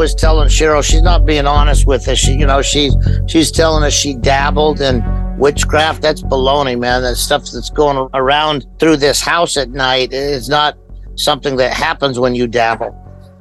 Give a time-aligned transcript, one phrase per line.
[0.00, 2.16] was telling Cheryl, she's not being honest with us.
[2.18, 2.96] She, you know, she's
[3.28, 5.04] she's telling us she dabbled in
[5.38, 6.00] witchcraft.
[6.00, 7.02] That's baloney, man.
[7.02, 10.78] That stuff that's going around through this house at night is not
[11.16, 12.96] something that happens when you dabble.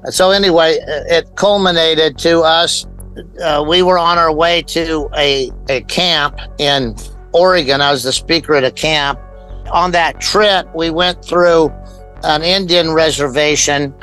[0.10, 2.86] So anyway, it culminated to us.
[3.42, 6.94] Uh, we were on our way to a, a camp in
[7.32, 7.80] Oregon.
[7.80, 9.18] I was the speaker at a camp.
[9.72, 11.72] On that trip, we went through
[12.24, 13.94] an Indian reservation,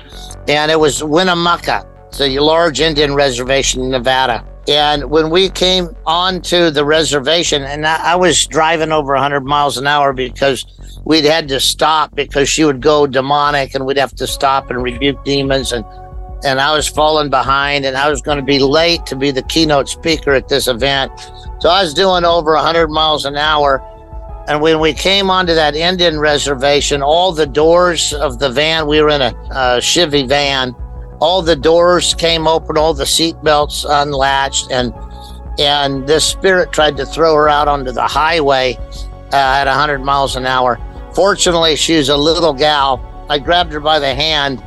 [0.48, 1.86] and it was Winnemucca.
[2.08, 4.44] It's a large Indian reservation in Nevada.
[4.68, 9.78] And when we came onto the reservation, and I, I was driving over 100 miles
[9.78, 10.64] an hour because
[11.04, 14.82] we'd had to stop because she would go demonic, and we'd have to stop and
[14.82, 15.72] rebuke demons.
[15.72, 15.84] And
[16.44, 19.42] and I was falling behind, and I was going to be late to be the
[19.42, 21.10] keynote speaker at this event.
[21.60, 23.82] So I was doing over 100 miles an hour
[24.48, 29.02] and when we came onto that Indian reservation, all the doors of the van, we
[29.02, 30.72] were in a, a Chevy van,
[31.20, 34.92] all the doors came open, all the seat belts unlatched, and
[35.58, 38.76] and this spirit tried to throw her out onto the highway
[39.32, 40.78] uh, at 100 miles an hour.
[41.14, 43.00] Fortunately, she was a little gal.
[43.30, 44.62] I grabbed her by the hand.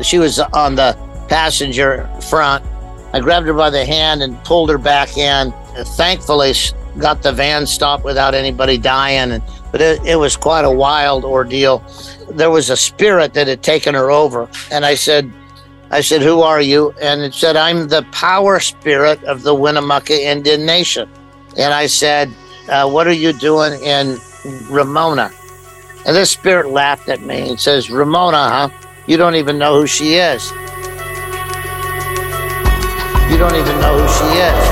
[0.00, 0.96] She was on the
[1.28, 2.64] passenger front.
[3.12, 5.52] I grabbed her by the hand and pulled her back in.
[5.96, 6.54] Thankfully,
[6.98, 9.42] got the van stopped without anybody dying.
[9.70, 11.84] But it, it was quite a wild ordeal.
[12.30, 14.48] There was a spirit that had taken her over.
[14.70, 15.30] And I said,
[15.92, 16.92] I said, Who are you?
[17.02, 21.08] And it said, I'm the power spirit of the Winnemucca Indian Nation.
[21.58, 22.32] And I said,
[22.68, 24.18] uh, What are you doing in
[24.70, 25.30] Ramona?
[26.06, 28.70] And this spirit laughed at me and says, Ramona, huh?
[29.06, 30.50] You don't even know who she is.
[33.30, 34.71] You don't even know who she is.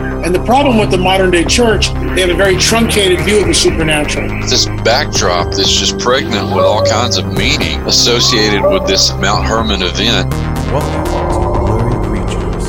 [0.23, 3.47] And the problem with the modern day church, they have a very truncated view of
[3.47, 4.29] the supernatural.
[4.41, 9.81] This backdrop that's just pregnant with all kinds of meaning associated with this Mount Hermon
[9.81, 10.29] event.
[10.71, 12.67] Welcome to Creatures.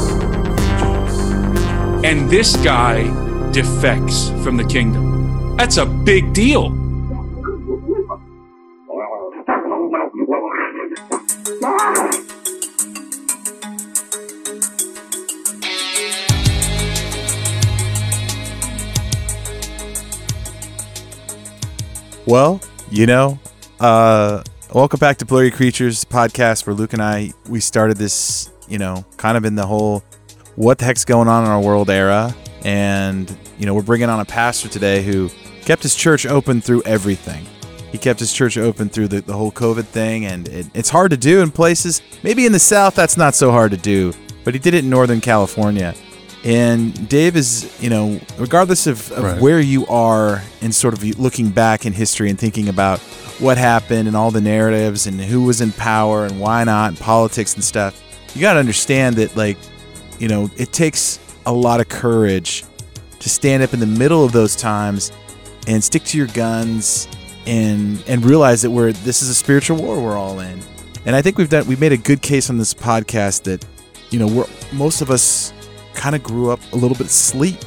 [2.05, 3.03] And this guy
[3.53, 5.57] defects from the kingdom.
[5.59, 6.82] That's a big deal.
[22.25, 23.41] Well, you know,
[23.81, 28.79] uh, welcome back to Blurry Creatures podcast where Luke and I, we started this, you
[28.79, 30.05] know, kind of in the whole
[30.55, 32.33] what the heck's going on in our world era.
[32.65, 35.31] And, you know, we're bringing on a pastor today who
[35.63, 37.45] kept his church open through everything.
[37.91, 41.11] He kept his church open through the, the whole COVID thing, and it, it's hard
[41.11, 42.03] to do in places.
[42.23, 44.91] Maybe in the South, that's not so hard to do, but he did it in
[44.91, 45.93] Northern California.
[46.45, 49.41] And Dave is, you know, regardless of, of right.
[49.41, 52.99] where you are in sort of looking back in history and thinking about
[53.39, 56.99] what happened and all the narratives and who was in power and why not and
[56.99, 58.01] politics and stuff,
[58.35, 59.57] you got to understand that, like,
[60.19, 62.65] you know, it takes a lot of courage
[63.21, 65.13] to stand up in the middle of those times
[65.69, 67.07] and stick to your guns
[67.47, 70.61] and and realize that we're this is a spiritual war we're all in.
[71.07, 73.65] And I think we've done we've made a good case on this podcast that,
[74.11, 75.53] you know, we're most of us
[75.95, 77.59] kind of grew up a little bit asleep.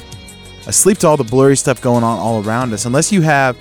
[0.66, 2.84] Asleep to all the blurry stuff going on all around us.
[2.86, 3.56] Unless you have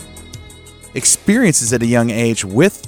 [0.96, 2.88] experiences at a young age with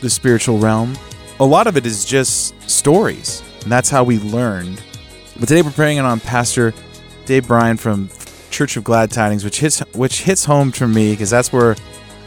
[0.00, 0.96] the spiritual realm,
[1.40, 3.42] a lot of it is just stories.
[3.62, 4.82] And that's how we learned.
[5.38, 6.72] But today we're praying it on Pastor
[7.24, 8.08] Dave Bryan from
[8.50, 11.76] Church of Glad Tidings, which hits which hits home for me because that's where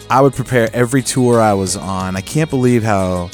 [0.09, 2.15] I would prepare every tour I was on.
[2.15, 3.29] I can't believe how,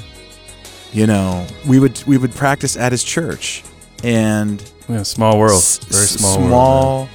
[0.93, 3.63] you know, we would we would practice at his church,
[4.03, 5.63] and yeah, small world.
[5.89, 7.09] Very small, small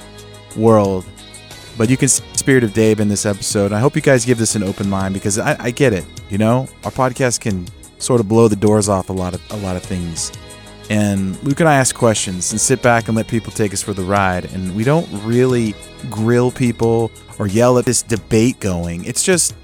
[0.55, 1.05] world, world.
[1.77, 3.71] But you can see the spirit of Dave in this episode.
[3.71, 6.05] I hope you guys give this an open mind because I, I get it.
[6.29, 9.57] You know, our podcast can sort of blow the doors off a lot of a
[9.57, 10.31] lot of things.
[10.89, 13.93] And Luke and I ask questions and sit back and let people take us for
[13.93, 14.45] the ride.
[14.53, 15.73] And we don't really
[16.09, 19.05] grill people or yell at this debate going.
[19.05, 19.55] It's just,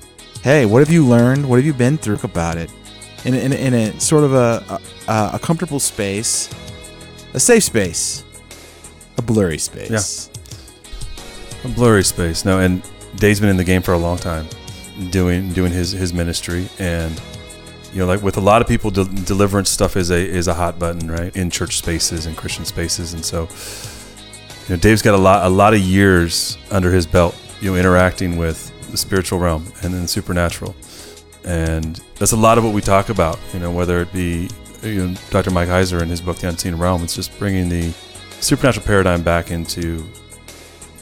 [0.41, 1.47] hey, what have you learned?
[1.47, 2.71] What have you been through about it?
[3.25, 6.49] In, in, in a sort of a, a, a comfortable space
[7.37, 8.23] a safe space,
[9.19, 10.31] a blurry space.
[11.63, 11.69] Yeah.
[11.69, 12.43] A blurry space.
[12.45, 12.81] No, and
[13.17, 14.47] Dave's been in the game for a long time,
[15.11, 17.21] doing doing his his ministry, and
[17.93, 20.53] you know, like with a lot of people, de- deliverance stuff is a is a
[20.55, 23.47] hot button, right, in church spaces and Christian spaces, and so
[24.67, 27.77] you know, Dave's got a lot a lot of years under his belt, you know,
[27.77, 30.75] interacting with the spiritual realm and then the supernatural,
[31.45, 34.49] and that's a lot of what we talk about, you know, whether it be
[34.81, 35.51] you know, Dr.
[35.51, 37.93] Mike Heiser in his book The Unseen Realm, it's just bringing the
[38.39, 40.05] supernatural paradigm back into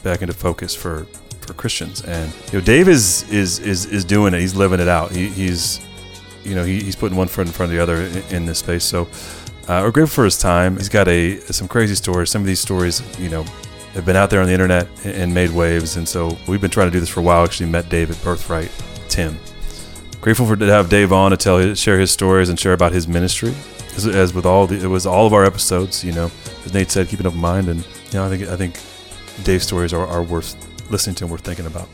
[0.02, 1.06] back into focus for
[1.40, 2.02] for Christians.
[2.02, 4.40] And you know, Dave is is is, is doing it.
[4.40, 5.12] He's living it out.
[5.12, 5.80] He, he's
[6.44, 8.58] you know he, he's putting one foot in front of the other in, in this
[8.58, 8.84] space.
[8.84, 9.02] So
[9.68, 10.76] uh, we're grateful for his time.
[10.76, 12.30] He's got a some crazy stories.
[12.30, 13.44] Some of these stories, you know.
[13.94, 16.88] Have been out there on the internet and made waves, and so we've been trying
[16.88, 17.42] to do this for a while.
[17.42, 18.70] Actually, met Dave at Birthright,
[19.08, 19.38] Tim,
[20.20, 23.06] grateful for to have Dave on to tell share his stories and share about his
[23.06, 23.54] ministry.
[23.96, 26.30] As, as, with all the it was all of our episodes, you know,
[26.64, 28.74] as Nate said, keep an open mind, and you know, I think I think
[29.44, 30.54] Dave's stories are, are worth
[30.90, 31.88] listening to and worth thinking about.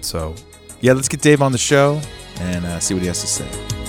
[0.00, 0.34] So,
[0.80, 2.00] yeah, let's get Dave on the show
[2.40, 3.83] and uh, see what he has to say.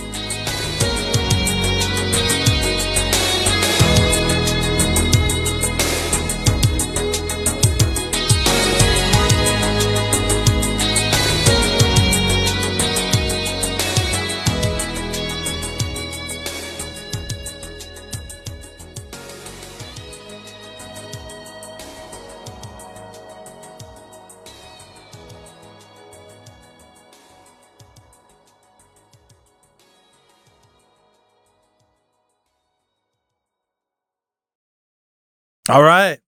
[35.67, 36.19] All right.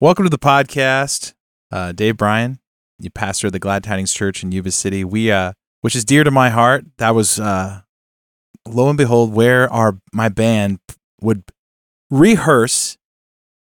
[0.00, 1.34] Welcome to the podcast.
[1.72, 2.60] Uh, Dave Bryan,
[3.00, 5.02] you pastor of the Glad Tidings Church in Yuba City.
[5.02, 6.84] We, uh, which is dear to my heart.
[6.98, 7.80] That was, uh,
[8.64, 10.78] lo and behold, where our my band
[11.20, 11.42] would
[12.08, 12.96] rehearse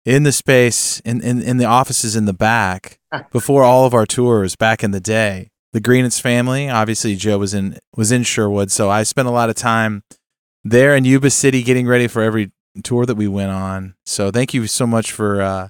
[0.04, 2.98] in the space in, in, in the offices in the back
[3.32, 5.52] before all of our tours back in the day.
[5.74, 9.52] The Greenitz family, obviously Joe was in was in Sherwood, so I spent a lot
[9.52, 10.02] of time
[10.64, 12.52] there in Yuba City getting ready for every
[12.84, 13.96] tour that we went on.
[14.06, 15.42] So thank you so much for.
[15.42, 15.68] Uh,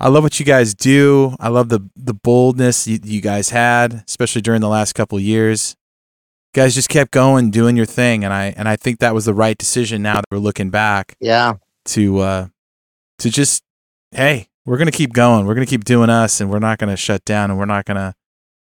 [0.00, 1.36] I love what you guys do.
[1.40, 5.76] I love the the boldness you, you guys had, especially during the last couple years.
[6.54, 9.24] You guys just kept going, doing your thing, and I and I think that was
[9.24, 10.02] the right decision.
[10.02, 11.54] Now that we're looking back, yeah,
[11.86, 12.46] to uh,
[13.18, 13.62] to just
[14.12, 15.46] hey, we're gonna keep going.
[15.46, 18.14] We're gonna keep doing us, and we're not gonna shut down, and we're not gonna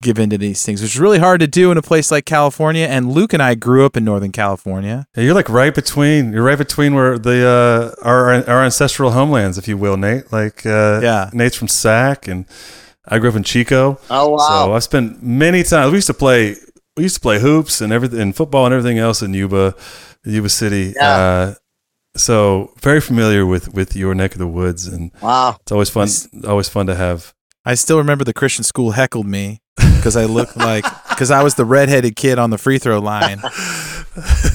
[0.01, 2.86] give into these things, which is really hard to do in a place like California.
[2.86, 5.06] And Luke and I grew up in Northern California.
[5.16, 6.31] Yeah, you're like right between.
[6.31, 10.31] You're right between where the uh, our our ancestral homelands, if you will, Nate.
[10.31, 12.46] Like uh, yeah, Nate's from Sac, and
[13.06, 14.00] I grew up in Chico.
[14.10, 14.38] Oh wow!
[14.38, 15.92] So I spent many times.
[15.92, 16.56] We used to play.
[16.96, 19.75] We used to play hoops and everything, and football and everything else in Yuba,
[20.25, 20.94] Yuba City.
[20.96, 21.16] Yeah.
[21.16, 21.54] Uh,
[22.16, 26.07] so very familiar with with your neck of the woods, and wow, it's always fun.
[26.48, 27.34] Always fun to have.
[27.66, 29.62] I still remember the Christian school heckled me
[30.00, 33.42] because I looked like because I was the redheaded kid on the free throw line.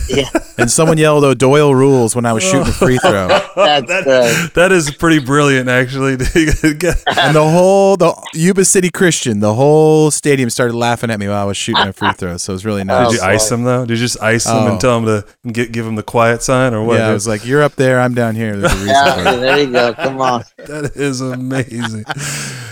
[0.08, 0.28] yeah.
[0.56, 3.26] And someone yelled oh, O'Doyle rules when I was shooting a free throw.
[3.56, 4.50] That's that, good.
[4.54, 6.12] that is pretty brilliant, actually.
[6.12, 11.42] and the whole the Yuba City Christian, the whole stadium started laughing at me while
[11.42, 12.36] I was shooting a free throw.
[12.36, 13.10] So it was really nice.
[13.10, 13.84] Did you ice them though?
[13.84, 14.66] Did you just ice them Oh.
[14.72, 15.06] and tell them
[15.44, 16.98] to get, give them the quiet sign or what?
[17.00, 19.20] Yeah, I was like, "You're up there, I'm down here." There's a reason Yeah, for
[19.28, 19.40] it.
[19.40, 19.92] there you go.
[19.94, 20.44] Come on.
[20.58, 22.04] that is amazing.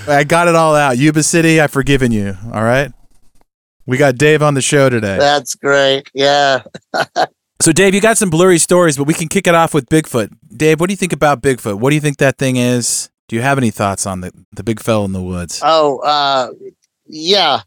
[0.07, 0.99] I got it all out.
[0.99, 2.37] Yuba City, I've forgiven you.
[2.53, 2.93] All right.
[3.87, 5.19] We got Dave on the show today.
[5.19, 6.11] That's great.
[6.15, 6.63] Yeah.
[7.61, 10.37] So, Dave, you got some blurry stories, but we can kick it off with Bigfoot.
[10.57, 11.79] Dave, what do you think about Bigfoot?
[11.79, 13.09] What do you think that thing is?
[13.29, 15.61] Do you have any thoughts on the, the big fella in the woods?
[15.65, 16.49] Oh, uh,
[17.07, 17.61] yeah.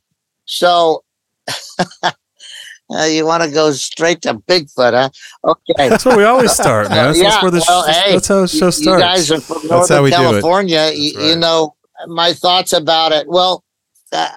[0.43, 1.05] So
[2.03, 5.09] uh, you want to go straight to Bigfoot, huh?
[5.45, 5.87] Okay.
[5.87, 7.13] That's where we always start, man.
[7.13, 9.01] That's, that's Yeah, where the well, sh- hey, that's how the show You starts.
[9.01, 10.19] guys are from That's how Northern we do it.
[10.19, 10.91] California.
[10.93, 11.73] You, you know,
[12.07, 13.27] my thoughts about it.
[13.29, 13.63] Well,
[14.11, 14.29] uh,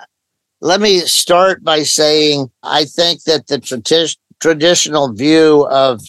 [0.60, 6.00] let me start by saying I think that the tradi- traditional view of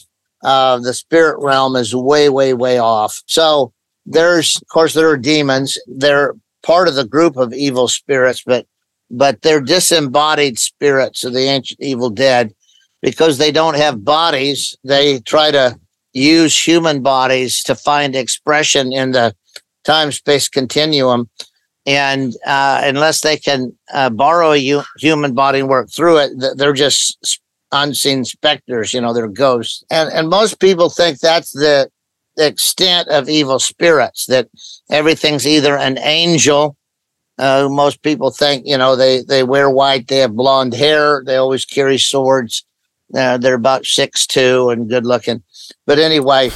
[0.43, 3.21] uh, the spirit realm is way, way, way off.
[3.27, 3.73] So
[4.05, 5.77] there's, of course, there are demons.
[5.87, 8.65] They're part of the group of evil spirits, but
[9.11, 12.53] but they're disembodied spirits of the ancient evil dead
[13.01, 14.77] because they don't have bodies.
[14.83, 15.79] They try to
[16.13, 19.35] use human bodies to find expression in the
[19.83, 21.27] time space continuum.
[21.85, 26.53] And uh, unless they can uh, borrow a human body and work through it, th-
[26.55, 29.83] they're just unseen specters, you know, they're ghosts.
[29.89, 31.89] And, and most people think that's the
[32.37, 34.49] extent of evil spirits, that
[34.89, 36.75] everything's either an angel.
[37.37, 41.37] Uh, most people think, you know, they, they wear white, they have blonde hair, they
[41.37, 42.65] always carry swords.
[43.15, 45.41] Uh, they're about six two and good looking.
[45.87, 46.49] But anyway,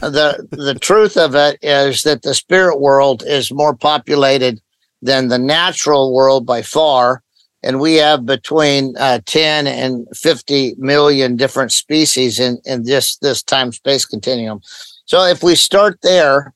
[0.00, 4.60] the the truth of it is that the spirit world is more populated
[5.04, 7.22] than the natural world by far,
[7.62, 13.42] and we have between uh, 10 and 50 million different species in, in this this
[13.42, 14.60] time space continuum.
[15.04, 16.52] So if we start there,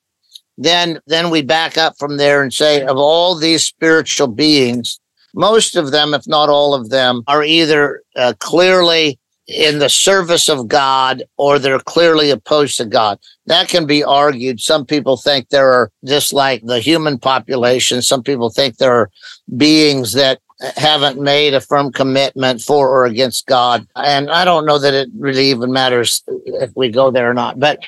[0.57, 4.99] then then we back up from there and say of all these spiritual beings,
[5.35, 10.49] most of them, if not all of them, are either uh, clearly in the service
[10.51, 13.19] of God or they're clearly opposed to God.
[13.47, 14.61] That can be argued.
[14.61, 18.03] Some people think there are just like the human population.
[18.03, 19.11] Some people think there are
[19.57, 20.41] beings that
[20.77, 23.87] haven't made a firm commitment for or against God.
[23.97, 27.59] And I don't know that it really even matters if we go there or not.
[27.59, 27.81] But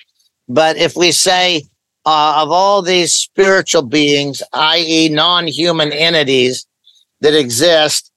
[0.48, 1.64] but if we say
[2.06, 6.66] uh, of all these spiritual beings, i.e., non-human entities
[7.20, 8.10] that exist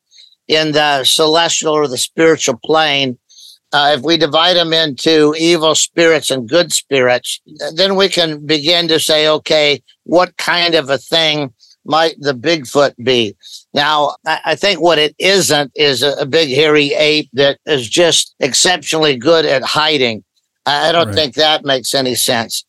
[0.48, 3.18] in the celestial or the spiritual plane,
[3.74, 7.42] uh, if we divide them into evil spirits and good spirits,
[7.76, 11.52] then we can begin to say, okay, what kind of a thing
[11.84, 13.36] might the Bigfoot be?
[13.74, 19.18] Now, I think what it isn't is a, big hairy ape that is just exceptionally
[19.18, 20.24] good at hiding.
[20.68, 21.16] I don't right.
[21.16, 22.64] think that makes any sense.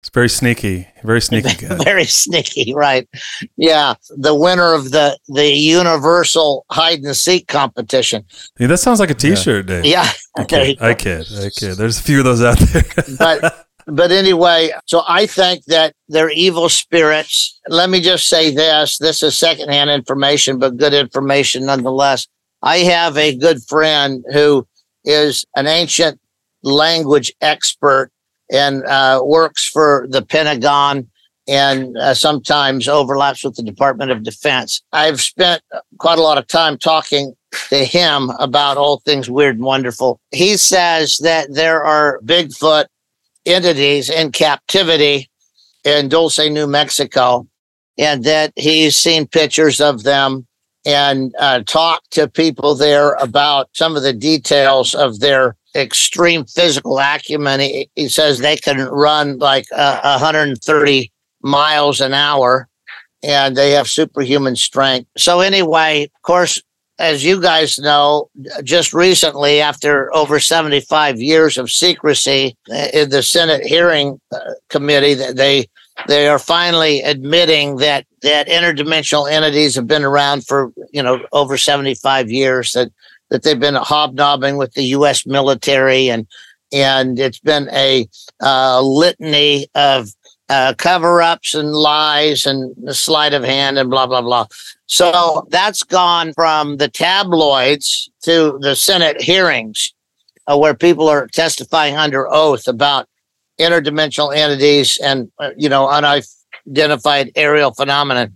[0.00, 1.76] It's very sneaky, very sneaky guy.
[1.82, 3.08] very sneaky, right?
[3.56, 8.24] Yeah, the winner of the the universal hide and seek competition.
[8.58, 9.74] Yeah, that sounds like a T-shirt, yeah.
[9.82, 9.84] Dave.
[9.84, 11.74] Yeah, I kid, I kid, I kid.
[11.74, 12.84] There's a few of those out there.
[13.18, 17.58] but but anyway, so I think that they're evil spirits.
[17.68, 22.28] Let me just say this: this is secondhand information, but good information nonetheless.
[22.62, 24.66] I have a good friend who
[25.04, 26.20] is an ancient
[26.62, 28.10] language expert
[28.50, 31.08] and uh, works for the Pentagon
[31.46, 34.82] and uh, sometimes overlaps with the Department of Defense.
[34.92, 35.62] I've spent
[35.98, 37.34] quite a lot of time talking
[37.70, 40.20] to him about all things weird and wonderful.
[40.30, 42.86] He says that there are Bigfoot
[43.46, 45.30] entities in captivity
[45.84, 47.46] in Dulce, New Mexico,
[47.96, 50.46] and that he's seen pictures of them
[50.84, 56.98] and uh, talked to people there about some of the details of their extreme physical
[56.98, 57.60] acumen.
[57.60, 62.68] He, he says they can run like uh, 130 miles an hour
[63.22, 65.08] and they have superhuman strength.
[65.16, 66.62] So, anyway, of course,
[66.98, 68.28] as you guys know,
[68.64, 75.14] just recently, after over 75 years of secrecy uh, in the Senate hearing uh, committee,
[75.14, 75.66] they
[76.06, 81.56] they are finally admitting that that interdimensional entities have been around for you know over
[81.56, 82.72] 75 years.
[82.72, 82.90] That
[83.30, 85.26] that they've been hobnobbing with the U.S.
[85.26, 86.26] military, and
[86.72, 88.08] and it's been a
[88.40, 90.10] uh, litany of
[90.48, 94.46] uh, cover-ups and lies and sleight of hand and blah blah blah.
[94.86, 99.92] So that's gone from the tabloids to the Senate hearings,
[100.46, 103.08] uh, where people are testifying under oath about
[103.60, 108.34] interdimensional entities and uh, you know unidentified aerial phenomenon.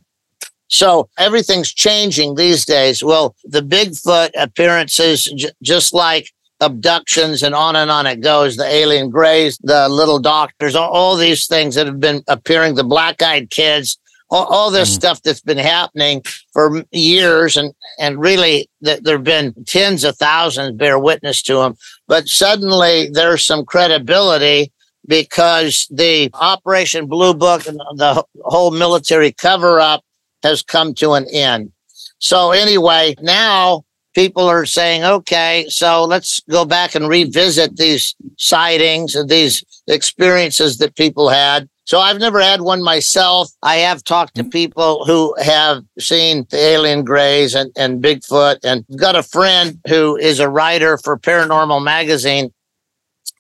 [0.72, 3.04] So everything's changing these days.
[3.04, 8.64] Well, the Bigfoot appearances, j- just like abductions and on and on it goes, the
[8.64, 13.20] alien grays, the little doctors, all, all these things that have been appearing, the black
[13.20, 13.98] eyed kids,
[14.30, 14.94] all, all this mm.
[14.94, 16.22] stuff that's been happening
[16.54, 17.54] for years.
[17.58, 21.74] And, and really, th- there have been tens of thousands bear witness to them.
[22.08, 24.72] But suddenly there's some credibility
[25.06, 30.02] because the Operation Blue Book and the whole military cover up
[30.42, 31.72] has come to an end.
[32.18, 33.84] So anyway, now
[34.14, 40.78] people are saying, okay, so let's go back and revisit these sightings and these experiences
[40.78, 41.68] that people had.
[41.84, 43.50] So I've never had one myself.
[43.62, 48.84] I have talked to people who have seen the alien grays and, and Bigfoot and
[48.96, 52.52] got a friend who is a writer for Paranormal Magazine.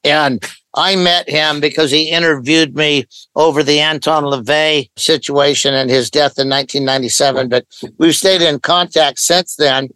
[0.04, 0.44] And
[0.74, 3.06] I met him because he interviewed me
[3.36, 7.48] over the Anton LaVey situation and his death in 1997.
[7.48, 7.66] But
[7.98, 9.90] we've stayed in contact since then.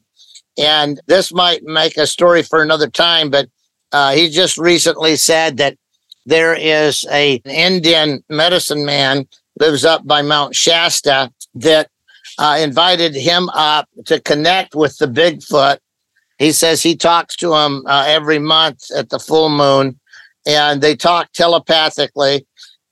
[0.59, 3.49] And this might make a story for another time, but
[3.93, 5.77] uh, he just recently said that
[6.25, 9.27] there is a Indian medicine man
[9.61, 11.89] lives up by Mount Shasta that
[12.39, 15.79] uh, invited him up to connect with the Bigfoot.
[16.39, 19.99] He says he talks to him uh, every month at the full moon
[20.47, 22.47] and they talk telepathically.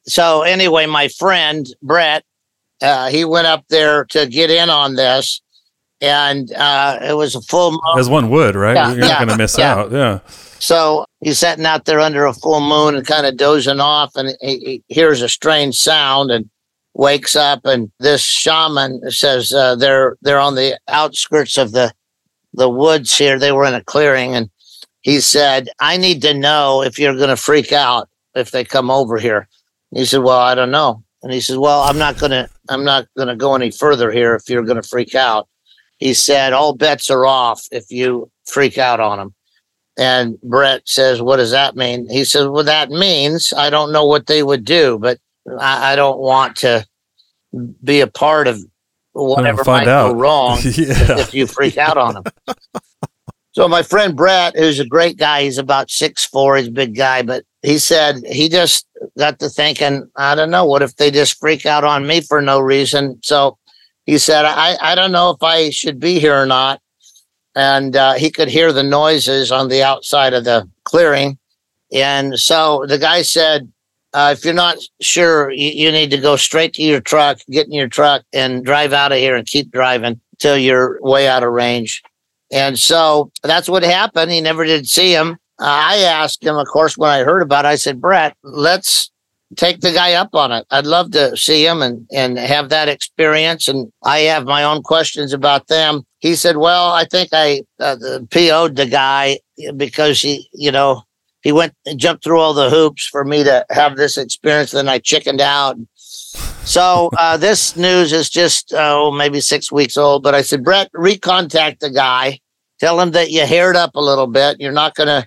[0.06, 2.24] So anyway, my friend Brett,
[2.82, 5.40] uh, he went up there to get in on this,
[6.00, 7.98] and uh, it was a full moon.
[7.98, 8.74] As one would, right?
[8.74, 9.74] Yeah, You're yeah, not going to miss yeah.
[9.74, 9.92] out.
[9.92, 10.18] Yeah.
[10.58, 14.36] So he's sitting out there under a full moon and kind of dozing off, and
[14.40, 16.50] he, he hears a strange sound and
[16.94, 17.64] wakes up.
[17.64, 21.92] And this shaman says uh, they're they're on the outskirts of the
[22.54, 23.38] the woods here.
[23.38, 24.50] They were in a clearing, and
[25.02, 28.90] he said, I need to know if you're going to freak out if they come
[28.90, 29.48] over here.
[29.94, 31.04] He said, Well, I don't know.
[31.22, 34.10] And he said, Well, I'm not going to, I'm not going to go any further
[34.10, 35.48] here if you're going to freak out.
[35.98, 39.34] he said, all bets are off if you freak out on him.
[39.96, 42.08] And Brett says, What does that mean?
[42.08, 45.18] He says, Well, that means I don't know what they would do, but
[45.60, 46.86] I, I don't want to
[47.82, 48.64] be a part of
[49.14, 50.12] whatever find might out.
[50.12, 51.18] go wrong Yeah.
[51.18, 52.24] if you freak out on them.
[53.52, 56.94] so my friend Brett, who's a great guy, he's about six four, he's a big
[56.96, 58.86] guy, but he said he just
[59.18, 62.42] got to thinking, I don't know, what if they just freak out on me for
[62.42, 63.18] no reason?
[63.22, 63.56] So
[64.06, 66.80] he said, I, I don't know if I should be here or not.
[67.56, 71.38] And uh, he could hear the noises on the outside of the clearing.
[71.92, 73.72] And so the guy said,
[74.14, 77.66] uh, if you're not sure, you, you need to go straight to your truck, get
[77.66, 81.42] in your truck, and drive out of here and keep driving till you're way out
[81.42, 82.02] of range.
[82.52, 84.30] And so that's what happened.
[84.30, 85.32] He never did see him.
[85.58, 89.10] Uh, I asked him, of course, when I heard about it, I said, Brett, let's
[89.56, 90.64] take the guy up on it.
[90.70, 93.66] I'd love to see him and, and have that experience.
[93.66, 96.02] And I have my own questions about them.
[96.20, 97.96] He said, well, I think I uh,
[98.30, 99.38] PO'd the guy
[99.76, 101.02] because he, you know,
[101.44, 104.70] he went and jumped through all the hoops for me to have this experience.
[104.72, 105.76] Then I chickened out.
[106.64, 110.22] So uh, this news is just oh maybe six weeks old.
[110.22, 112.40] But I said, Brett, recontact the guy.
[112.80, 114.56] Tell him that you haired up a little bit.
[114.58, 115.26] You're not gonna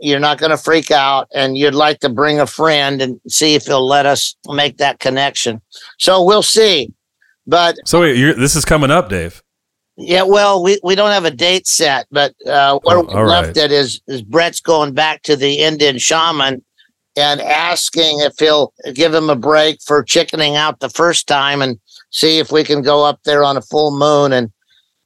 [0.00, 3.66] you're not gonna freak out, and you'd like to bring a friend and see if
[3.66, 5.62] he'll let us make that connection.
[5.98, 6.92] So we'll see.
[7.46, 9.40] But So wait, this is coming up, Dave.
[9.98, 13.48] Yeah, well, we, we don't have a date set, but uh, where Oh, we left
[13.48, 13.56] right.
[13.64, 16.64] it is is Brett's going back to the Indian shaman
[17.16, 21.80] and asking if he'll give him a break for chickening out the first time and
[22.10, 24.52] see if we can go up there on a full moon and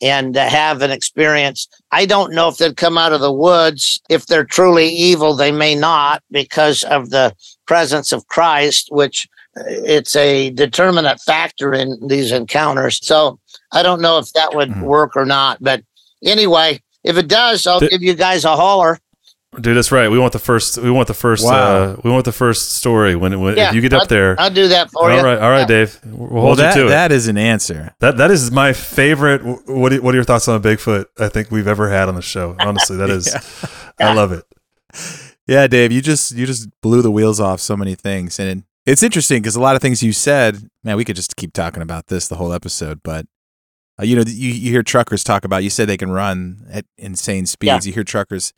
[0.03, 1.69] and uh, have an experience.
[1.93, 4.01] I don't know if they'd come out of the woods.
[4.11, 7.35] If they're truly evil, they may not because of the
[7.69, 12.99] presence of Christ, which it's a determinate factor in these encounters.
[13.03, 13.39] So
[13.73, 14.83] I don't know if that would Mhm.
[14.83, 15.59] work or not.
[15.61, 15.83] But
[16.25, 18.99] anyway, if it does, I'll Th- give you guys a holler.
[19.61, 20.11] Dude, that's right.
[20.11, 20.79] We want the first.
[20.79, 21.45] We want the first.
[21.45, 21.53] Wow.
[21.83, 24.35] Uh, we want the first story when, when Yeah, if you get up there.
[24.41, 25.19] I'll do that for all you.
[25.19, 25.67] All right, all right, Yeah.
[25.67, 26.01] Dave.
[26.07, 26.91] We'll Well, hold that you to it.
[26.91, 27.95] that is an answer.
[28.01, 29.43] That that is my favorite.
[29.69, 31.05] What are, what are your thoughts on Bigfoot?
[31.19, 32.57] I think we've ever had on the show.
[32.61, 33.37] Honestly, that is.
[34.01, 34.45] I love it.
[35.47, 39.03] Yeah, Dave, you just you just blew the wheels off so many things, and it's
[39.03, 42.09] interesting because a lot of things you said, man, we could just keep talking about
[42.09, 43.27] this the whole episode, but
[44.01, 45.63] uh, you know, you, you hear truckers talk about.
[45.63, 47.87] You said they can run at insane speeds.
[47.87, 48.53] You hear truckers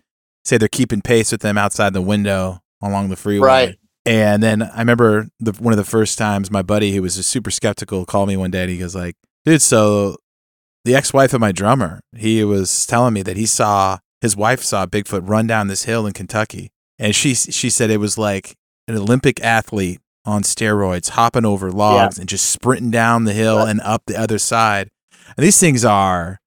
[0.45, 3.47] say they're keeping pace with them outside the window along the freeway.
[3.47, 3.79] Right.
[4.07, 7.51] And then I remember the one of the first times my buddy, who was super
[7.51, 10.17] skeptical, called me one day and he goes like, "Dude, so
[10.85, 14.87] the ex-wife of my drummer, he was telling me that he saw his wife saw
[14.87, 18.57] Bigfoot run down this hill in Kentucky, and she she said it was like
[18.87, 23.69] an Olympic athlete on steroids hopping over logs and just sprinting down the hill Right.
[23.71, 24.91] and up the other side.
[25.37, 26.41] And these things are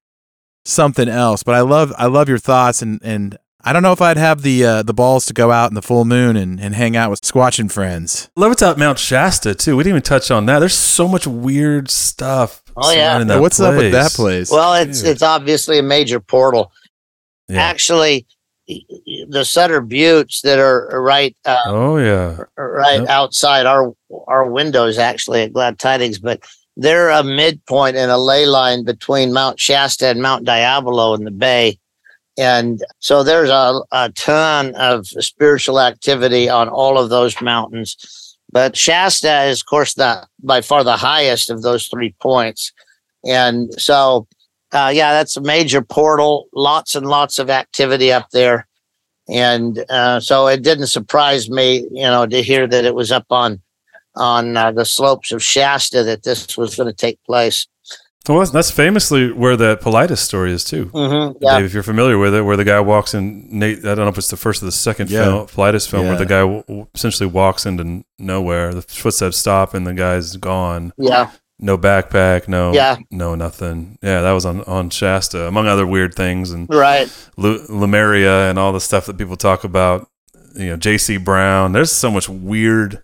[0.66, 1.44] something else.
[1.44, 4.44] But I love I love your thoughts and and I don't know if I'd have
[4.44, 7.10] the uh, the balls to go out in the full moon and, and hang out
[7.10, 8.30] with squatching friends.
[8.38, 9.76] Love it's out Mount Shasta too.
[9.76, 10.60] We didn't even touch on that.
[10.60, 12.63] There's so much weird stuff.
[12.78, 12.96] Oh, yeah.
[13.10, 14.50] surrounding Yeah, that what's up with that place?
[14.50, 14.52] place?
[14.52, 15.10] Well, it's Dude.
[15.12, 16.72] it's obviously a major portal.
[17.50, 17.62] Yeah.
[17.62, 18.26] Actually,
[18.67, 22.38] the Sutter Buttes that are right uh, Oh yeah.
[22.58, 23.10] right Yep.
[23.10, 23.93] outside our
[24.27, 26.43] our windows actually at Glad Tidings, but
[26.75, 31.32] they're a midpoint in a ley line between Mount Shasta and Mount Diablo in the
[31.32, 31.80] bay.
[32.38, 38.38] And so there's a, a ton of spiritual activity on all of those mountains.
[38.51, 42.71] But Shasta is, of course, the by far the highest of those three points.
[43.25, 44.27] And so,
[44.73, 48.67] uh, yeah, that's a major portal, lots and lots of activity up there
[49.30, 53.25] and uh, so it didn't surprise me, you know, to hear that it was up
[53.30, 53.62] on
[54.15, 57.67] on uh, the slopes of Shasta that this was going to take place.
[58.27, 60.86] Well, that's- that's famously where the Paulides story is too.
[60.88, 61.38] Mm-hmm.
[61.41, 63.99] Yeah, Dave, if you're familiar with it, where the guy walks in, Nate, I don't
[63.99, 65.23] know if it's the first or the second Yeah.
[65.25, 68.73] film, Paulides film, where the guy w- w- essentially walks into nowhere.
[68.73, 70.93] The footsteps stop and the guy's gone.
[70.97, 72.98] yeah, No backpack, no, Yeah.
[73.10, 73.98] no nothing.
[74.04, 77.12] Yeah, that was on on Shasta, among other weird things, and right.
[77.36, 80.08] Lu- Lemuria and all the stuff that people talk about.
[80.56, 81.17] You know, J.C.
[81.17, 81.72] Brown.
[81.72, 83.04] There's so much weird,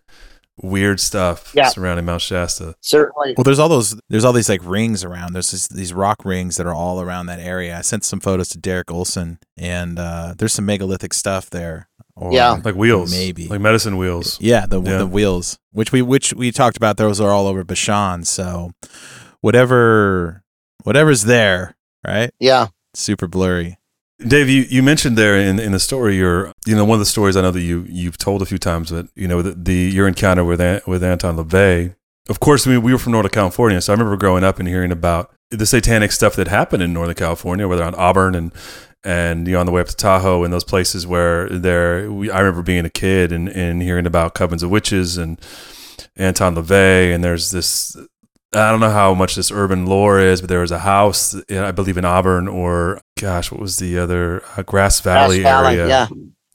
[0.62, 1.68] weird stuff Yeah.
[1.70, 2.76] surrounding Mount Shasta.
[2.82, 3.34] Certainly.
[3.38, 5.34] Well, there's all those there's all these like rings around.
[5.34, 7.78] There's this, these rock rings that are all around that area.
[7.78, 11.89] I sent some photos to Derek Olson, and uh, there's some megalithic stuff there.
[12.15, 12.60] Or Yeah.
[12.63, 13.47] Like wheels, maybe.
[13.47, 14.38] like medicine wheels.
[14.39, 14.97] Yeah, the Yeah.
[14.99, 18.23] the wheels, which we which we talked about, those are all over Bashan.
[18.23, 18.71] So
[19.41, 20.43] whatever
[20.84, 22.32] whatever's there, right?
[22.39, 23.78] Yeah, Super blurry.
[24.26, 27.06] Dave, you, you mentioned there in, in the story your you know one of the
[27.06, 29.73] stories I know that you you've told a few times that you know the, the
[29.73, 31.95] your encounter with An- with Anton LaVey.
[32.30, 34.67] Of course, I mean we were from Northern California, so I remember growing up and
[34.67, 38.54] hearing about the satanic stuff that happened in Northern California, whether on Auburn and
[39.04, 42.12] and you know on the way up to Tahoe and those places where there.
[42.12, 45.39] We, I remember being a kid and, and hearing about covens of witches and
[46.16, 47.96] Anton LaVey, and there's this.
[48.56, 51.72] I don't know how much this urban lore is, but there was a house, I
[51.72, 55.88] believe, in Auburn or gosh, what was the other uh, Grass Valley, Grass Valley, area?
[55.88, 56.08] yeah.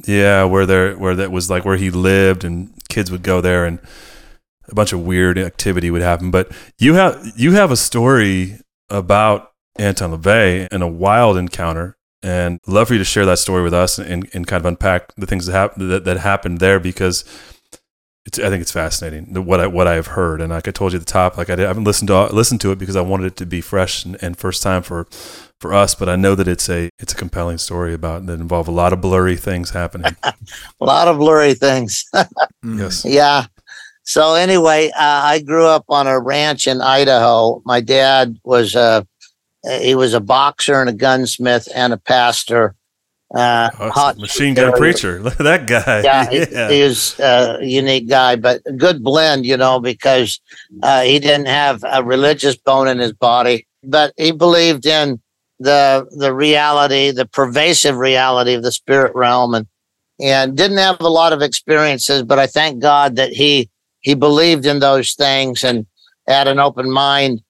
[0.06, 3.64] Yeah, where there where that was like where he lived and kids would go there
[3.64, 3.80] and
[4.68, 6.30] a bunch of weird activity would happen.
[6.30, 11.96] But you have you have a story about Anton LaVey and a wild encounter.
[12.22, 15.14] And love for you to share that story with us and, and kind of unpack
[15.16, 17.24] the things that happened that, that happened there because
[18.26, 20.70] it's I think it's fascinating the- what I what I have heard and like I
[20.72, 22.78] told you at the top like I, did, I haven't listened to listened to it
[22.78, 25.06] because I wanted it to be fresh and, and first time for
[25.60, 28.68] for us but I know that it's a it's a compelling story about that involve
[28.68, 30.34] a lot of blurry things happening A
[30.84, 32.04] lot of blurry things.
[32.64, 33.46] yes Yeah.
[34.04, 37.60] So anyway, uh, I grew up on a ranch in Idaho.
[37.66, 39.06] My dad was a
[39.64, 42.74] he was a boxer and a gunsmith and a pastor.
[43.34, 44.78] Uh, Oh, hot machine gun area.
[44.78, 46.30] preacher look at that guy Yeah,
[46.70, 50.40] he, he was a unique guy, but a good blend, you know, because
[50.82, 55.20] uh, he didn't have a religious bone in his body, but he believed in
[55.60, 59.66] the the reality, the pervasive reality of the spirit realm, and
[60.20, 62.22] and didn't have a lot of experiences.
[62.22, 63.68] But I thank God that he
[64.00, 65.86] he believed in those things and
[66.26, 67.42] had an open mind.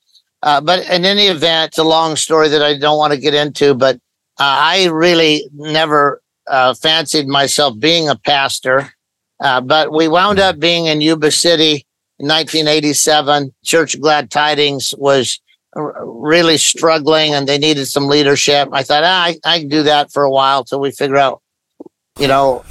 [0.42, 3.35] Uh, but in any event, it's a long story that I don't want to get
[3.35, 3.74] into.
[3.74, 3.96] But
[4.38, 8.92] uh, I really never uh, fancied myself being a pastor.
[9.40, 11.87] Uh, but we wound up being in Yuba City
[12.18, 13.53] in 1987.
[13.64, 15.40] Church of Glad Tidings was
[15.74, 18.68] r- really struggling and they needed some leadership.
[18.72, 21.40] I thought, ah, I, I can do that for a while till we figure out,
[22.18, 22.64] you know,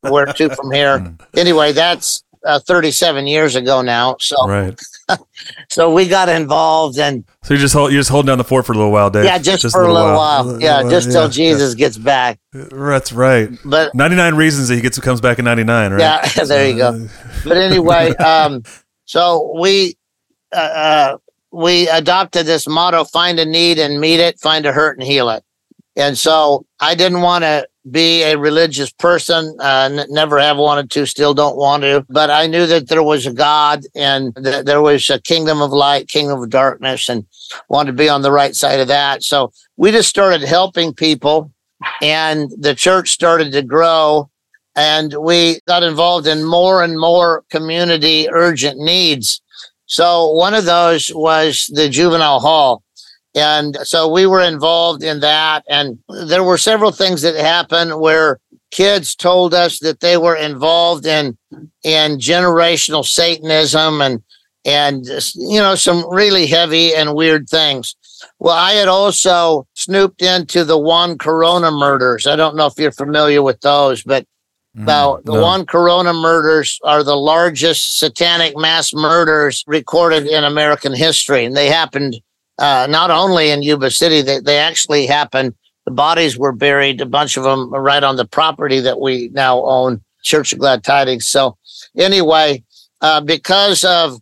[0.00, 1.16] where to from here.
[1.36, 4.16] Anyway, that's uh, 37 years ago now.
[4.20, 4.80] So, right
[5.68, 8.64] so we got involved and so you're just hold, you're just holding down the fort
[8.64, 10.60] for a little while Dave yeah, just, for a little while.
[10.60, 12.38] Yeah, just till Jesus gets back.
[12.52, 16.68] that's right But 99 reasons that he gets comes back in 99 right Yeah, there
[16.68, 17.08] you go.
[17.44, 18.62] But anyway, um,
[19.04, 19.96] so we
[20.52, 21.18] uh, uh,
[21.52, 25.28] we adopted this motto: find a need and meet it, find a hurt and heal
[25.30, 25.44] it.
[25.96, 29.56] And so I didn't want to be a religious person.
[29.60, 31.06] Uh, n- never have wanted to.
[31.06, 32.04] Still don't want to.
[32.08, 35.70] But I knew that there was a God and that there was a kingdom of
[35.70, 37.26] light, kingdom of darkness, and
[37.68, 39.22] wanted to be on the right side of that.
[39.22, 41.52] So we just started helping people,
[42.02, 44.30] and the church started to grow
[44.76, 49.40] and we got involved in more and more community urgent needs.
[49.86, 52.82] So one of those was the juvenile hall.
[53.34, 55.64] And so we were involved in that.
[55.68, 58.38] And there were several things that happened where
[58.70, 61.36] kids told us that they were involved in
[61.82, 64.22] in generational Satanism and
[64.64, 67.96] and you know some really heavy and weird things.
[68.38, 72.26] Well, I had also snooped into the Juan Corona murders.
[72.26, 74.24] I don't know if you're familiar with those, but
[74.76, 75.42] mm, now, the no.
[75.42, 81.44] Juan Corona murders are the largest satanic mass murders recorded in American history.
[81.44, 82.16] And they happened
[82.58, 85.54] uh, not only in Yuba City, they, they actually happened.
[85.86, 89.62] The bodies were buried, a bunch of them right on the property that we now
[89.64, 91.26] own, Church of Glad Tidings.
[91.26, 91.58] So,
[91.96, 92.62] anyway,
[93.00, 94.18] uh, because of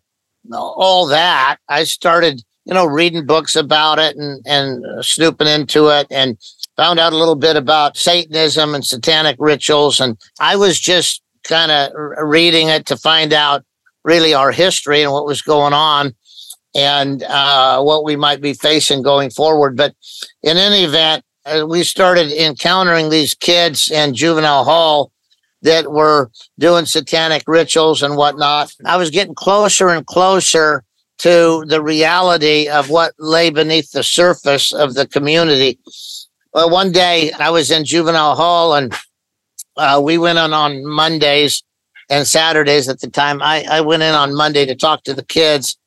[0.53, 6.07] all that, I started, you know, reading books about it and, and snooping into it
[6.11, 6.37] and
[6.77, 10.01] found out a little bit about Satanism and satanic rituals.
[10.01, 11.93] And I was just kind of
[12.23, 13.65] reading it to find out
[14.05, 16.15] really our history and what was going on
[16.75, 19.77] and uh, what we might be facing going forward.
[19.77, 19.95] But
[20.43, 25.13] in any event, uh, we started encountering these kids in juvenile hall
[25.63, 28.73] that were doing satanic rituals and whatnot.
[28.85, 30.85] I was getting closer and closer
[31.19, 35.79] to the reality of what lay beneath the surface of the community.
[36.53, 38.93] Well, one day I was in juvenile hall and
[39.77, 41.63] uh, we went in on Mondays
[42.11, 43.41] and Saturdays at the time.
[43.41, 45.79] I, I went in on Monday to talk to the kids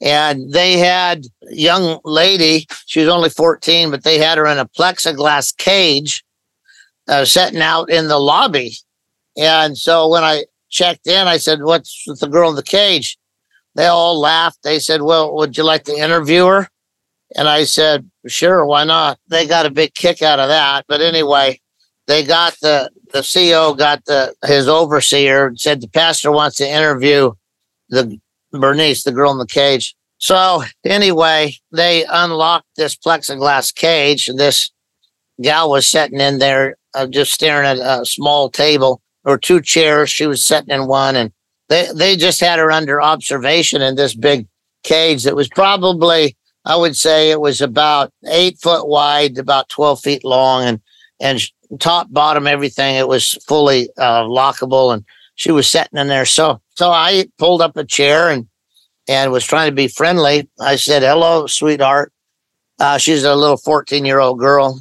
[0.00, 2.66] and they had young lady.
[2.86, 6.24] She was only 14, but they had her in a plexiglass cage
[7.08, 8.74] uh, sitting out in the lobby.
[9.36, 13.18] And so when I checked in, I said, What's with the girl in the cage?
[13.74, 14.62] They all laughed.
[14.62, 16.68] They said, Well, would you like to interview her?
[17.36, 19.18] And I said, Sure, why not?
[19.28, 20.84] They got a big kick out of that.
[20.88, 21.60] But anyway,
[22.06, 27.32] they got the the CEO got the his overseer said the pastor wants to interview
[27.88, 28.18] the
[28.52, 29.94] Bernice, the girl in the cage.
[30.18, 34.70] So anyway, they unlocked this plexiglass cage, this
[35.40, 40.10] gal was sitting in there, uh, just staring at a small table or two chairs.
[40.10, 41.32] She was sitting in one, and
[41.68, 44.48] they they just had her under observation in this big
[44.82, 46.36] cage that was probably
[46.68, 50.80] I would say it was about eight foot wide, about 12 feet long, and,
[51.18, 51.40] and
[51.80, 52.96] top, bottom, everything.
[52.96, 55.02] It was fully uh, lockable, and
[55.38, 56.26] she was sitting in there.
[56.26, 58.48] So, so I pulled up a chair and,
[59.08, 60.50] and was trying to be friendly.
[60.60, 62.12] I said, hello, sweetheart.
[62.80, 64.80] Uh, she's a little 14 year old girl.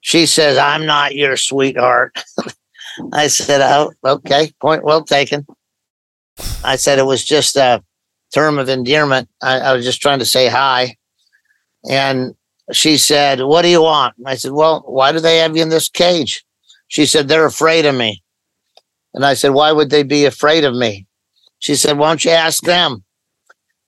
[0.00, 2.16] She says, I'm not your sweetheart.
[3.12, 5.46] I said, oh, okay, point well taken.
[6.64, 7.82] I said it was just a
[8.34, 9.28] term of endearment.
[9.40, 10.96] I, I was just trying to say hi.
[11.88, 12.34] And
[12.72, 14.14] she said, What do you want?
[14.26, 16.44] I said, Well, why do they have you in this cage?
[16.88, 18.21] She said, They're afraid of me.
[19.14, 21.06] And I said, Why would they be afraid of me?
[21.58, 23.04] She said, Why don't you ask them?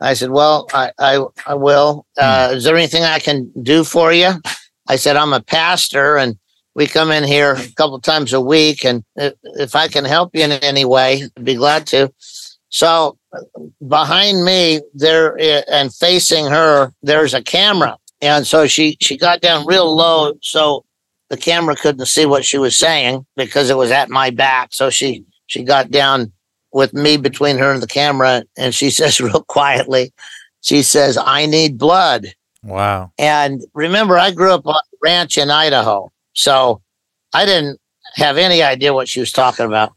[0.01, 2.07] I said, Well, I, I, I will.
[2.17, 4.33] Uh, is there anything I can do for you?
[4.87, 6.37] I said, I'm a pastor and
[6.75, 8.85] we come in here a couple times a week.
[8.85, 12.13] And if I can help you in any way, I'd be glad to.
[12.69, 13.17] So
[13.87, 15.39] behind me there
[15.71, 17.97] and facing her, there's a camera.
[18.21, 20.35] And so she, she got down real low.
[20.43, 20.85] So
[21.35, 24.73] the camera couldn't see what she was saying because it was at my back.
[24.73, 26.33] So she, she got down
[26.73, 28.45] with me between her and the camera.
[28.57, 30.13] And she says real quietly,
[30.61, 32.29] she says, I need blood.
[32.63, 33.11] Wow.
[33.19, 36.13] And remember, I grew up on a ranch in Idaho.
[36.35, 36.81] So
[37.33, 37.81] I didn't
[38.15, 39.93] have any idea what she was talking about.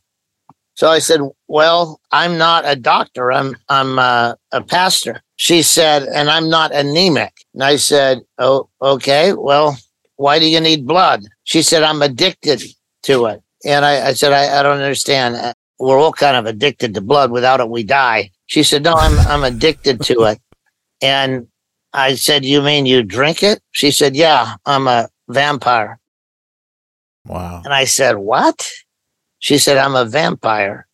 [0.73, 3.31] So I said, "Well, I'm not a doctor.
[3.31, 8.69] I'm I'm uh, a pastor." She said, "And I'm not anemic." And I said, "Oh,
[8.79, 9.33] okay.
[9.33, 9.75] Well,
[10.17, 12.61] why do you need blood?" She said, "I'm addicted
[13.03, 15.55] to it." And I, I said, I, "I don't understand.
[15.79, 17.31] We're all kind of addicted to blood.
[17.31, 20.39] Without it, we die." She said, "No, I'm I'm addicted to it."
[21.01, 21.47] And
[21.93, 25.99] I said, "You mean you drink it?" She said, "Yeah, I'm a vampire."
[27.25, 27.61] Wow.
[27.63, 28.69] And I said, "What?"
[29.39, 30.87] She said, I'm a vampire.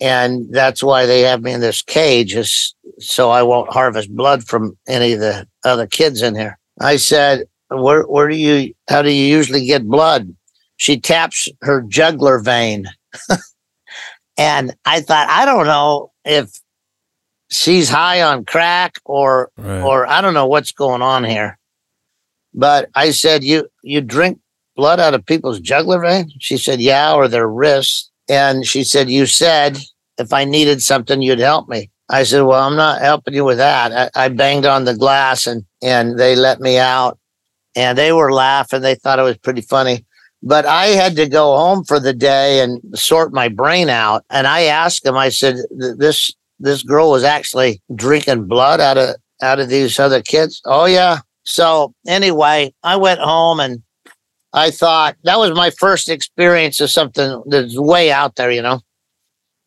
[0.00, 4.44] And that's why they have me in this cage, is so I won't harvest blood
[4.44, 6.58] from any of the other kids in here.
[6.80, 10.34] I said, where, where do you, how do you usually get blood?
[10.76, 12.86] She taps her jugular vein.
[14.38, 16.50] and I thought, I don't know if
[17.50, 19.82] she's high on crack or, right.
[19.82, 21.58] or I don't know what's going on here.
[22.52, 24.40] But I said, you, you drink
[24.80, 26.32] blood out of people's jugular vein?
[26.38, 28.10] She said, Yeah, or their wrists.
[28.28, 29.78] And she said, You said
[30.18, 31.90] if I needed something, you'd help me.
[32.08, 34.10] I said, Well, I'm not helping you with that.
[34.16, 37.18] I, I banged on the glass and, and they let me out.
[37.76, 38.82] And they were laughing.
[38.82, 40.04] They thought it was pretty funny.
[40.42, 44.24] But I had to go home for the day and sort my brain out.
[44.30, 49.16] And I asked him, I said, This this girl was actually drinking blood out of
[49.42, 50.60] out of these other kids.
[50.64, 51.20] Oh yeah.
[51.44, 53.82] So anyway, I went home and
[54.52, 58.80] I thought that was my first experience of something that's way out there, you know.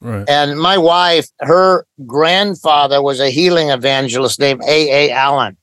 [0.01, 0.27] Right.
[0.27, 5.07] And my wife, her grandfather was a healing evangelist named A.
[5.07, 5.11] A.
[5.11, 5.57] Allen,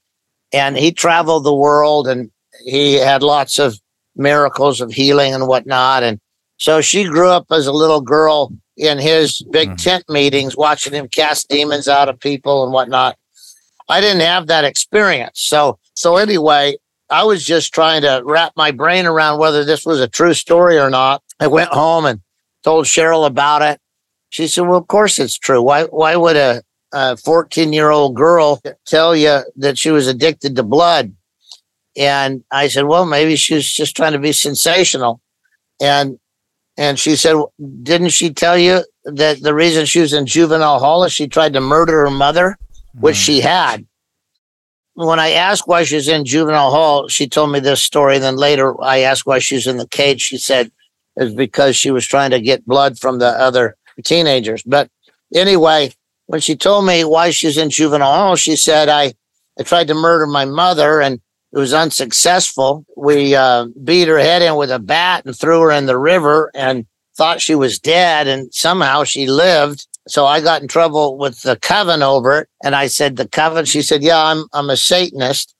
[0.52, 2.30] and he traveled the world and
[2.64, 3.80] he had lots of
[4.16, 6.02] miracles of healing and whatnot.
[6.02, 6.20] And
[6.56, 9.76] so she grew up as a little girl in his big mm-hmm.
[9.76, 13.16] tent meetings, watching him cast demons out of people and whatnot.
[13.88, 15.40] I didn't have that experience.
[15.40, 16.76] So, so anyway,
[17.10, 20.78] I was just trying to wrap my brain around whether this was a true story
[20.78, 21.22] or not.
[21.40, 22.20] I went home and
[22.62, 23.80] told Cheryl about it.
[24.28, 25.60] She said, "Well, of course it's true.
[25.60, 25.84] Why?
[25.84, 31.12] Why would a 14 year old girl tell you that she was addicted to blood?"
[31.96, 35.20] And I said, "Well, maybe she was just trying to be sensational."
[35.80, 36.18] And
[36.76, 37.36] and she said,
[37.82, 41.52] "Didn't she tell you that the reason she was in juvenile hall is she tried
[41.54, 42.56] to murder her mother,
[42.94, 43.24] which mm.
[43.24, 43.86] she had?"
[45.06, 48.16] when I asked why she's in juvenile hall, she told me this story.
[48.16, 50.20] And Then later, I asked why she's in the cage.
[50.20, 50.70] She said
[51.16, 54.62] it's because she was trying to get blood from the other teenagers.
[54.62, 54.90] But
[55.34, 55.92] anyway,
[56.30, 59.14] when she told me why she's in juvenile hall, she said, I,
[59.58, 61.20] I tried to murder my mother and
[61.52, 62.84] it was unsuccessful.
[62.96, 66.52] We uh, beat her head in with a bat and threw her in the river
[66.54, 68.28] and thought she was dead.
[68.28, 69.88] And somehow she lived.
[70.06, 72.48] So I got in trouble with the coven over it.
[72.62, 75.52] And I said, the coven, she said, yeah, I'm, I'm a Satanist.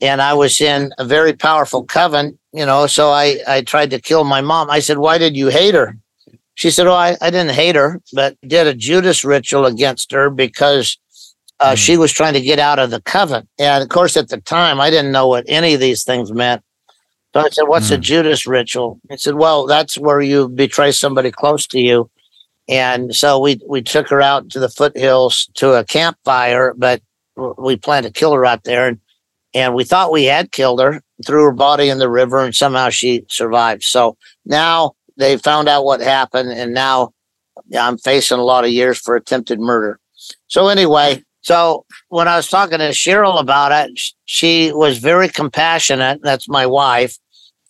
[0.00, 4.00] And I was in a very powerful coven, you know, so I, I tried to
[4.00, 4.70] kill my mom.
[4.70, 5.96] I said, why did you hate her?
[6.56, 10.28] She said, oh, I, I didn't hate her, but did a Judas ritual against her
[10.28, 10.98] because
[11.60, 11.76] uh, mm.
[11.76, 13.48] she was trying to get out of the coven.
[13.58, 16.62] And of course, at the time, I didn't know what any of these things meant.
[17.32, 17.92] So I said, What's mm.
[17.92, 18.02] a hmm.
[18.02, 18.98] Judas ritual?
[19.08, 22.10] He said, Well, that's where you betray somebody close to you
[22.68, 27.00] and so we we took her out to the foothills to a campfire, but
[27.36, 28.88] we planned to kill her out there.
[28.88, 29.00] And,
[29.54, 32.90] and we thought we had killed her, threw her body in the river, and somehow
[32.90, 33.84] she survived.
[33.84, 37.12] So now they found out what happened, and now
[37.78, 39.98] I'm facing a lot of years for attempted murder.
[40.46, 46.18] So anyway, So when I was talking to Cheryl about it, she was very compassionate.
[46.20, 47.16] That's my wife.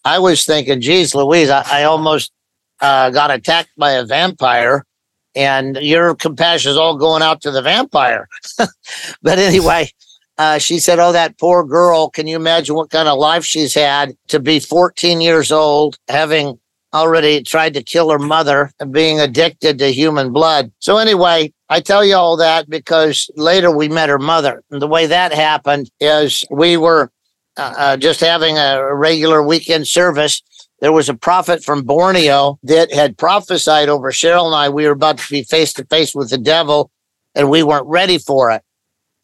[0.02, 2.32] I was thinking, geez, Louise, I, I almost
[2.80, 4.86] uh, got attacked by a vampire,
[5.34, 8.26] and your compassion is all going out to the vampire.
[9.22, 9.90] but anyway,
[10.38, 12.08] uh, she said, Oh, that poor girl.
[12.08, 16.58] Can you imagine what kind of life she's had to be 14 years old, having
[16.96, 20.72] already tried to kill her mother and being addicted to human blood?
[20.78, 24.62] So, anyway, I tell you all that because later we met her mother.
[24.70, 27.10] And the way that happened is we were
[27.56, 30.42] uh, uh just having a regular weekend service.
[30.80, 34.68] There was a prophet from Borneo that had prophesied over Cheryl and I.
[34.68, 36.90] We were about to be face to face with the devil
[37.34, 38.62] and we weren't ready for it.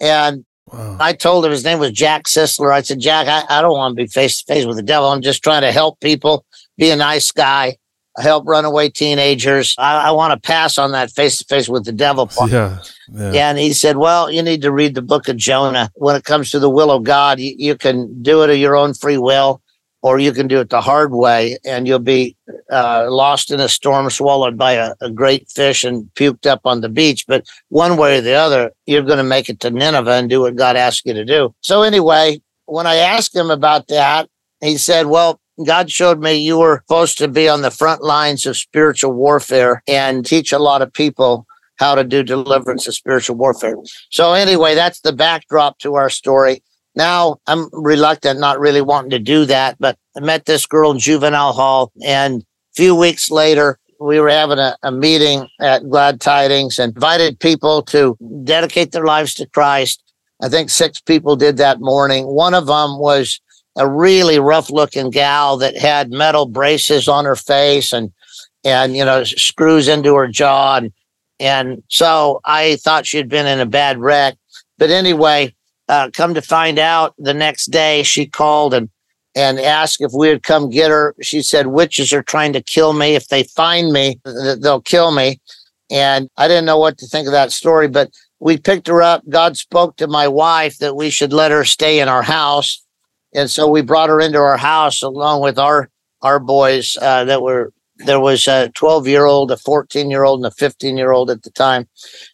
[0.00, 0.96] And Wow.
[1.00, 2.72] I told him his name was Jack Sisler.
[2.72, 5.08] I said, Jack, I, I don't want to be face to face with the devil.
[5.08, 6.46] I'm just trying to help people,
[6.78, 7.76] be a nice guy,
[8.18, 9.74] help runaway teenagers.
[9.78, 12.50] I, I want to pass on that face to face with the devil part.
[12.50, 12.78] Yeah,
[13.12, 13.50] yeah.
[13.50, 15.90] And he said, Well, you need to read the book of Jonah.
[15.94, 18.76] When it comes to the will of God, you, you can do it of your
[18.76, 19.62] own free will
[20.02, 22.36] or you can do it the hard way and you'll be
[22.70, 26.80] uh, lost in a storm, swallowed by a, a, great fish and puked up on
[26.80, 27.24] the beach.
[27.26, 30.40] But one way or the other, you're going to make it to Nineveh and do
[30.40, 31.54] what God asked you to do.
[31.60, 34.28] So, anyway, when I asked him about that,
[34.60, 38.46] he said, Well, God showed me you were supposed to be on the front lines
[38.46, 43.36] of spiritual warfare and teach a lot of people how to do deliverance of spiritual
[43.36, 43.76] warfare.
[44.10, 46.62] So, anyway, that's the backdrop to our story.
[46.94, 50.98] Now I'm reluctant, not really wanting to do that, but I met this girl in
[50.98, 56.20] juvenile hall and a few weeks later, we were having a, a meeting at Glad
[56.20, 60.02] Tidings and invited people to dedicate their lives to Christ.
[60.42, 62.26] I think six people did that morning.
[62.26, 63.40] One of them was
[63.76, 68.12] a really rough looking gal that had metal braces on her face and,
[68.64, 70.76] and, you know, screws into her jaw.
[70.76, 70.92] And,
[71.40, 74.36] and so I thought she'd been in a bad wreck.
[74.78, 75.54] But anyway,
[75.88, 78.88] uh, come to find out, the next day she called and
[79.34, 81.14] and asked if we would come get her.
[81.22, 83.14] She said witches are trying to kill me.
[83.14, 85.40] If they find me, they'll kill me.
[85.90, 89.22] And I didn't know what to think of that story, but we picked her up.
[89.28, 92.81] God spoke to my wife that we should let her stay in our house,
[93.34, 95.90] and so we brought her into our house along with our
[96.22, 97.72] our boys uh, that were
[98.04, 101.30] there was a 12 year old, a 14 year old, and a 15 year old
[101.30, 101.88] at the time.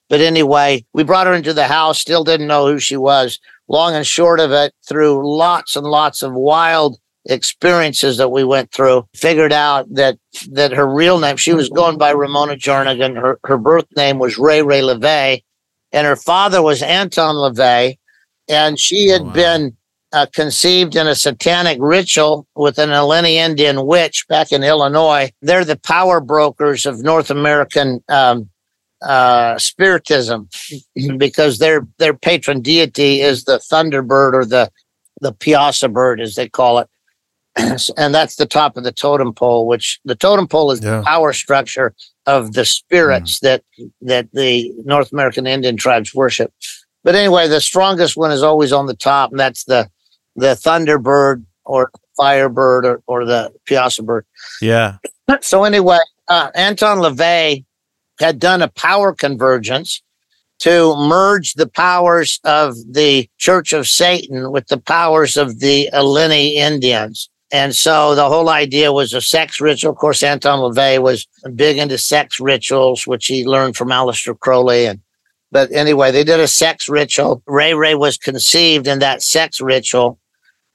[0.09, 3.39] But anyway, we brought her into the house, still didn't know who she was.
[3.69, 8.73] Long and short of it, through lots and lots of wild experiences that we went
[8.73, 10.19] through, figured out that
[10.51, 13.21] that her real name, she was going by Ramona Jernigan.
[13.21, 15.43] Her, her birth name was Ray Ray LaVey,
[15.93, 17.99] and her father was Anton LaVey.
[18.51, 19.33] And she had oh, wow.
[19.35, 19.77] been
[20.13, 25.31] uh, conceived in a satanic ritual with an Illini Indian witch back in Illinois.
[25.43, 28.49] They're the power brokers of North American um,
[29.03, 30.49] uh, spiritism
[31.17, 34.71] because their their patron deity is the thunderbird or the
[35.21, 36.89] the piasa bird as they call it
[37.97, 40.99] and that's the top of the totem pole which the totem pole is yeah.
[40.99, 41.95] the power structure
[42.27, 43.41] of the spirits mm.
[43.41, 43.63] that
[44.01, 46.53] that the north american indian tribes worship
[47.05, 49.89] but anyway the strongest one is always on the top and that's the
[50.39, 54.25] the thunderbird or firebird or, or the piasa bird
[54.61, 54.97] yeah
[55.41, 55.99] so anyway
[56.29, 57.65] uh, anton lavey
[58.19, 60.03] had done a power convergence
[60.59, 66.57] to merge the powers of the Church of Satan with the powers of the Illini
[66.57, 67.31] Indians.
[67.51, 69.93] And so the whole idea was a sex ritual.
[69.93, 74.87] Of course, Anton LaVey was big into sex rituals, which he learned from Aleister Crowley.
[74.87, 75.01] And
[75.51, 77.43] but anyway, they did a sex ritual.
[77.47, 80.19] Ray Ray was conceived in that sex ritual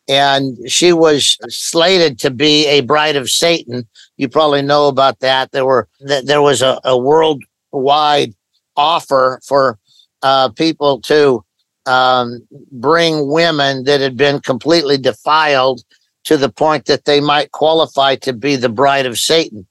[0.07, 3.87] and she was slated to be a bride of Satan.
[4.17, 5.51] You probably know about that.
[5.51, 8.33] There were there was a, a worldwide
[8.75, 9.79] offer for
[10.21, 11.43] uh, people to
[11.85, 15.83] um, bring women that had been completely defiled
[16.25, 19.67] to the point that they might qualify to be the bride of Satan.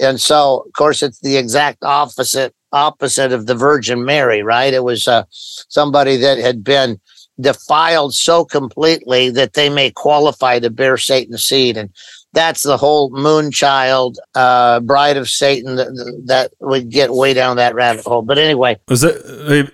[0.00, 4.72] And so, of course, it's the exact opposite opposite of the Virgin Mary, right?
[4.72, 6.98] It was uh, somebody that had been
[7.40, 11.76] defiled so completely that they may qualify to bear Satan's seed.
[11.76, 11.90] And
[12.32, 17.74] that's the whole moonchild, uh, bride of Satan that, that would get way down that
[17.74, 18.22] rabbit hole.
[18.22, 19.16] But anyway, is that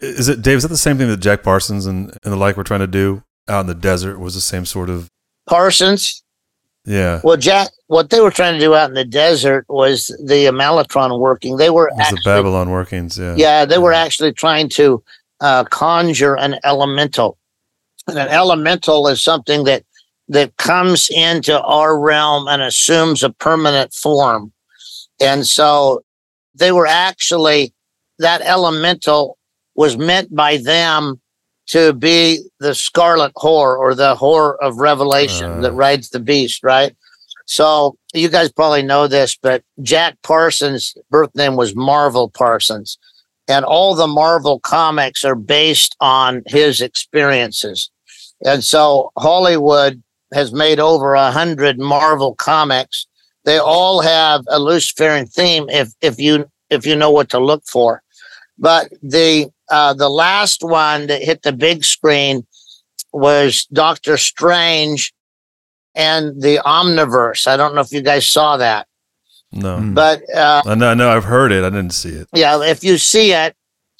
[0.00, 0.56] is it Dave?
[0.56, 2.86] Is that the same thing that Jack Parsons and, and the like were trying to
[2.86, 4.18] do out in the desert?
[4.18, 5.10] Was the same sort of
[5.48, 6.22] Parsons?
[6.84, 7.20] Yeah.
[7.22, 11.18] Well, Jack, what they were trying to do out in the desert was the Amalantrah
[11.18, 11.58] working.
[11.58, 13.18] They were actually, the Babylon workings.
[13.18, 13.34] Yeah.
[13.36, 15.02] Yeah, they were actually trying to
[15.40, 17.36] uh, conjure an elemental
[18.08, 19.84] and an elemental is something that
[20.30, 24.52] that comes into our realm and assumes a permanent form.
[25.20, 26.02] And so
[26.54, 27.72] they were actually
[28.18, 29.38] that elemental
[29.74, 31.20] was meant by them
[31.68, 35.60] to be the scarlet whore or the whore of revelation Uh.
[35.60, 36.94] that rides the beast, right?
[37.46, 42.98] So you guys probably know this, but Jack Parsons' birth name was Marvel Parsons.
[43.46, 47.90] And all the Marvel comics are based on his experiences.
[48.44, 53.06] And so Hollywood has made over a hundred Marvel comics.
[53.44, 57.64] They all have a Luciferian theme if if you if you know what to look
[57.66, 58.02] for.
[58.58, 62.46] But the uh, the last one that hit the big screen
[63.12, 65.12] was Doctor Strange
[65.94, 67.46] and the Omniverse.
[67.46, 68.86] I don't know if you guys saw that,
[69.52, 69.94] No, Mm.
[69.94, 71.64] but uh, I know, I know, I've heard it.
[71.64, 72.28] I didn't see it.
[72.34, 73.54] yeah, if you see it,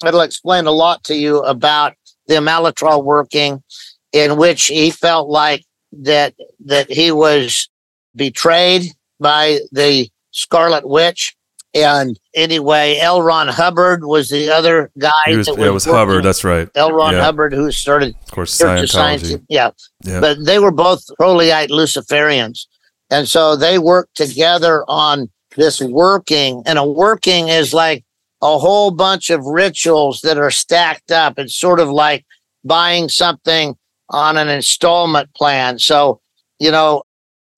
[0.05, 1.93] it'll explain a lot to you about
[2.27, 3.63] the Malatrol working,
[4.11, 6.33] in which he felt like that
[6.65, 7.69] that he was
[8.15, 11.35] betrayed by the Scarlet Witch.
[11.75, 13.21] And anyway, L.
[13.21, 15.11] Ron Hubbard was the other guy.
[15.27, 16.23] Was, yeah, it was Hubbard.
[16.23, 16.67] That's right.
[16.73, 16.91] L.
[16.91, 17.23] Ron yeah.
[17.23, 19.23] Hubbard, who started Of course, Church of Science.
[19.23, 19.45] Scientology.
[19.49, 19.69] Yeah.
[20.03, 20.19] Yeah.
[20.19, 22.65] But they were both Crowleyite Luciferians.
[23.11, 26.63] And so they worked together on this working.
[26.65, 28.03] And a working is like
[28.41, 31.37] a whole bunch of rituals that are stacked up.
[31.37, 32.25] It's sort of like
[32.63, 33.75] buying something
[34.09, 35.79] on an installment plan.
[35.79, 36.19] So,
[36.59, 37.03] you know,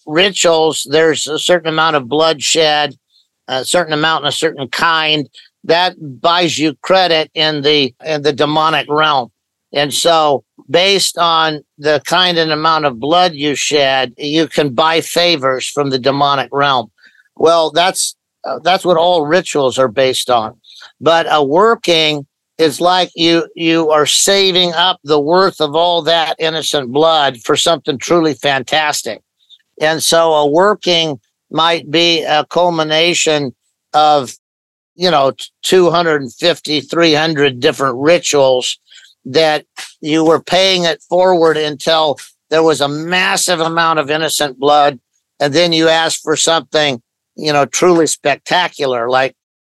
[0.06, 2.96] rituals, there's a certain amount of bloodshed,
[3.48, 5.30] a certain amount and a certain kind
[5.64, 9.32] that buys you credit in the in the demonic realm.
[9.74, 15.02] And so based on the kind and amount of blood you shed, you can buy
[15.02, 16.92] favors from the demonic realm.
[17.36, 20.60] Well, that's uh, that's what all rituals are based on.
[21.00, 22.26] But a working
[22.62, 27.56] is like you you are saving up the worth of all that innocent blood for
[27.56, 29.22] something truly fantastic.
[29.82, 33.56] And so a working might be a culmination
[33.94, 34.36] of
[34.96, 35.34] you know
[35.64, 38.80] 250 300 different rituals
[39.26, 39.66] that
[40.00, 42.18] you were paying it forward until
[42.50, 45.00] there was a massive amount of innocent blood
[45.40, 47.02] and then you asked for something
[47.36, 49.36] you know truly spectacular like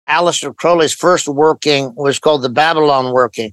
[0.08, 3.52] Aleister Crowley's first working was called the Babylon working.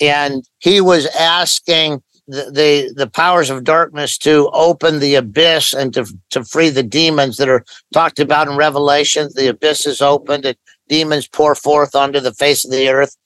[0.00, 5.92] And he was asking the, the the powers of darkness to open the abyss and
[5.94, 9.28] to to free the demons that are talked about in Revelation.
[9.34, 10.56] The abyss is opened and
[10.88, 13.16] demons pour forth onto the face of the earth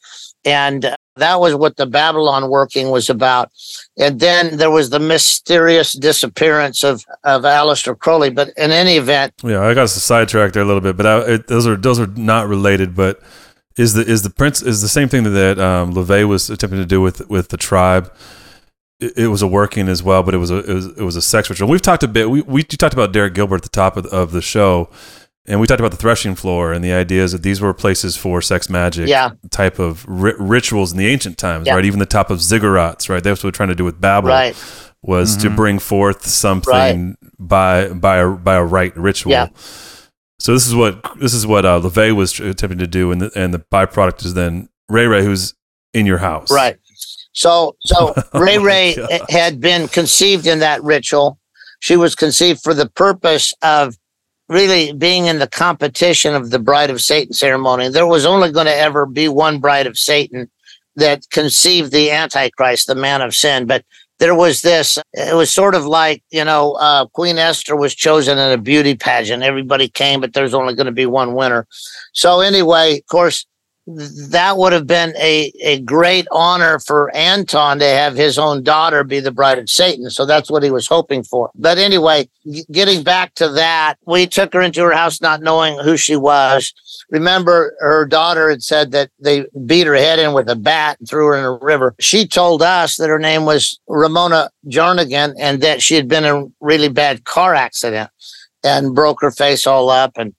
[0.45, 3.51] and that was what the Babylon working was about.
[3.99, 8.31] And then there was the mysterious disappearance of, of Aleister Crowley.
[8.31, 11.47] But in any event, Yeah, I got sidetracked there a little bit, but I, it,
[11.49, 12.95] those are those are not related.
[12.95, 13.21] But
[13.77, 16.87] is the is the prince is the same thing that um, LaVey was attempting to
[16.87, 18.13] do with with the tribe?
[19.01, 21.17] It, it was a working as well, but it was a it was, it was
[21.17, 21.69] a sex ritual.
[21.69, 22.31] We've talked a bit.
[22.31, 24.89] We we talked about Derek Gilbert at the top of, of the show,
[25.49, 28.41] and we talked about the threshing floor and the ideas that these were places for
[28.43, 29.31] sex magic Yeah.
[29.51, 31.75] type of ri- rituals in the ancient times, Yeah.
[31.75, 31.85] right?
[31.85, 33.23] Even the top of ziggurats, right?
[33.23, 34.55] That's what we're trying to do with Babel right,
[35.03, 35.57] was to Mhm.
[35.57, 39.33] bring forth something by by a by a right ritual.
[39.33, 39.49] Yeah.
[40.41, 43.21] So this is what this is what uh, LaVey was tr- attempting to do, and
[43.23, 45.55] the, and the byproduct is then Ray Ray, who's
[45.95, 46.51] in your house.
[46.51, 46.77] right.
[47.33, 49.21] So, so Oh Ray my Ray God.
[49.31, 51.39] had been conceived in that ritual.
[51.81, 53.97] She was conceived for the purpose of
[54.49, 57.89] really being in the competition of the Bride of Satan ceremony.
[57.89, 60.51] There was only going to ever be one Bride of Satan
[60.97, 63.67] that conceived the Antichrist, the man of sin.
[63.67, 63.85] But
[64.19, 68.37] there was this, it was sort of like, you know, uh, Queen Esther was chosen
[68.37, 69.43] in a beauty pageant.
[69.43, 71.67] Everybody came, but there's only going to be one winner.
[72.13, 73.47] So, anyway, of course,
[73.97, 79.03] that would have been a, a great honor for Anton to have his own daughter
[79.03, 80.11] be the bride of Satan.
[80.11, 81.51] So that's what he was hoping for.
[81.55, 82.29] But anyway,
[82.71, 86.75] getting back to that, we took her into her house not knowing who she was.
[87.11, 91.09] Remember, her daughter had said that they beat her head in with a bat and
[91.09, 91.95] threw her in a river.
[91.99, 96.37] She told us that her name was Ramona Jarnigan and that she had been in
[96.37, 98.11] a really bad car accident
[98.63, 100.13] and broke her face all up.
[100.19, 100.35] And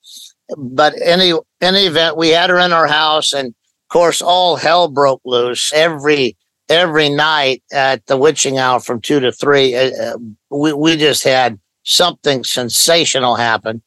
[0.58, 4.88] but any any event, we had her in our house, and of course, all hell
[4.88, 6.38] broke loose every
[6.68, 9.76] every night at the witching hour from two to three.
[9.76, 10.18] Uh, uh,
[10.50, 13.82] we we just had something sensational happen,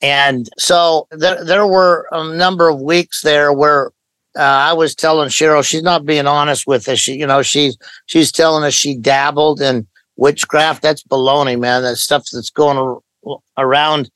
[0.00, 3.92] and so there there were a number of weeks there where.
[4.36, 7.00] Uh, I was telling Cheryl she's not being honest with us.
[7.00, 9.84] She, you know, she's she's telling us she dabbled in
[10.16, 10.82] witchcraft.
[10.82, 11.82] That's baloney, man.
[11.82, 14.10] That stuff that's going ar- around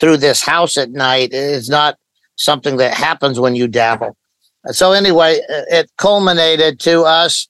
[0.00, 1.98] through this house at night is not
[2.36, 4.16] something that happens when you dabble.
[4.70, 7.48] So anyway, uh, it culminated to us.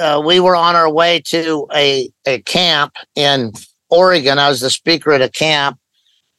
[0.00, 3.52] Uh, we were on our way to a, a camp in
[3.90, 4.38] Oregon.
[4.38, 5.78] I was the speaker at a camp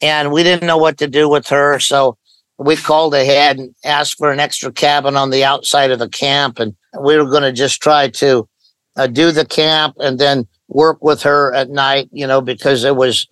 [0.02, 1.80] and we didn't know what to do with her.
[1.80, 2.18] So
[2.58, 6.60] we called ahead and asked for an extra cabin on the outside of the camp.
[6.60, 8.48] And we were going to just try to
[8.96, 12.96] uh, do the camp and then work with her at night, you know, because it
[12.96, 13.28] was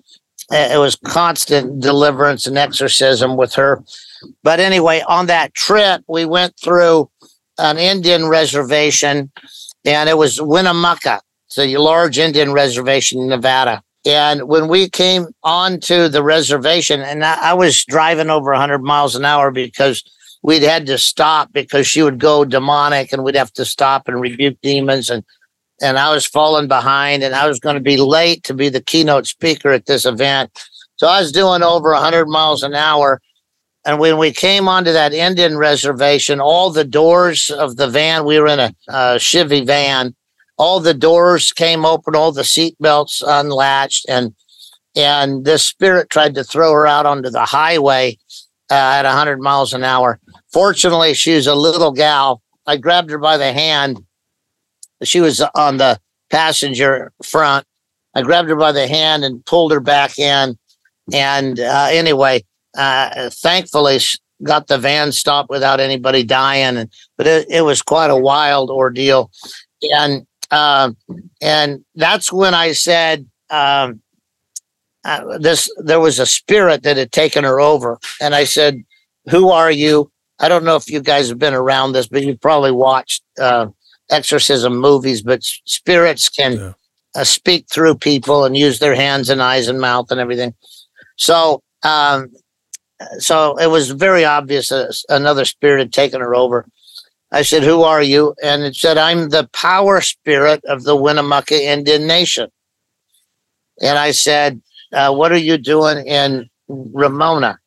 [0.52, 3.84] it was constant deliverance and exorcism with her.
[4.44, 7.10] But anyway, on that trip, we went through
[7.58, 9.32] an Indian reservation,
[9.86, 11.22] and it was Winnemucca.
[11.48, 13.84] It's a large Indian reservation in Nevada.
[14.06, 19.16] And when we came onto the reservation, and I, I was driving over 100 miles
[19.16, 20.04] an hour because
[20.42, 24.20] we'd had to stop because she would go demonic, and we'd have to stop and
[24.20, 25.24] rebuke demons and
[25.84, 28.82] and I was falling behind and I was going to be late to be the
[28.82, 30.50] keynote speaker at this event.
[30.96, 33.22] So I was doing over 100 miles an hour.
[33.86, 38.40] And when we came onto that Indian reservation, all the doors of the van, we
[38.40, 40.16] were in a, Chevy van,
[40.58, 44.34] all the doors came open, all the seat belts unlatched, and
[44.96, 48.16] and this spirit tried to throw her out onto the highway
[48.70, 50.20] uh, at 100 miles an hour.
[50.54, 52.44] Fortunately, she was a little gal.
[52.68, 54.06] I grabbed her by the hand
[55.04, 56.00] she was on the
[56.30, 57.66] passenger front.
[58.16, 60.58] I grabbed her by the hand and pulled her back in.
[61.12, 62.44] And uh, anyway,
[62.78, 64.00] uh, thankfully,
[64.44, 66.78] got the van stopped without anybody dying.
[66.78, 69.32] And but it, it was quite a wild ordeal.
[69.82, 70.92] And uh,
[71.42, 74.02] and that's when I said um,
[75.04, 75.70] uh, this.
[75.78, 78.84] There was a spirit that had taken her over, and I said,
[79.30, 82.42] "Who are you?" I don't know if you guys have been around this, but you've
[82.42, 83.68] probably watched uh,
[84.10, 86.74] exorcism movies, but spirits can yeah.
[87.16, 90.54] uh, speak through people and use their hands and eyes and mouth and everything.
[91.18, 92.32] So, um,
[93.20, 96.66] so it was very obvious uh, another spirit had taken her over.
[97.32, 101.62] I said, "Who are you?" And it said, "I'm the power spirit of the Winnemucca
[101.62, 102.50] Indian Nation."
[103.82, 107.60] And I said, uh, "What are you doing in Ramona?"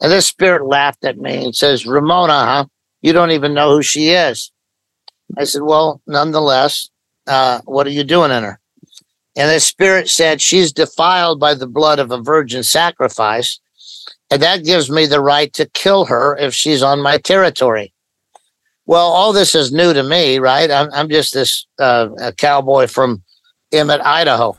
[0.00, 2.64] And this spirit laughed at me and says, "Ramona, huh?
[3.02, 4.50] You don't even know who she is."
[5.36, 6.90] I said, Well, nonetheless,
[7.26, 8.60] uh, what are you doing in her?
[9.36, 13.58] And the spirit said, She's defiled by the blood of a virgin sacrifice.
[14.30, 17.92] And that gives me the right to kill her if she's on my territory.
[18.86, 20.70] Well, all this is new to me, right?
[20.70, 23.22] I'm, I'm just this uh, a cowboy from
[23.72, 24.56] Emmett, Idaho.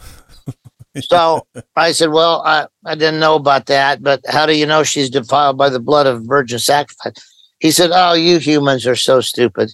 [1.00, 1.46] so
[1.76, 5.10] I said, Well, I, I didn't know about that, but how do you know she's
[5.10, 7.14] defiled by the blood of virgin sacrifice?
[7.60, 9.72] He said, Oh, you humans are so stupid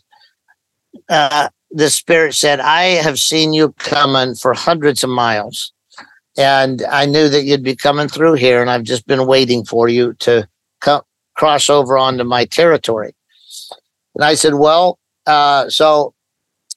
[1.10, 5.72] uh, the spirit said, I have seen you coming for hundreds of miles.
[6.38, 9.90] And I knew that you'd be coming through here, and I've just been waiting for
[9.90, 10.48] you to
[10.80, 13.14] co- cross over onto my territory.
[14.16, 16.14] And I said, Well, uh, so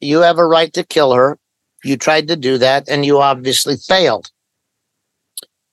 [0.01, 1.39] you have a right to kill her.
[1.85, 4.31] You tried to do that, and you obviously failed.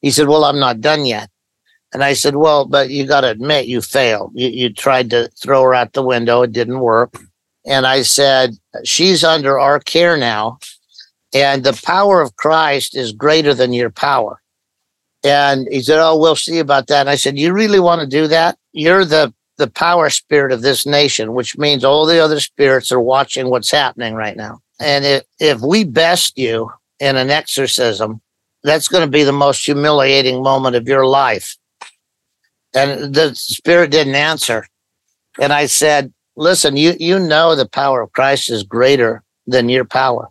[0.02, 1.30] He said, Well, I'm not done yet.
[1.92, 4.32] And I said, Well, but you got to admit you failed.
[4.36, 7.18] You, you tried to throw her out the window, it didn't work.
[7.66, 10.60] And I said, She's under our care now.
[11.34, 14.42] And the power of Christ is greater than your power.
[15.24, 17.02] And he said, Oh, we'll see about that.
[17.02, 18.58] And I said, You really want to do that?
[18.74, 23.00] You're the the power spirit of this nation, which means all the other spirits are
[23.00, 24.60] watching what's happening right now.
[24.80, 28.22] And if, if we best you in an exorcism,
[28.64, 31.58] that's going to be the most humiliating moment of your life.
[32.74, 34.66] And the spirit didn't answer.
[35.40, 39.86] And I said, listen, you you know the power of Christ is greater than your
[39.86, 40.30] power.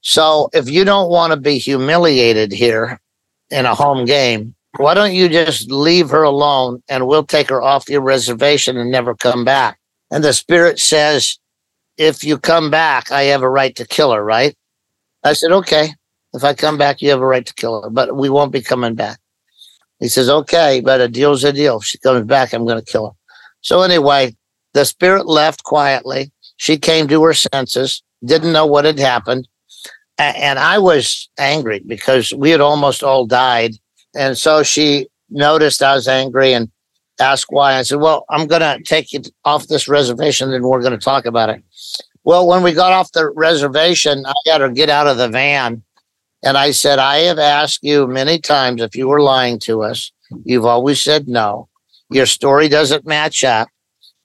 [0.00, 3.00] So if you don't want to be humiliated here
[3.50, 7.62] in a home game, why don't you just leave her alone and we'll take her
[7.62, 9.78] off your reservation and never come back?
[10.10, 11.38] And the spirit says,
[11.96, 14.56] if you come back, I have a right to kill her, right?
[15.22, 15.90] I said, okay.
[16.32, 18.60] If I come back, you have a right to kill her, but we won't be
[18.60, 19.18] coming back.
[20.00, 21.78] He says, okay, but a deal's a deal.
[21.78, 23.12] If she comes back, I'm going to kill her.
[23.60, 24.36] So anyway,
[24.74, 26.30] the spirit left quietly.
[26.56, 29.48] She came to her senses, didn't know what had happened.
[30.18, 33.72] And I was angry because we had almost all died.
[34.14, 36.70] And so she noticed I was angry and
[37.18, 37.74] asked why.
[37.74, 41.04] I said, Well, I'm going to take you off this reservation and we're going to
[41.04, 41.62] talk about it.
[42.22, 45.82] Well, when we got off the reservation, I got her get out of the van.
[46.44, 50.12] And I said, I have asked you many times if you were lying to us.
[50.44, 51.68] You've always said no.
[52.10, 53.68] Your story doesn't match up.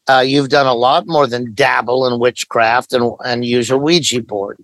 [0.10, 4.24] Uh, you've done a lot more than dabble in witchcraft and, and use a Ouija
[4.24, 4.58] board.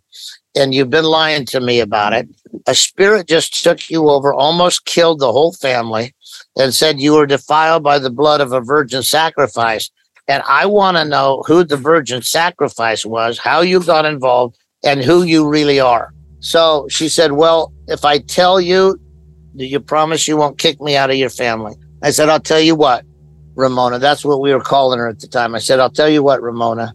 [0.55, 2.27] And you've been lying to me about it.
[2.65, 6.15] A spirit just took you over, almost killed the whole family,
[6.57, 9.91] and said you were defiled by the blood of a virgin sacrifice.
[10.27, 15.03] And I want to know who the virgin sacrifice was, how you got involved, and
[15.03, 16.11] who you really are.
[16.39, 18.99] So she said, Well, if I tell you,
[19.55, 21.75] do you promise you won't kick me out of your family?
[22.01, 23.05] I said, I'll tell you what,
[23.55, 23.99] Ramona.
[23.99, 25.55] That's what we were calling her at the time.
[25.55, 26.93] I said, I'll tell you what, Ramona,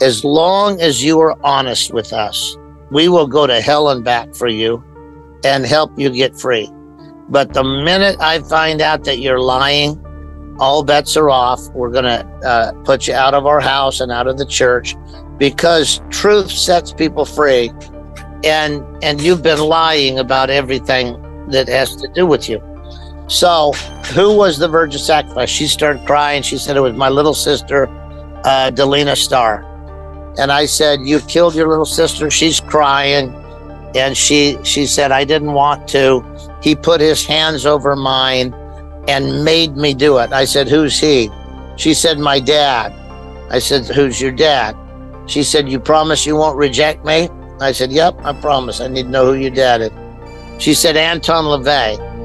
[0.00, 2.56] as long as you are honest with us
[2.90, 4.82] we will go to hell and back for you
[5.44, 6.70] and help you get free.
[7.28, 10.02] But the minute I find out that you're lying,
[10.58, 11.60] all bets are off.
[11.70, 14.94] We're going to uh, put you out of our house and out of the church
[15.36, 17.72] because truth sets people free.
[18.44, 21.20] And, and you've been lying about everything
[21.50, 22.60] that has to do with you.
[23.28, 23.72] So,
[24.14, 25.50] who was the virgin sacrifice?
[25.50, 26.42] She started crying.
[26.42, 27.88] She said it was my little sister,
[28.44, 29.64] uh, Delina Starr.
[30.38, 33.34] And I said, "You killed your little sister." She's crying,
[33.96, 36.22] and she she said, "I didn't want to."
[36.62, 38.54] He put his hands over mine
[39.08, 40.32] and made me do it.
[40.32, 41.30] I said, "Who's he?"
[41.76, 42.92] She said, "My dad."
[43.50, 44.76] I said, "Who's your dad?"
[45.26, 47.28] She said, "You promise you won't reject me?"
[47.60, 48.80] I said, "Yep, I promise.
[48.80, 49.90] I need to know who your dad is."
[50.58, 52.15] She said, "Anton LaVey."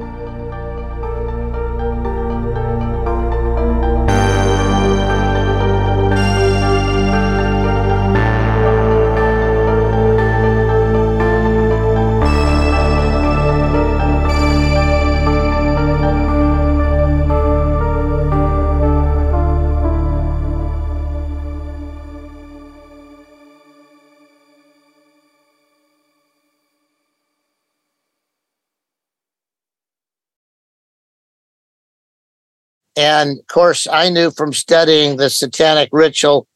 [33.02, 36.46] And of course, I knew from studying the satanic ritual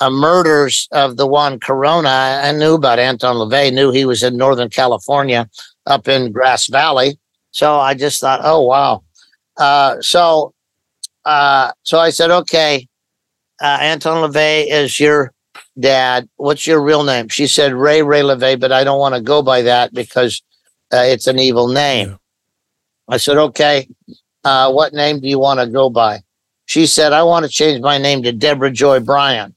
[0.00, 4.36] uh, murders of the Juan Corona, I knew about Anton LaVey, knew he was in
[4.36, 5.48] Northern California
[5.86, 7.18] up in Grass Valley.
[7.52, 9.02] So I just thought, oh, wow.
[9.56, 10.52] Uh, so,
[11.24, 12.86] uh, so I said, okay,
[13.62, 15.32] uh, Anton LaVey is your
[15.80, 16.28] dad.
[16.36, 17.28] What's your real name?
[17.28, 20.42] She said, Ray Ray LaVey, but I don't want to go by that because
[20.92, 22.18] uh, it's an evil name.
[23.08, 23.88] I said, okay
[24.44, 26.20] uh, what name do you want to go by?
[26.66, 29.54] She said, I want to change my name to Deborah Joy Bryan.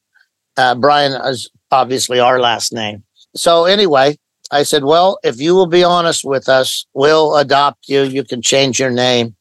[0.57, 3.03] Uh, Bryan is obviously our last name.
[3.35, 4.17] So, anyway,
[4.51, 8.03] I said, Well, if you will be honest with us, we'll adopt you.
[8.03, 9.35] You can change your name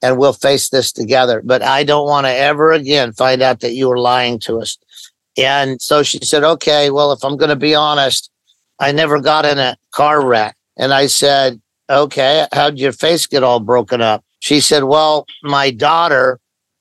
[0.00, 1.42] and we'll face this together.
[1.44, 4.78] But I don't want to ever again find out that you were lying to us.
[5.36, 8.30] And so she said, Okay, well, if I'm going to be honest,
[8.78, 10.56] I never got in a car wreck.
[10.76, 14.24] And I said, Okay, how'd your face get all broken up?
[14.42, 16.40] She said, Well, my daughter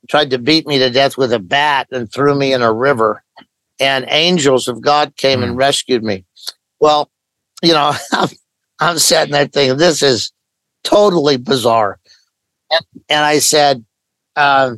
[0.10, 3.24] tried to beat me to death with a bat and threw me in a river,
[3.80, 5.44] and angels of God came mm.
[5.44, 6.26] and rescued me.
[6.80, 7.12] Well,
[7.62, 8.30] you know, I'm,
[8.80, 10.32] I'm sitting there thinking, this is
[10.84, 12.00] totally bizarre.
[12.72, 13.86] And, and I said,
[14.36, 14.74] uh,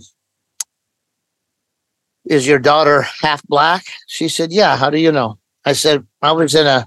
[2.25, 3.85] Is your daughter half black?
[4.07, 4.75] She said, Yeah.
[4.75, 5.39] How do you know?
[5.63, 6.85] I said, I was in a,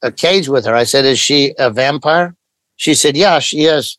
[0.00, 0.74] a cage with her.
[0.74, 2.34] I said, Is she a vampire?
[2.76, 3.98] She said, Yeah, she is.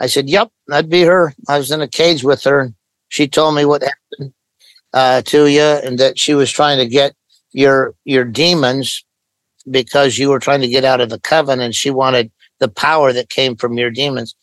[0.00, 1.34] I said, Yep, that'd be her.
[1.48, 2.60] I was in a cage with her.
[2.60, 2.74] And
[3.08, 4.32] she told me what happened
[4.92, 7.14] uh, to you and that she was trying to get
[7.52, 9.04] your your demons
[9.70, 13.12] because you were trying to get out of the coven and she wanted the power
[13.12, 14.34] that came from your demons.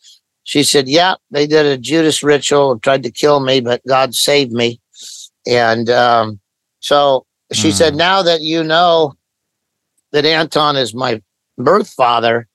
[0.44, 4.14] She said, Yeah, they did a Judas ritual, and tried to kill me, but God
[4.14, 4.80] saved me.
[5.46, 6.40] And um,
[6.80, 7.72] so she mm.
[7.72, 7.98] said, hmm.
[7.98, 9.14] Now that you know
[10.12, 11.22] that Anton is my
[11.56, 12.48] birth father,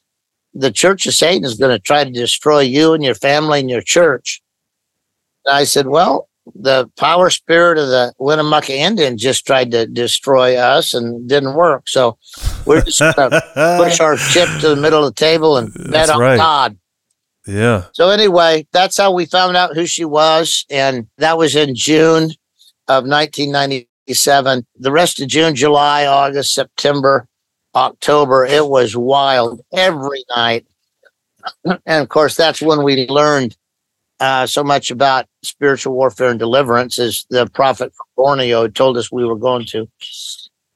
[0.53, 3.69] the Church of Satan is going to try to destroy you and your family and
[3.69, 4.41] your church.
[5.45, 10.55] And I said, well, the power spirit of the Winnemucca Indian just tried to destroy
[10.57, 11.87] us and didn't work.
[11.87, 12.17] So
[12.65, 16.09] we're just going to push our chip to the middle of the table and bet
[16.09, 16.37] on right.
[16.37, 16.77] God.
[17.47, 17.85] Yeah.
[17.93, 20.65] So anyway, that's how we found out who she was.
[20.69, 22.31] And that was in June
[22.87, 24.65] of 1997.
[24.79, 27.27] The rest of June, July, August, September,
[27.75, 30.65] October, it was wild every night.
[31.65, 33.57] And of course, that's when we learned
[34.19, 39.11] uh, so much about spiritual warfare and deliverance, as the prophet from Borneo told us
[39.11, 39.89] we were going to.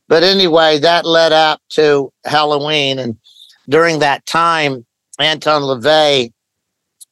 [0.10, 3.00] But anyway, that led up to Halloween.
[3.00, 3.18] And
[3.70, 4.86] during that time,
[5.20, 6.34] Anton LaVey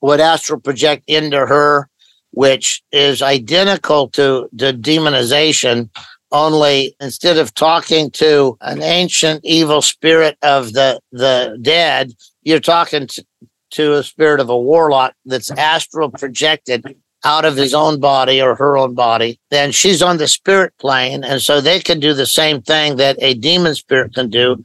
[0.02, 1.90] would astral project into her,
[2.32, 5.90] which is identical to the demonization
[6.36, 12.12] only instead of talking to an ancient evil spirit of the the dead
[12.44, 13.26] you're talking to,
[13.72, 16.84] to a spirit of a warlock that's astral projected
[17.24, 21.24] out of his own body or her own body then she's on the spirit plane
[21.24, 24.62] and so they can do the same thing that a demon spirit can do.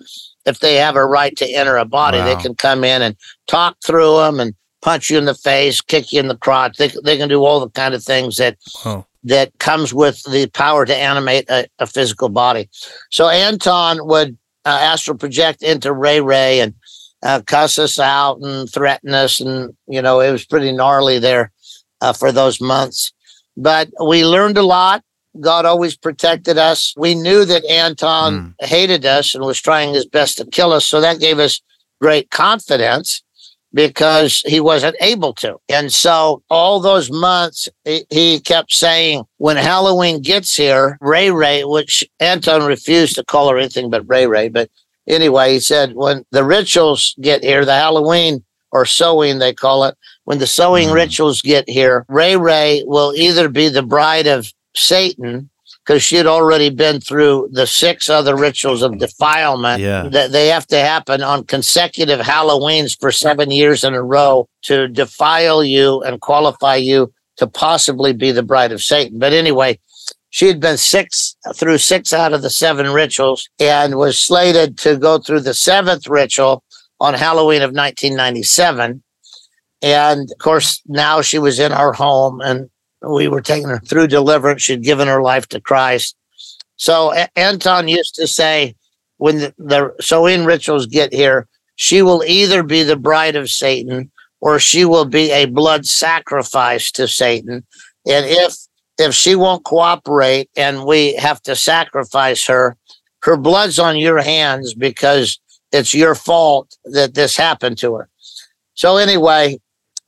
[0.46, 2.24] If they have a right to enter a body wow.
[2.24, 3.16] they can come in and
[3.46, 6.78] talk through them and punch you in the face kick you in the crotch.
[6.78, 10.48] They, they can do all the kind of things that oh that comes with the
[10.48, 12.68] power to animate a, a physical body.
[13.10, 16.74] So Anton would uh, astral project into Ray Ray and
[17.22, 21.52] uh, cuss us out and threaten us, and you know it was pretty gnarly there
[22.00, 23.12] uh, for those months.
[23.56, 25.02] But we learned a lot.
[25.38, 26.94] God always protected us.
[26.96, 28.66] We knew that Anton mm.
[28.66, 30.84] hated us and was trying his best to kill us.
[30.84, 31.60] So that gave us
[32.00, 33.22] great confidence
[33.72, 35.56] because he wasn't able to.
[35.68, 42.04] And so all those months, he kept saying, when Halloween gets here, Ray Ray, which
[42.18, 44.48] Anton refused to call her anything but Ray Ray.
[44.48, 44.70] But
[45.06, 49.96] anyway, he said, when the rituals get here, the Halloween or Samhain, they call it,
[50.24, 50.94] when the Samhain mm.
[50.94, 55.50] rituals get here, Ray Ray will either be the bride of Satan
[55.84, 60.08] because she had already been through the six other rituals of defilement yeah.
[60.08, 64.88] that they have to happen on consecutive Halloweens for seven years in a row to
[64.88, 69.18] defile you and qualify you to possibly be the bride of Satan.
[69.18, 69.78] But anyway,
[70.28, 74.96] she had been six through six out of the seven rituals and was slated to
[74.96, 76.62] go through the seventh ritual
[77.00, 79.02] on Halloween of 1997.
[79.82, 82.69] And of course, now she was in our home and
[83.02, 84.62] we were taking her through deliverance.
[84.62, 86.16] She'd given her life to Christ.
[86.76, 88.74] So a- Anton used to say,
[89.18, 91.46] when the, the Samhain rituals get here,
[91.76, 96.90] she will either be the bride of Satan or she will be a blood sacrifice
[96.92, 97.64] to Satan.
[98.06, 98.54] And if
[98.98, 102.76] if she won't cooperate and we have to sacrifice her,
[103.22, 105.40] her blood's on your hands because
[105.72, 108.08] it's your fault that this happened to her.
[108.74, 109.58] So anyway,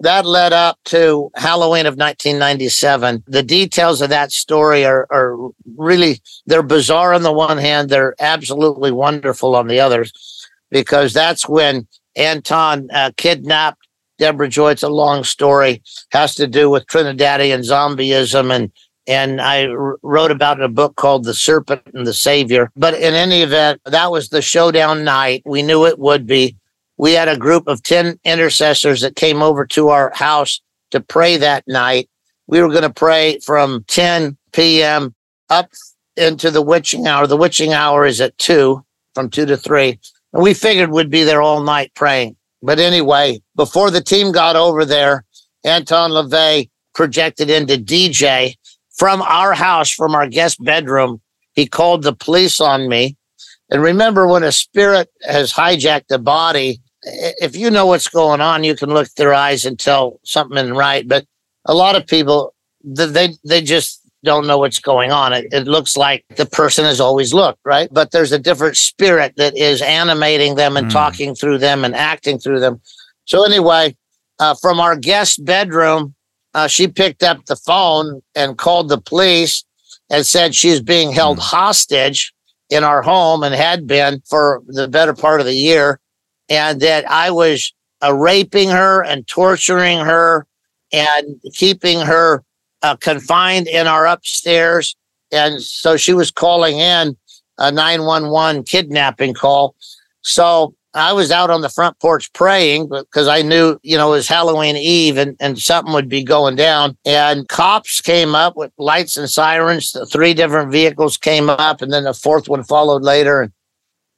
[0.03, 3.23] that led up to Halloween of 1997.
[3.27, 5.37] The details of that story are, are
[5.77, 10.13] really, they're bizarre on the one hand, they're absolutely wonderful on the others,
[10.71, 11.87] because that's when
[12.17, 13.87] Anton uh, kidnapped
[14.19, 14.73] Deborah Joy.
[14.73, 18.73] It's a long story, has to do with Trinidadian zombieism and
[19.09, 22.71] and I wrote about it in a book called The Serpent and the Savior.
[22.77, 25.43] But in any event, that was the showdown night.
[25.45, 26.57] We knew it would be
[27.03, 30.61] we had a group of 10 intercessors that came over to our house
[30.93, 32.09] to pray that night.
[32.47, 35.13] We were going to pray from 10 p.m.
[35.51, 35.69] up
[36.17, 37.27] into the witching hour.
[37.27, 38.85] The witching hour is at 2,
[39.17, 39.99] from 2 to 3.
[40.33, 42.37] And we figured we'd be there all night praying.
[42.63, 45.25] But anyway, before the team got over there,
[45.65, 48.55] Anton LaVey projected into DJ
[48.95, 51.21] from our house, from our guest bedroom.
[51.55, 53.17] He called the police on me
[53.73, 58.65] and remember, when a spirit has hijacked a body, if you know what's going on,
[58.65, 61.07] you can look their eyes and tell something isn't right.
[61.07, 61.27] But
[61.65, 65.33] a lot of people, they they just don't know what's going on.
[65.33, 69.35] It, it looks like the person has always looked right, but there's a different spirit
[69.37, 70.93] that is animating them and mm.
[70.93, 72.81] talking through them and acting through them.
[73.25, 73.97] So anyway,
[74.39, 76.15] uh, from our guest bedroom,
[76.55, 79.65] uh, she picked up the phone and called the police
[80.11, 81.43] and said she's being held mm.
[81.43, 82.33] hostage
[82.71, 86.01] in our home and had been for the better part of the year,
[86.49, 87.73] and that I was
[88.03, 90.47] uh, raping her and torturing her
[90.93, 92.43] and keeping her
[92.83, 94.97] uh, confined in our upstairs.
[95.31, 97.17] And so she was calling in
[97.59, 99.75] a 911 kidnapping call.
[100.23, 104.17] So I was out on the front porch praying because I knew, you know, it
[104.17, 106.99] was Halloween Eve and, and something would be going down.
[107.07, 109.93] And cops came up with lights and sirens.
[109.93, 113.41] The three different vehicles came up, and then the fourth one followed later.
[113.41, 113.53] And,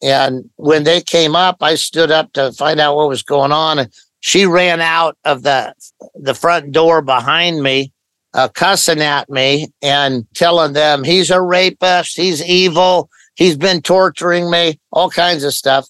[0.05, 3.79] and when they came up, I stood up to find out what was going on.
[3.79, 3.91] And
[4.21, 5.75] she ran out of the
[6.15, 7.91] the front door behind me,
[8.35, 14.51] uh, cussing at me and telling them he's a rapist, he's evil, he's been torturing
[14.51, 15.89] me, all kinds of stuff.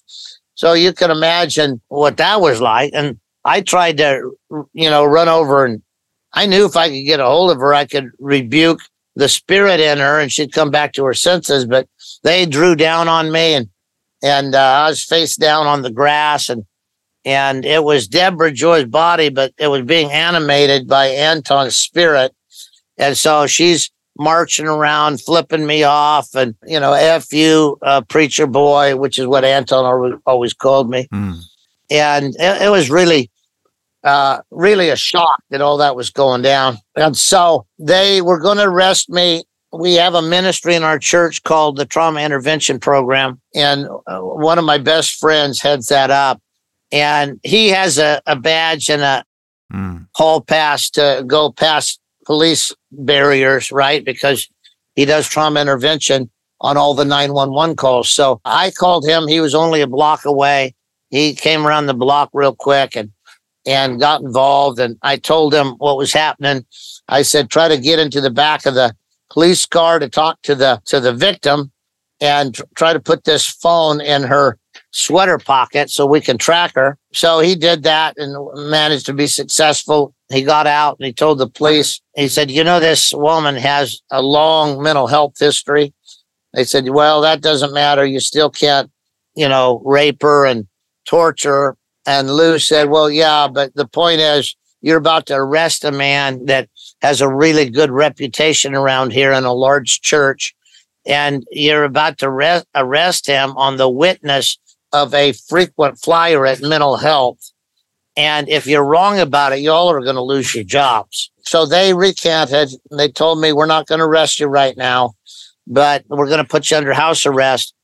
[0.53, 2.91] So you can imagine what that was like.
[2.93, 4.31] And I tried to,
[4.71, 5.81] you know, run over and
[6.31, 8.79] I knew if I could get a hold of her, I could rebuke
[9.17, 11.65] the spirit in her and she'd come back to her senses.
[11.65, 11.89] But
[12.23, 13.69] they drew down on me and,
[14.25, 16.65] and uh, I was face down on the grass and,
[17.25, 22.35] and it was Deborah Joy's body, but it was being animated by Anton's spirit.
[22.97, 28.47] And so she's marching around, flipping me off, and you know, "f you, uh, preacher
[28.47, 31.07] boy," which is what Anton always called me.
[31.13, 31.41] Mm.
[31.91, 33.29] And it, it, was really,
[34.03, 36.77] uh, really a shock that all that was going down.
[36.95, 39.43] And so they were going to arrest me.
[39.77, 44.57] We have a ministry in our church called the Trauma Intervention Program, and uh, one
[44.57, 46.41] of my best friends heads that up.
[46.91, 49.25] And he has a, a badge and a
[49.73, 50.07] mm.
[50.13, 54.03] hall pass to go past police barriers, right?
[54.03, 54.47] Because
[54.95, 56.29] he does trauma intervention
[56.61, 58.09] on all the 911 calls.
[58.09, 59.27] So I called him.
[59.27, 60.73] He was only a block away.
[61.09, 63.11] He came around the block real quick and
[63.67, 64.79] and got involved.
[64.79, 66.65] And I told him what was happening.
[67.07, 68.95] I said, try to get into the back of the
[69.31, 71.71] police car to talk to the to the victim
[72.21, 74.57] and tr- try to put this phone in her
[74.91, 76.97] sweater pocket so we can track her.
[77.13, 78.35] so he did that and
[78.69, 80.13] managed to be successful.
[80.31, 84.01] He got out and he told the police, he said, You know, this woman has
[84.11, 85.93] a long mental health history.
[86.53, 88.05] They said, Well, that doesn't matter.
[88.05, 88.89] You still can't,
[89.35, 90.67] you know, rape her and
[91.05, 91.77] torture her.
[92.05, 96.45] And Lou said, Well, yeah, but the point is, you're about to arrest a man
[96.45, 96.69] that
[97.05, 100.55] has a really good reputation around here in a large church.
[101.05, 104.57] And you're about to re- arrest him on the witness
[104.91, 107.51] of a frequent flyer at mental health.
[108.17, 111.29] And if you're wrong about it, y'all are going to lose your jobs.
[111.43, 112.69] So they recanted.
[112.89, 115.13] They told me, we're not going to arrest you right now,
[115.67, 117.75] but we're going to put you under house arrest.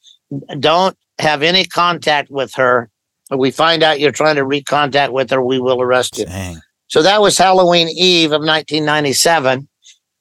[0.59, 2.89] Don't have any contact with her.
[3.30, 6.26] If we find out you're trying to recontact with her, we will arrest you.
[6.26, 6.59] Dang.
[6.91, 9.65] So that was Halloween Eve of 1997.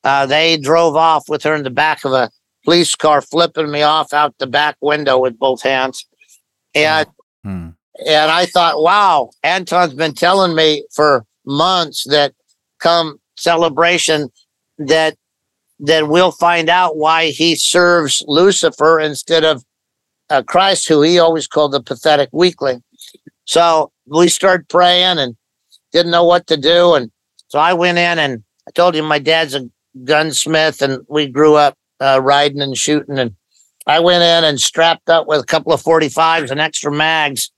[0.04, 2.30] Uh, they drove off with her in the back of a
[2.64, 6.06] police car, flipping me off out the back window with both hands.
[6.72, 7.08] And
[7.42, 7.70] Hmm.
[8.06, 12.34] and I thought, wow, Anton's been telling me for months that
[12.78, 14.30] come celebration
[14.78, 15.16] that
[15.80, 19.64] that we'll find out why he serves Lucifer instead of
[20.28, 22.84] uh, Christ, who he always called the pathetic weakling.
[23.46, 25.34] So we started praying and
[25.92, 27.10] didn't know what to do, and
[27.48, 29.68] so I went in and I told him my dad's a
[30.04, 33.34] gunsmith, and we grew up uh, riding and shooting, and
[33.86, 37.50] I went in and strapped up with a couple of 45s and extra mags.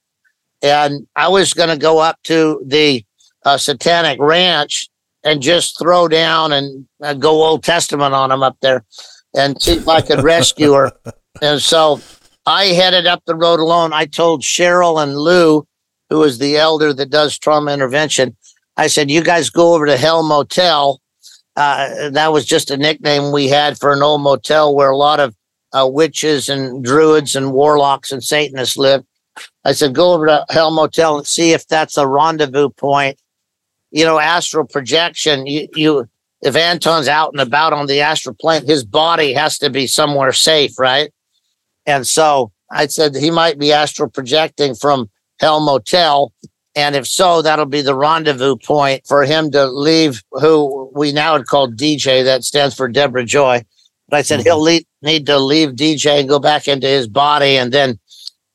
[0.63, 3.05] And I was going to go up to the
[3.45, 4.89] uh, Satanic Ranch
[5.25, 8.85] and just throw down and uh, go Old Testament on them up there
[9.35, 10.93] and see if I could rescue her.
[11.41, 11.99] And so
[12.45, 13.95] I headed up the road alone.
[13.95, 15.67] I told Cheryl and Lou,
[16.13, 18.37] who is the elder that does trauma intervention,
[18.77, 21.01] I said, You guys go over to Hell Motel.
[21.57, 25.21] Uh, that was just a nickname we had for an old motel where a lot
[25.21, 25.35] of
[25.73, 29.07] uh, witches and druids and warlocks and Satanists lived.
[29.65, 33.19] I said, go over to Hell Motel and see if that's a rendezvous point.
[33.91, 35.47] You know, astral projection.
[35.47, 36.09] You, you,
[36.43, 40.33] if Anton's out and about on the astral plane, his body has to be somewhere
[40.33, 41.11] safe, right?
[41.87, 45.11] And so I said he might be astral projecting from
[45.43, 46.33] Hell Motel.
[46.75, 51.35] And if so, that'll be the rendezvous point for him to leave who we now
[51.37, 52.25] would call DJ.
[52.25, 53.63] That stands for Deborah Joy.
[54.09, 57.59] But I said he'll leave, need to leave DJ and go back into his body,
[57.59, 57.99] and then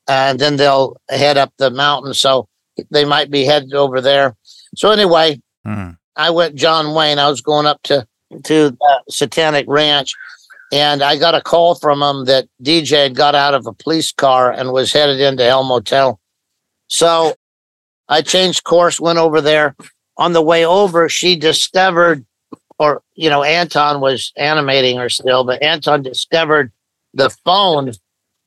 [0.08, 2.14] and then they'll head up the mountain.
[2.14, 2.48] So
[2.90, 4.34] they might be headed over there.
[4.74, 5.90] So anyway, Hmm.
[6.16, 7.18] I went John Wayne.
[7.18, 8.06] I was going up to
[8.44, 10.14] to the Satanic Ranch,
[10.72, 14.12] and I got a call from him that DJ had got out of a police
[14.12, 16.18] car and was headed into Hell Motel.
[16.88, 17.34] So
[18.08, 19.76] I changed course, went over there.
[20.16, 22.26] On the way over, she discovered,
[22.78, 26.72] or you know, Anton was animating her still, but Anton discovered
[27.14, 27.92] the phone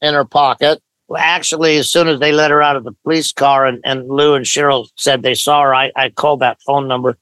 [0.02, 0.82] in her pocket.
[1.16, 4.34] Actually, as soon as they let her out of the police car and, and Lou
[4.34, 7.18] and Cheryl said they saw her, I, I called that phone number.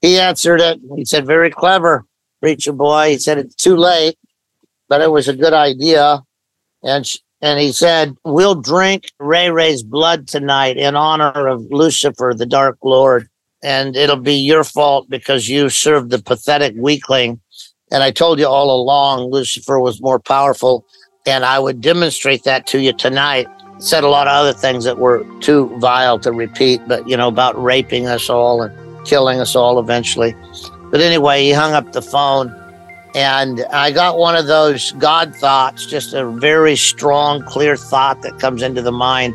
[0.00, 0.80] He answered it.
[0.96, 2.04] He said, Very clever,
[2.40, 3.10] preacher boy.
[3.10, 4.16] He said, It's too late,
[4.88, 6.22] but it was a good idea.
[6.82, 12.32] And sh- and he said, We'll drink Ray Ray's blood tonight in honor of Lucifer,
[12.36, 13.28] the Dark Lord.
[13.64, 17.40] And it'll be your fault because you served the pathetic weakling.
[17.90, 20.86] And I told you all along, Lucifer was more powerful.
[21.26, 23.48] And I would demonstrate that to you tonight.
[23.78, 27.28] Said a lot of other things that were too vile to repeat, but you know,
[27.28, 30.34] about raping us all and killing us all eventually.
[30.90, 32.50] But anyway, he hung up the phone
[33.14, 38.38] and I got one of those God thoughts, just a very strong, clear thought that
[38.38, 39.34] comes into the mind.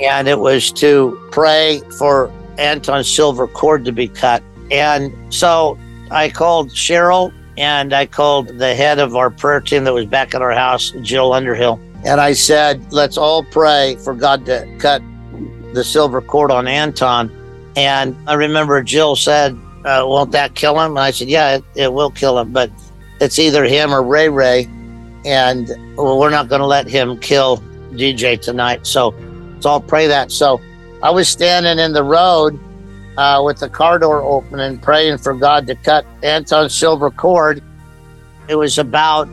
[0.00, 4.42] And it was to pray for Anton's silver cord to be cut.
[4.70, 5.78] And so
[6.10, 10.34] I called Cheryl and I called the head of our prayer team that was back
[10.34, 11.78] at our house, Jill Underhill.
[12.04, 15.02] And I said, let's all pray for God to cut
[15.74, 17.30] the silver cord on Anton.
[17.76, 20.92] And I remember Jill said, uh, won't that kill him?
[20.92, 22.70] And I said, yeah, it, it will kill him, but
[23.20, 24.68] it's either him or Ray Ray.
[25.24, 27.58] And we're not going to let him kill
[27.92, 28.86] DJ tonight.
[28.86, 29.14] So,
[29.60, 30.32] so I'll pray that.
[30.32, 30.60] So
[31.02, 32.58] I was standing in the road
[33.16, 37.62] uh, with the car door open and praying for God to cut Anton's silver cord.
[38.48, 39.28] It was about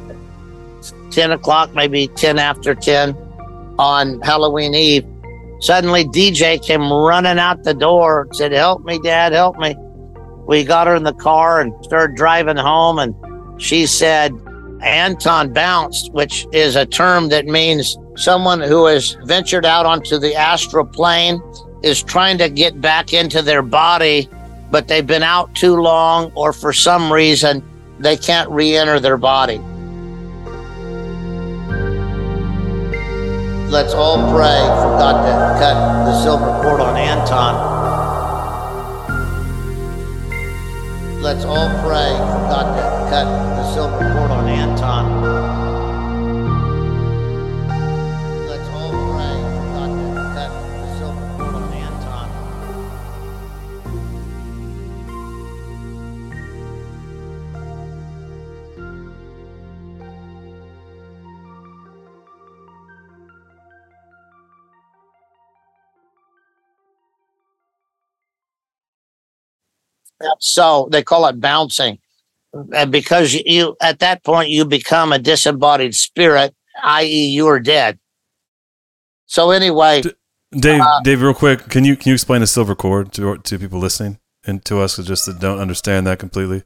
[1.11, 3.15] 10 o'clock, maybe 10 after 10
[3.79, 5.05] on Halloween Eve.
[5.59, 9.75] Suddenly, DJ came running out the door said, Help me, Dad, help me.
[10.47, 12.99] We got her in the car and started driving home.
[12.99, 14.33] And she said,
[14.81, 20.35] Anton bounced, which is a term that means someone who has ventured out onto the
[20.35, 21.41] astral plane
[21.83, 24.29] is trying to get back into their body,
[24.71, 27.63] but they've been out too long, or for some reason,
[27.99, 29.59] they can't re enter their body.
[33.69, 37.86] Let's all pray for God to cut the silver cord on Anton.
[41.19, 45.36] Let's all pray for God to cut the silver cord on Anton.
[70.39, 71.99] So they call it bouncing.
[72.73, 77.99] And because you, at that point you become a disembodied spirit, i.e., you are dead.
[79.25, 80.13] So anyway, D-
[80.51, 83.59] Dave, uh, Dave, real quick, can you can you explain the silver cord to to
[83.59, 86.63] people listening and to us just that don't understand that completely?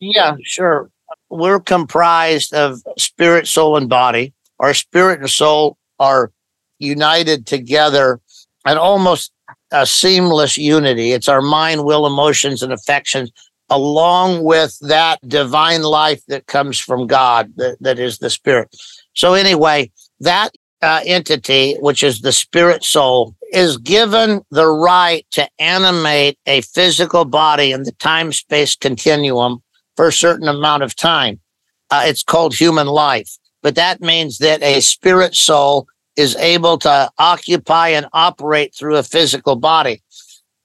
[0.00, 0.90] Yeah, sure.
[1.28, 4.32] We're comprised of spirit, soul, and body.
[4.60, 6.30] Our spirit and soul are
[6.78, 8.20] united together
[8.64, 9.32] and almost
[9.70, 11.12] a seamless unity.
[11.12, 13.30] It's our mind, will, emotions, and affections,
[13.70, 18.74] along with that divine life that comes from God, that, that is the spirit.
[19.14, 19.90] So, anyway,
[20.20, 20.50] that
[20.82, 27.24] uh, entity, which is the spirit soul, is given the right to animate a physical
[27.24, 29.62] body in the time space continuum
[29.96, 31.40] for a certain amount of time.
[31.90, 33.30] Uh, it's called human life.
[33.62, 35.86] But that means that a spirit soul
[36.16, 40.02] is able to occupy and operate through a physical body.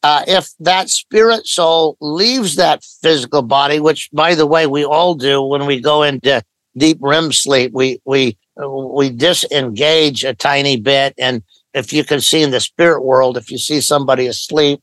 [0.02, 5.16] Uh, if that spirit soul leaves that physical body, which by the way, we all
[5.16, 6.42] do when we go into
[6.78, 11.14] deep REM sleep, we, we, we disengage a tiny bit.
[11.18, 11.44] And
[11.74, 14.80] if you can see in the spirit world, if you see somebody asleep,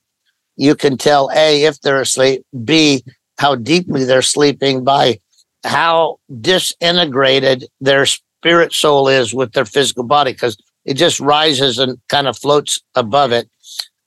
[0.57, 3.03] you can tell A, if they're asleep, B,
[3.39, 5.19] how deeply they're sleeping by
[5.65, 8.07] how disintegrated their
[8.41, 12.81] spirit soul is with their physical body because it just rises and kind of floats
[12.95, 13.49] above it.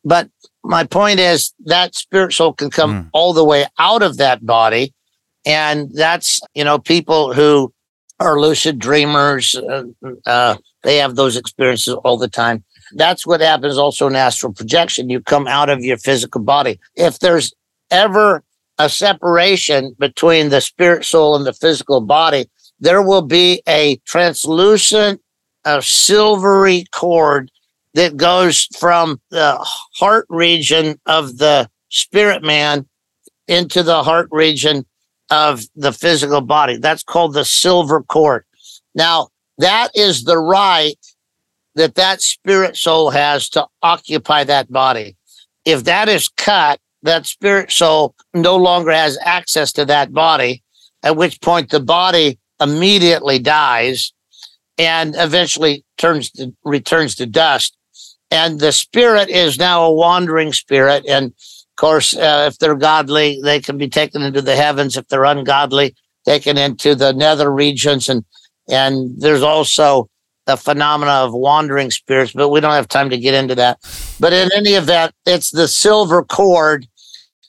[0.05, 0.29] But
[0.63, 3.09] my point is that spirit soul can come Mm.
[3.13, 4.93] all the way out of that body.
[5.45, 7.73] And that's, you know, people who
[8.19, 9.83] are lucid dreamers, uh,
[10.25, 12.63] uh, they have those experiences all the time.
[12.93, 15.09] That's what happens also in astral projection.
[15.09, 16.79] You come out of your physical body.
[16.95, 17.53] If there's
[17.91, 18.43] ever
[18.77, 22.49] a separation between the spirit soul and the physical body,
[22.79, 25.21] there will be a translucent,
[25.65, 27.51] uh, silvery cord
[27.93, 32.87] that goes from the heart region of the spirit man
[33.47, 34.85] into the heart region
[35.29, 36.77] of the physical body.
[36.77, 38.45] That's called the silver cord.
[38.95, 40.95] Now, that is the right
[41.75, 45.15] that that spirit soul has to occupy that body.
[45.65, 50.63] If that is cut, that spirit soul no longer has access to that body,
[51.03, 54.13] at which point the body immediately dies
[54.77, 57.75] and eventually turns to, returns to dust.
[58.31, 61.05] And the spirit is now a wandering spirit.
[61.07, 64.97] And of course, uh, if they're godly, they can be taken into the heavens.
[64.97, 65.95] If they're ungodly,
[66.25, 68.07] taken into the nether regions.
[68.07, 68.23] And
[68.69, 70.09] and there's also
[70.45, 73.79] the phenomena of wandering spirits, but we don't have time to get into that.
[74.19, 76.87] But in any event, it's the silver cord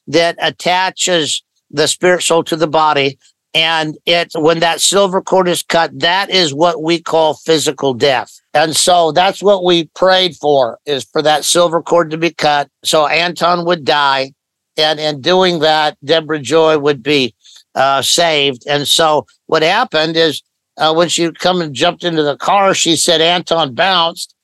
[0.06, 3.18] that attaches the spirit soul to the body.
[3.52, 8.40] And it when that silver cord is cut, that is what we call physical death.
[8.54, 12.68] And so that's what we prayed for is for that silver cord to be cut.
[12.84, 14.32] So Anton would die.
[14.76, 17.34] And in doing that, Deborah Joy would be
[17.74, 18.64] uh, saved.
[18.68, 20.42] And so what happened is
[20.76, 24.34] uh, when she come and jumped into the car, she said Anton bounced.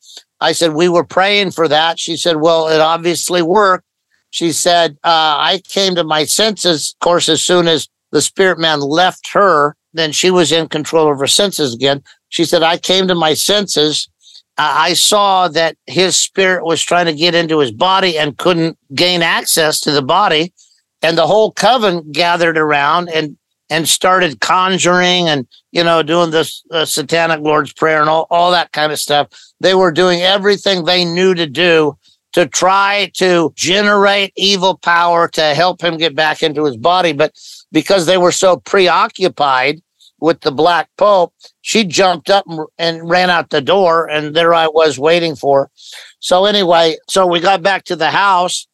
[0.41, 1.99] I said, we were praying for that.
[1.99, 3.87] She said, well, it obviously worked.
[4.31, 8.59] She said, uh, I came to my senses, of course, as soon as the spirit
[8.59, 12.03] man left her, then she was in control of her senses again.
[12.31, 14.09] She said, I came to my senses.
[14.57, 19.21] I saw that his spirit was trying to get into his body and couldn't gain
[19.21, 20.55] access to the body.
[21.03, 23.37] And the whole coven gathered around and
[23.69, 28.53] and started conjuring and you know doing this uh, satanic lord's prayer and all, all
[28.53, 29.27] that kind of stuff
[29.59, 31.99] they were doing everything they knew to do
[32.37, 37.33] to try to generate evil power to help him get back into his body but
[37.73, 39.81] because they were so preoccupied
[40.21, 41.33] with the black pope
[41.63, 42.45] she jumped up
[42.77, 45.71] and, ran out the door and there i was waiting for her.
[46.19, 48.67] so anyway so we got back to the house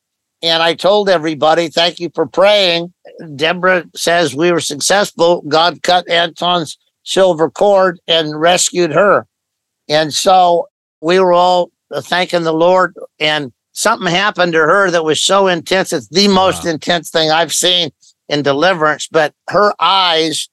[0.43, 2.93] and I told everybody, thank you for praying.
[3.37, 5.43] Deborah says we were successful.
[5.47, 9.29] God cut Anton's silver cord and rescued her.
[9.89, 10.67] And so
[11.01, 12.95] we were all Uh, thanking the Lord.
[13.19, 15.93] And something happened to her that was so intense.
[15.93, 16.35] It's the uh-huh.
[16.35, 17.91] most intense thing I've seen
[18.29, 19.09] in deliverance.
[19.11, 20.49] But her eyes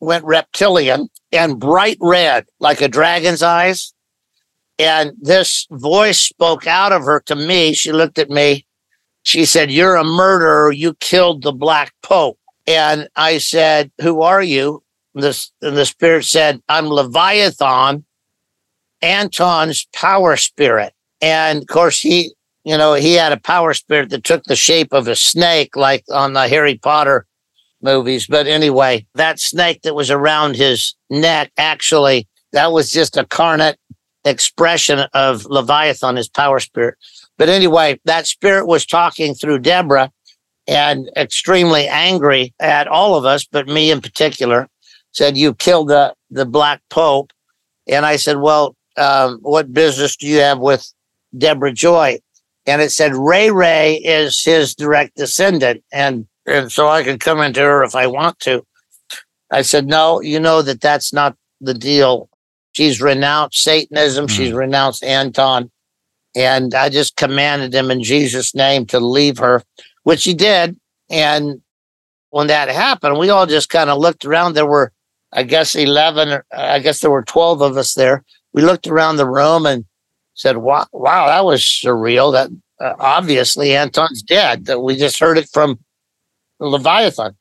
[0.00, 3.92] went reptilian and bright red, like a dragon's eyes.
[4.78, 7.74] And this voice spoke out of her to me.
[7.74, 8.66] She looked at me.
[9.22, 10.72] She said, You're a murderer.
[10.72, 12.38] You killed the Black Pope.
[12.66, 14.82] And I said, Who are you?
[15.14, 18.04] This, and the spirit said, I'm Leviathan,
[19.04, 20.92] Anton's power spirit.
[21.20, 22.32] And of course, he,
[22.64, 26.04] you know, he had a power spirit that took the shape of a snake, like
[26.10, 27.26] on the Harry Potter
[27.82, 28.26] movies.
[28.26, 33.76] But anyway, that snake that was around his neck, actually, that was just a carnate
[34.24, 36.96] expression of Leviathan, his power spirit.
[37.36, 40.10] But anyway, that spirit was talking through Deborah
[40.66, 44.68] and extremely angry at all of us, but me in particular,
[45.12, 47.32] said, You killed the, the Black Pope.
[47.86, 50.92] And I said, Well, um, what business do you have with
[51.36, 52.18] Deborah Joy?
[52.66, 55.84] And it said, Ray Ray is his direct descendant.
[55.92, 58.64] And, and so I can come into her if I want to.
[59.50, 62.28] I said, No, you know that that's not the deal.
[62.72, 64.26] She's renounced Satanism.
[64.26, 64.34] Mm-hmm.
[64.34, 65.70] She's renounced Anton.
[66.34, 69.62] And I just commanded him in Jesus' name to leave her,
[70.02, 70.76] which he did.
[71.08, 71.62] And
[72.30, 74.54] when that happened, we all just kind of looked around.
[74.54, 74.90] There were,
[75.32, 78.24] I guess, 11, I guess there were 12 of us there.
[78.54, 79.84] We looked around the room and
[80.34, 82.32] said, wow, wow that was surreal.
[82.32, 82.50] That
[82.80, 84.64] uh, obviously Anton's dead.
[84.66, 85.78] That we just heard it from
[86.60, 87.36] Leviathan.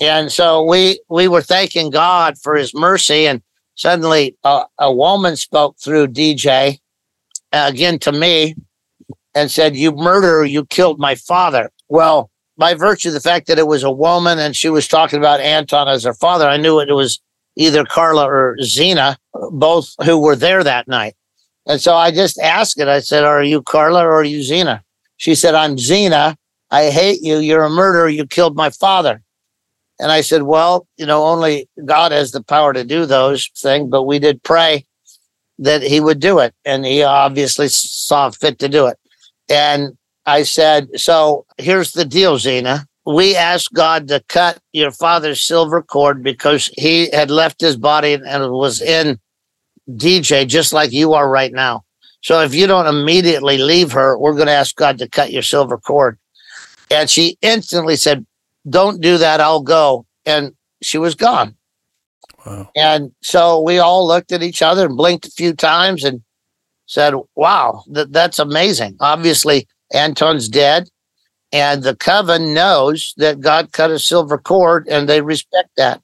[0.00, 3.26] And so we, we were thanking God for his mercy.
[3.26, 3.42] And
[3.74, 6.78] suddenly uh, a woman spoke through DJ
[7.52, 8.54] uh, again to me
[9.34, 11.70] and said, You murderer, you killed my father.
[11.88, 15.18] Well, by virtue of the fact that it was a woman and she was talking
[15.18, 17.20] about Anton as her father, I knew it was
[17.56, 19.16] either Karla or Zeena,
[19.50, 21.14] both who were there that night.
[21.66, 22.88] And so I just asked it.
[22.88, 24.82] I said, Are you Karla or are you Zeena?
[25.16, 26.36] She said, I'm Zeena.
[26.70, 27.38] I hate you.
[27.38, 28.08] You're a murderer.
[28.08, 29.22] You killed my father.
[30.00, 33.88] And I said, Well, you know, only God has the power to do those things,
[33.88, 34.84] but we did pray
[35.58, 36.54] that he would do it.
[36.64, 38.98] And he obviously saw fit to do it.
[39.48, 39.96] And
[40.26, 42.86] I said, So here's the deal, Zeena.
[43.04, 48.14] We asked God to cut your father's silver cord because he had left his body
[48.14, 49.18] and was in
[49.90, 51.84] DJ just like you are right now.
[52.22, 55.42] So if you don't immediately leave her, we're going to ask God to cut your
[55.42, 56.18] silver cord.
[56.90, 58.24] And she instantly said,
[58.68, 59.40] Don't do that.
[59.40, 60.06] I'll go.
[60.24, 61.56] And she was gone.
[62.46, 62.70] Wow.
[62.76, 66.22] And so we all looked at each other and blinked a few times and
[66.86, 68.96] said, Wow, th- that's amazing.
[69.00, 70.88] Obviously, Anton's dead.
[71.52, 76.00] And the coven knows that God cut a silver cord and they respect that.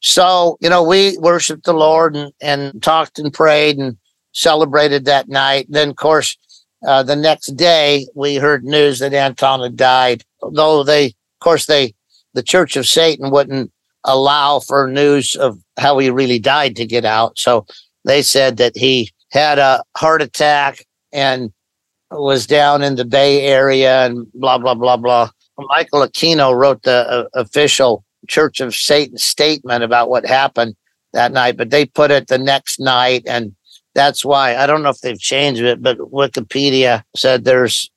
[0.00, 3.98] So, you know, we worshiped the Lord and, and talked and prayed and
[4.32, 5.66] celebrated that night.
[5.66, 6.38] And Then, of course,
[6.86, 10.24] uh, the next day we heard news that Anton had died.
[10.52, 11.94] Though they, of course, they,
[12.34, 13.72] the Church of Satan wouldn't
[14.04, 17.36] allow for news of how he really died to get out.
[17.38, 17.66] So
[18.04, 21.52] they said that he had a heart attack and
[22.10, 25.30] was down in the Bay Area and blah, blah, blah, blah.
[25.58, 30.76] Michael Aquino wrote the uh, official Church of Satan statement about what happened
[31.12, 33.22] that night, but they put it the next night.
[33.26, 33.54] And
[33.94, 37.90] that's why I don't know if they've changed it, but Wikipedia said there's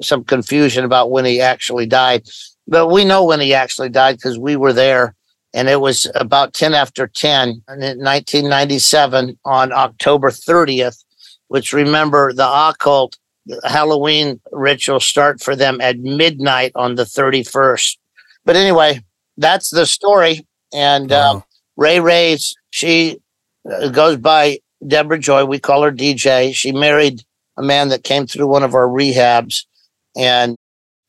[0.00, 2.26] some confusion about when he actually died.
[2.66, 5.14] But we know when he actually died because we were there
[5.54, 11.04] and it was about 10 after 10 in 1997 on October 30th,
[11.48, 13.18] which remember the occult
[13.64, 17.96] Halloween ritual start for them at midnight on the 31st.
[18.44, 19.04] But anyway,
[19.36, 20.46] that's the story.
[20.72, 21.36] And wow.
[21.36, 21.40] uh,
[21.76, 23.18] Ray Ray's, she
[23.70, 25.44] uh, goes by Deborah Joy.
[25.44, 26.54] We call her DJ.
[26.54, 27.22] She married
[27.56, 29.64] a man that came through one of our rehabs,
[30.16, 30.56] and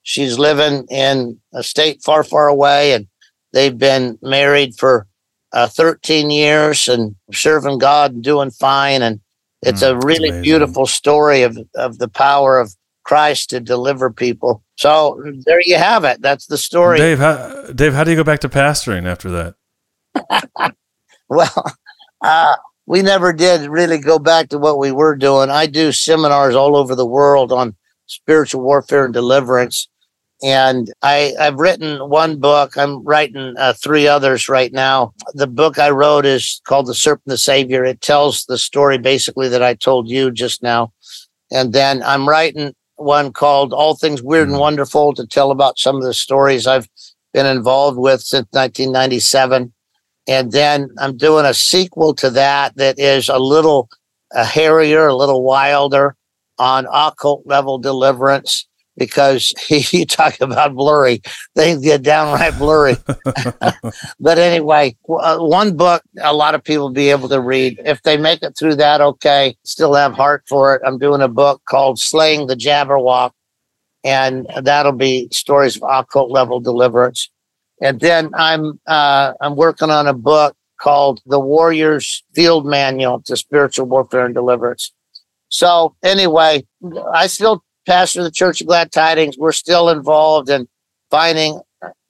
[0.04, 2.94] she's living in a state far, far away.
[2.94, 3.08] And
[3.54, 5.08] They've been married for
[5.54, 9.04] uh, 13 years and serving God and doing fine.
[9.04, 9.22] And
[9.66, 14.64] it's mm, a really beautiful story of, of the power of Christ to deliver people.
[14.78, 16.22] So there you have it.
[16.22, 16.98] That's the story.
[16.98, 19.56] Dave, how, Dave, how do you go back to pastoring after
[20.16, 20.76] that?
[21.30, 21.76] well,
[22.22, 25.50] uh, we never did really go back to what we were doing.
[25.50, 27.76] I do seminars all over the world on
[28.08, 29.90] spiritual warfare and deliverance.
[30.44, 32.78] And I, I've written one book.
[32.78, 35.14] I'm writing uh, three others right now.
[35.34, 37.86] The book I wrote is called The Serpent the Savior.
[37.86, 40.92] It tells the story basically that I told you just now.
[41.50, 44.62] And then I'm writing one called All Things Weird and mm-hmm.
[44.62, 46.90] Wonderful to tell about some of the stories I've
[47.34, 49.74] been involved with since 1997.
[50.28, 53.90] And then I'm doing a sequel to that that is a little
[54.34, 56.16] a hairier, a little wilder
[56.58, 58.68] on occult level deliverance
[58.98, 61.22] because you talk about blurry,
[61.56, 62.96] things get downright blurry.
[64.20, 67.82] but anyway, uh, one book a lot of people be able to read.
[67.86, 70.82] If they make it through that, okay, still have heart for it.
[70.86, 73.32] I'm doing a book called Slaying the Jabberwock,
[74.04, 77.30] and that'll be stories of occult level deliverance.
[77.82, 83.38] And then I'm uh, I'm working on a book called The Warrior's Field Manual to
[83.38, 84.92] Spiritual Warfare and Deliverance.
[85.50, 86.66] So anyway,
[87.14, 89.38] I still pastor of the Church of Glad Tidings.
[89.38, 90.68] We're still involved in
[91.10, 91.62] finding,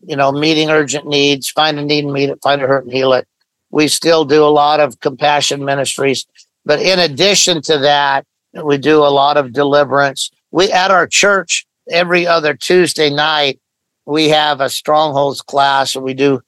[0.06, 2.94] you know, meeting urgent needs, find a need and meet it, find a hurt and
[2.94, 3.28] heal it.
[3.70, 6.26] We still do a lot of compassion ministries.
[6.66, 8.26] But in addition to that,
[8.64, 10.30] we do a lot of deliverance.
[10.52, 13.60] We at our church every other Tuesday night,
[14.06, 16.42] we have a strongholds class and we do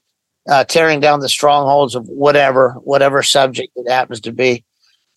[0.47, 4.63] uh, tearing down the strongholds of whatever, whatever subject it happens to be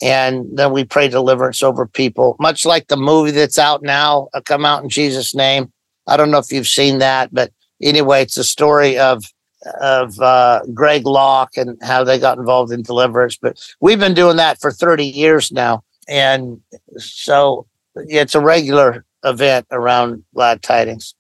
[0.00, 4.40] and then we pray deliverance over people, much like the movie that's out now, uh,
[4.40, 5.72] Come Out in Jesus' Name.
[6.06, 7.52] I don't know if you've seen that, but
[7.82, 9.24] anyway, it's a story of
[9.80, 13.36] of uh, Greg Locke and how they got involved in deliverance.
[13.36, 16.60] But we've been doing that for 30 years now, and
[16.96, 17.66] so
[17.96, 21.14] it's a regular event around Glad Tidings.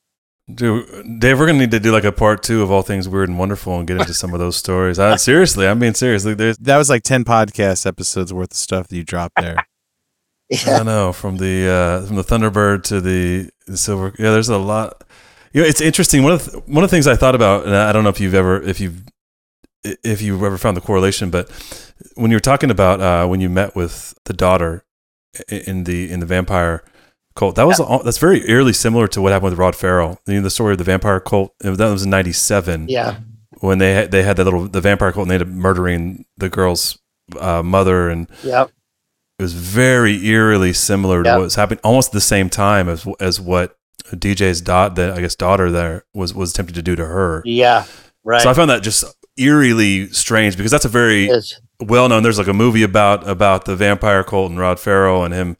[0.52, 3.28] Dude, Dave, we're gonna need to do like a part two of all things weird
[3.28, 4.98] and wonderful and get into some of those stories.
[4.98, 6.24] I, seriously, I'm being serious.
[6.24, 9.56] Like, that was like ten podcast episodes worth of stuff that you dropped there.
[10.48, 10.78] yeah.
[10.80, 14.14] I know from the uh, from the Thunderbird to the, the silver.
[14.18, 15.04] Yeah, there's a lot.
[15.52, 16.22] You know, it's interesting.
[16.22, 18.20] One of the, one of the things I thought about, and I don't know if
[18.20, 19.02] you've ever if you've
[19.84, 21.50] if you've ever found the correlation, but
[22.14, 24.84] when you're talking about uh, when you met with the daughter
[25.50, 26.84] in the in the vampire
[27.38, 27.56] cult.
[27.56, 27.98] That was yeah.
[28.04, 30.20] that's very eerily similar to what happened with Rod Ferrell.
[30.26, 31.54] You know, the story of the vampire cult.
[31.60, 32.88] That was in '97.
[32.88, 33.20] Yeah,
[33.60, 36.26] when they had, they had that little the vampire cult and they ended up murdering
[36.36, 36.98] the girl's
[37.38, 42.12] uh, mother and yeah, it was very eerily similar to what was happening almost at
[42.12, 46.52] the same time as as what DJ's dot that I guess daughter there was was
[46.52, 47.42] attempted to do to her.
[47.44, 47.84] Yeah,
[48.24, 48.42] right.
[48.42, 49.04] So I found that just
[49.36, 51.30] eerily strange because that's a very
[51.80, 52.22] well known.
[52.22, 55.56] There's like a movie about about the vampire cult and Rod Ferrell and him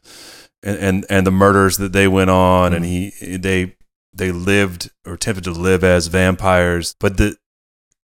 [0.63, 3.25] and, and and the murders that they went on, and mm-hmm.
[3.25, 3.75] he they
[4.13, 7.37] they lived or attempted to live as vampires, but the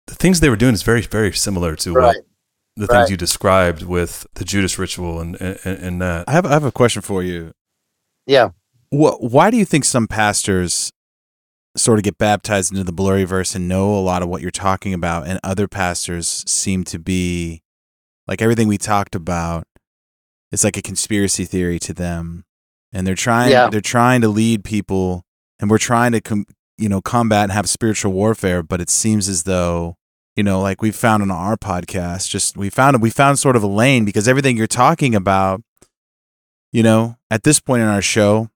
[0.07, 2.07] the things they were doing is very very similar to right.
[2.07, 2.17] what
[2.75, 2.99] the right.
[2.99, 6.27] things you described with the Judas ritual and, and and that.
[6.27, 7.53] I have I have a question for you.
[8.25, 8.49] Yeah.
[8.89, 9.23] What?
[9.23, 10.91] Why do you think some pastors
[11.75, 14.51] sort of get baptized into the blurry verse and know a lot of what you're
[14.51, 17.61] talking about, and other pastors seem to be
[18.27, 19.67] like everything we talked about
[20.53, 22.45] it's like a conspiracy theory to them.
[22.93, 23.69] And they're trying yeah.
[23.69, 25.25] they're trying to lead people
[25.59, 26.45] and we're trying to com-
[26.77, 29.95] you know combat and have spiritual warfare but it seems as though
[30.35, 33.63] you know like we found on our podcast just we found we found sort of
[33.63, 35.61] a lane because everything you're talking about
[36.71, 38.49] you know at this point in our show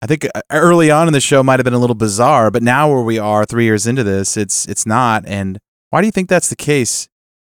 [0.00, 2.62] i think uh, early on in the show might have been a little bizarre but
[2.62, 5.24] now where we are 3 years into this it's it's not.
[5.26, 5.58] And
[5.90, 7.08] why do you think that's the case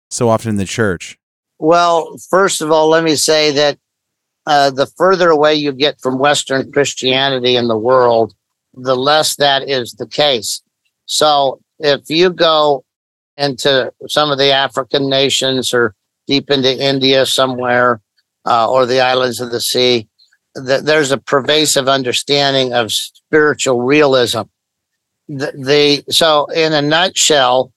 [0.10, 1.18] so often in the church
[1.60, 3.78] well, first of all, let me say that
[4.46, 8.34] uh, the further away you get from Western Christianity in the world,
[8.74, 10.62] the less that is the case.
[11.06, 12.86] So if you go
[13.36, 15.96] into some of the African nations or
[16.28, 18.02] deep into India somewhere
[18.46, 20.08] uh, or the islands of the sea,
[20.66, 24.42] th- there's a pervasive understanding of spiritual realism.
[25.28, 25.52] The,
[26.06, 27.74] the so in a nutshell,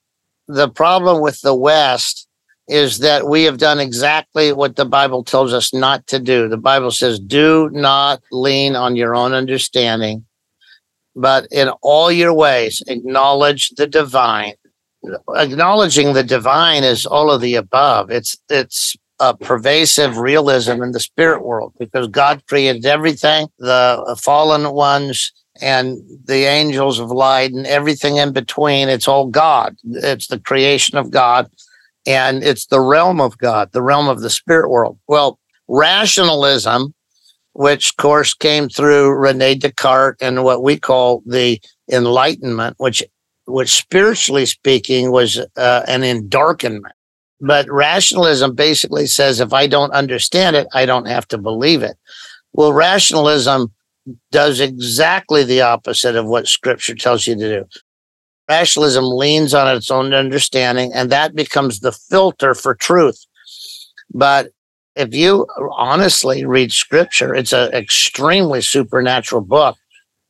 [0.47, 2.27] the problem with the West
[2.71, 6.47] is that we have done exactly what the Bible tells us not to do.
[6.47, 10.25] The Bible says, do not lean on your own understanding,
[11.13, 14.53] but in all your ways, acknowledge the divine.
[15.35, 18.09] Acknowledging the divine is all of the above.
[18.09, 24.71] It's, it's a pervasive realism in the spirit world because God created everything, the fallen
[24.71, 28.87] ones, and the angels of light and everything in between.
[28.87, 29.75] It's all God.
[29.83, 31.49] It's the creation of God
[32.05, 34.97] and it's the realm of God, the realm of the spirit world.
[35.07, 36.93] Well, rationalism,
[37.53, 41.59] which of course came through Rene Descartes and what we call the
[41.91, 43.03] Enlightenment, which
[43.45, 46.91] which spiritually speaking was uh, an endarkenment.
[47.41, 51.97] But rationalism basically says if I don't understand it, I don't have to believe it.
[52.53, 53.73] Well, rationalism
[54.31, 57.65] does exactly the opposite of what scripture tells you to do
[58.51, 63.19] rationalism leans on its own understanding, and that becomes the filter for truth.
[64.13, 64.51] But
[64.95, 65.47] if you
[65.77, 69.77] honestly read scripture, it's an extremely supernatural book.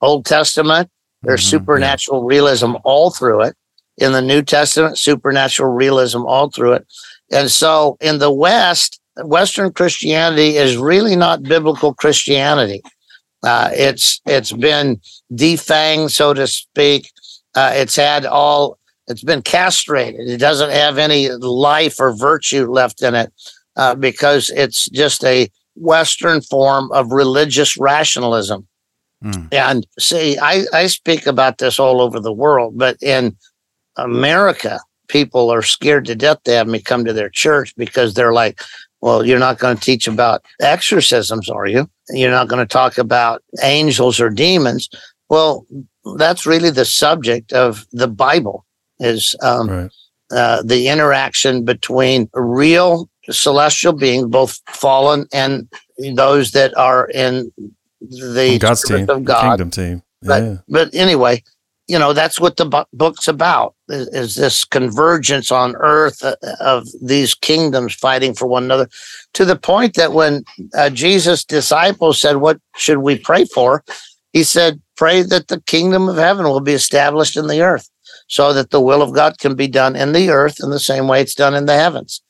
[0.02, 0.90] Old Testament,
[1.24, 2.36] there's mm-hmm, supernatural yeah.
[2.36, 3.56] realism all through it.
[3.98, 6.86] In the New Testament, supernatural realism all through it.
[7.32, 12.82] And so in the West, Western Christianity is really not biblical Christianity.
[13.44, 15.02] Uh, it's it's been
[15.34, 17.12] defanged, so to speak.
[17.56, 18.78] Uh, it's had all.
[19.08, 20.30] It's been castrated.
[20.30, 23.34] It doesn't have any life or virtue left in it
[23.76, 28.68] uh, because it's just a Western form of religious rationalism.
[29.24, 29.54] Mm.
[29.54, 33.36] And see, I, I speak about this all over the world, but in
[33.98, 38.34] America, people are scared to death to have me come to their church because they're
[38.34, 38.62] like,
[39.02, 41.90] well, you're not going to teach about exorcisms, are you?
[42.10, 44.90] You're not going to talk about angels or demons.
[45.30, 45.66] Well,
[46.18, 48.66] that's really the subject of the Bible
[49.00, 49.92] is um, right.
[50.32, 55.68] uh, the interaction between real celestial beings, both fallen and
[56.16, 57.52] those that are in
[58.02, 59.42] the God's team, of God.
[59.42, 60.04] kingdom team.
[60.24, 60.58] Yeah.
[60.68, 61.44] But, but anyway,
[61.92, 66.36] you know that's what the bu- book's about is, is, this convergence on earth uh,
[66.62, 68.88] of these kingdoms fighting for one another
[69.34, 73.84] to the point that when uh, jesus disciples said what should we pray for
[74.32, 77.90] he said pray that the kingdom of heaven will be established in the earth
[78.28, 81.08] so that the will of god can be done in the earth in the same
[81.08, 82.22] way it's done in the heavens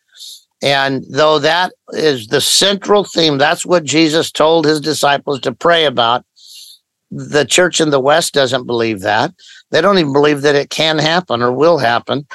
[0.62, 5.86] and though that is the central theme that's what jesus told his disciples to pray
[5.86, 6.26] about
[7.12, 9.34] the church in the West doesn't believe that.
[9.70, 12.26] They don't even believe that it can happen or will happen.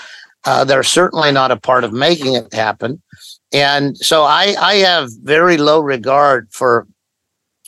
[0.44, 3.02] Uh, they're certainly not a part of making it happen.
[3.52, 6.86] And so I, I have very low regard for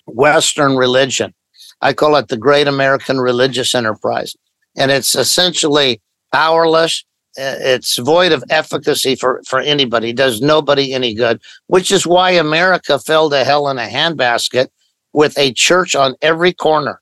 [0.06, 1.34] Western religion.
[1.80, 4.36] I call it the great American religious enterprise.
[4.76, 6.00] And it's essentially
[6.32, 7.04] powerless.
[7.36, 12.98] It's void of efficacy for, for anybody, does nobody any good, which is why America
[12.98, 14.68] fell to hell in a handbasket
[15.12, 17.00] with a church on every corner.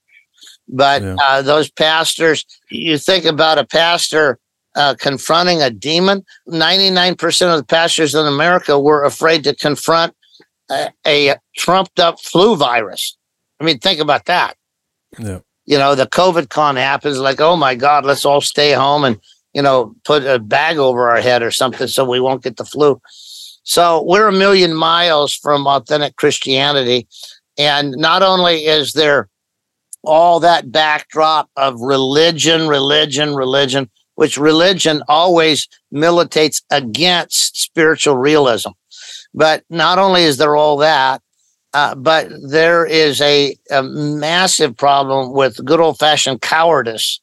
[0.68, 1.16] But yeah.
[1.22, 4.38] uh, those pastors, you think about a pastor
[4.74, 6.24] uh, confronting a demon.
[6.48, 10.14] 99% of the pastors in America were afraid to confront
[10.70, 13.16] a, a trumped up flu virus.
[13.60, 14.56] I mean, think about that.
[15.18, 15.40] Yeah.
[15.64, 19.18] You know, the COVID con happens like, oh my God, let's all stay home and,
[19.52, 22.64] you know, put a bag over our head or something so we won't get the
[22.64, 23.00] flu.
[23.64, 27.08] So we're a million miles from authentic Christianity.
[27.58, 29.28] And not only is there
[30.04, 38.70] all that backdrop of religion, religion, religion, which religion always militates against spiritual realism.
[39.34, 41.20] But not only is there all that,
[41.76, 47.20] uh, but there is a, a massive problem with good old fashioned cowardice.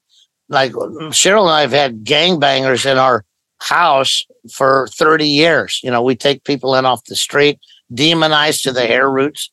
[0.48, 3.26] Like Cheryl and I have had gangbangers in our
[3.60, 5.80] house for 30 years.
[5.84, 7.60] You know, we take people in off the street,
[7.92, 9.50] demonized to the hair roots,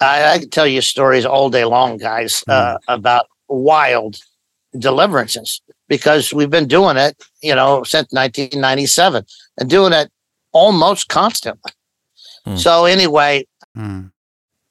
[0.00, 2.78] I, I can tell you stories all day long, guys, uh, mm.
[2.88, 4.18] about wild
[4.78, 9.24] deliverances because we've been doing it, you know, since 1997
[9.58, 10.10] and doing it
[10.52, 11.72] almost constantly.
[12.46, 12.58] Mm.
[12.58, 13.46] So, anyway,
[13.76, 14.10] mm.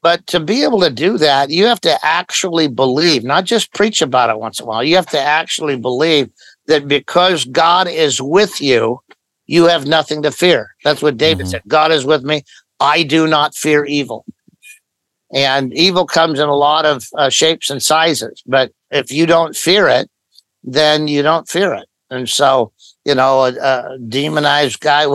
[0.02, 4.02] But to be able to do that, you have to actually believe, not just preach
[4.02, 4.84] about it once in a while.
[4.84, 6.30] You have to actually believe
[6.68, 9.02] that because God is with you,
[9.48, 10.76] you have nothing to fear.
[10.84, 11.52] That's what David mm-hmm.
[11.52, 12.44] said God is with me.
[12.80, 14.26] I do not fear evil.
[15.34, 18.42] And evil comes in a lot of uh, shapes and sizes.
[18.46, 20.10] But if you don't fear it,
[20.64, 21.88] then you don't fear it.
[22.10, 22.72] And so,
[23.06, 25.06] you know, a, a demonized guy,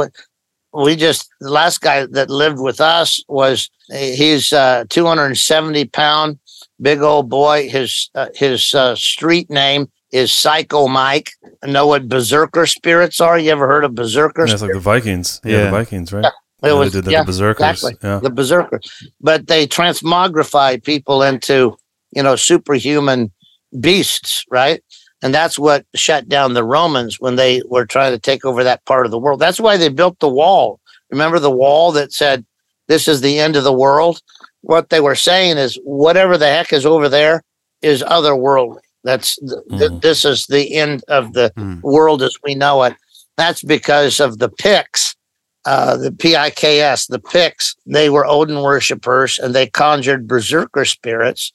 [0.75, 6.39] we just, the last guy that lived with us was, he's uh, 270 pound,
[6.81, 7.69] big old boy.
[7.69, 11.33] His, uh, his uh, street name is Psycho Mike.
[11.65, 13.39] Know what berserker spirits are?
[13.39, 14.47] You ever heard of berserker?
[14.47, 15.41] Yeah, it's like the Vikings.
[15.45, 16.25] Yeah, yeah the Vikings, right?
[16.25, 16.31] Yeah.
[16.71, 17.67] It was did the, yeah, the berserkers.
[17.67, 18.09] Exactly.
[18.09, 18.21] Yeah.
[18.21, 19.13] The berserkers.
[19.21, 21.77] But they transmogrify people into,
[22.13, 23.33] you know, superhuman
[23.79, 24.83] beasts, right?
[25.25, 28.85] And that's what shut down the Romans when they were trying to take over that
[28.85, 29.41] part of the world.
[29.41, 30.79] That's why they built the wall.
[31.11, 32.45] Remember the wall that said,
[32.89, 34.21] this is the end of the world?
[34.61, 37.43] What they were saying is, whatever the heck is over there
[37.81, 38.81] is otherworldly.
[39.03, 39.79] That's mm.
[39.79, 41.81] th- this is the end of the mm.
[41.83, 42.95] world as we know it.
[43.37, 45.17] That's because of the Picts
[45.65, 51.53] uh, the PIKS, the Picts, they were Odin worshippers and they conjured berserker spirits.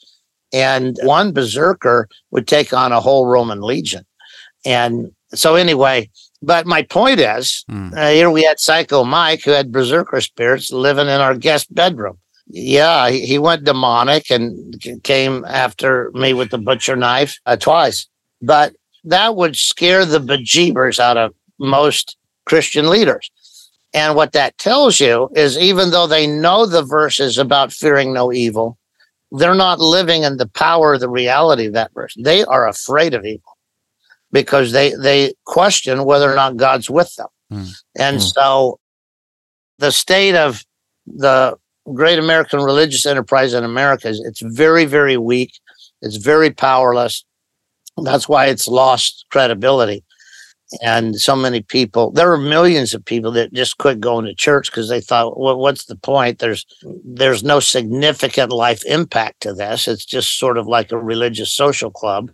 [0.51, 4.05] And one berserker would take on a whole Roman legion.
[4.65, 6.09] And so, anyway,
[6.41, 7.95] but my point is mm.
[7.95, 12.17] uh, here we had Psycho Mike who had berserker spirits living in our guest bedroom.
[12.47, 18.07] Yeah, he, he went demonic and came after me with the butcher knife uh, twice.
[18.41, 18.73] But
[19.03, 23.29] that would scare the bejeebers out of most Christian leaders.
[23.93, 28.31] And what that tells you is even though they know the verses about fearing no
[28.31, 28.77] evil,
[29.31, 32.15] they're not living in the power of the reality of that verse.
[32.17, 33.57] They are afraid of evil
[34.31, 37.27] because they they question whether or not God's with them.
[37.51, 37.69] Mm.
[37.97, 38.33] And mm.
[38.33, 38.79] so
[39.77, 40.63] the state of
[41.07, 41.57] the
[41.93, 45.53] great American religious enterprise in America is it's very, very weak.
[46.01, 47.25] It's very powerless.
[48.03, 50.03] That's why it's lost credibility.
[50.83, 54.69] And so many people, there are millions of people that just quit going to church
[54.69, 56.39] because they thought, well, what's the point?
[56.39, 56.65] There's
[57.03, 59.87] there's no significant life impact to this.
[59.87, 62.31] It's just sort of like a religious social club.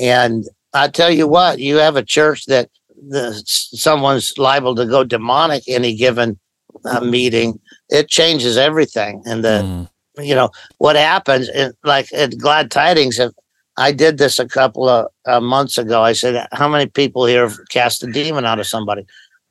[0.00, 2.70] And I tell you what, you have a church that
[3.08, 6.38] the, someone's liable to go demonic any given
[6.84, 7.60] uh, meeting.
[7.88, 9.22] It changes everything.
[9.26, 10.26] And the, mm.
[10.26, 11.48] you know, what happens,
[11.84, 13.30] like at Glad Tidings, if
[13.76, 16.02] I did this a couple of uh, months ago.
[16.02, 19.06] I said, How many people here have cast a demon out of somebody?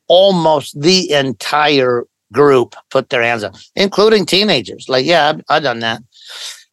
[0.07, 4.87] Almost the entire group put their hands up, including teenagers.
[4.87, 6.01] Like, yeah, I've, I've done that.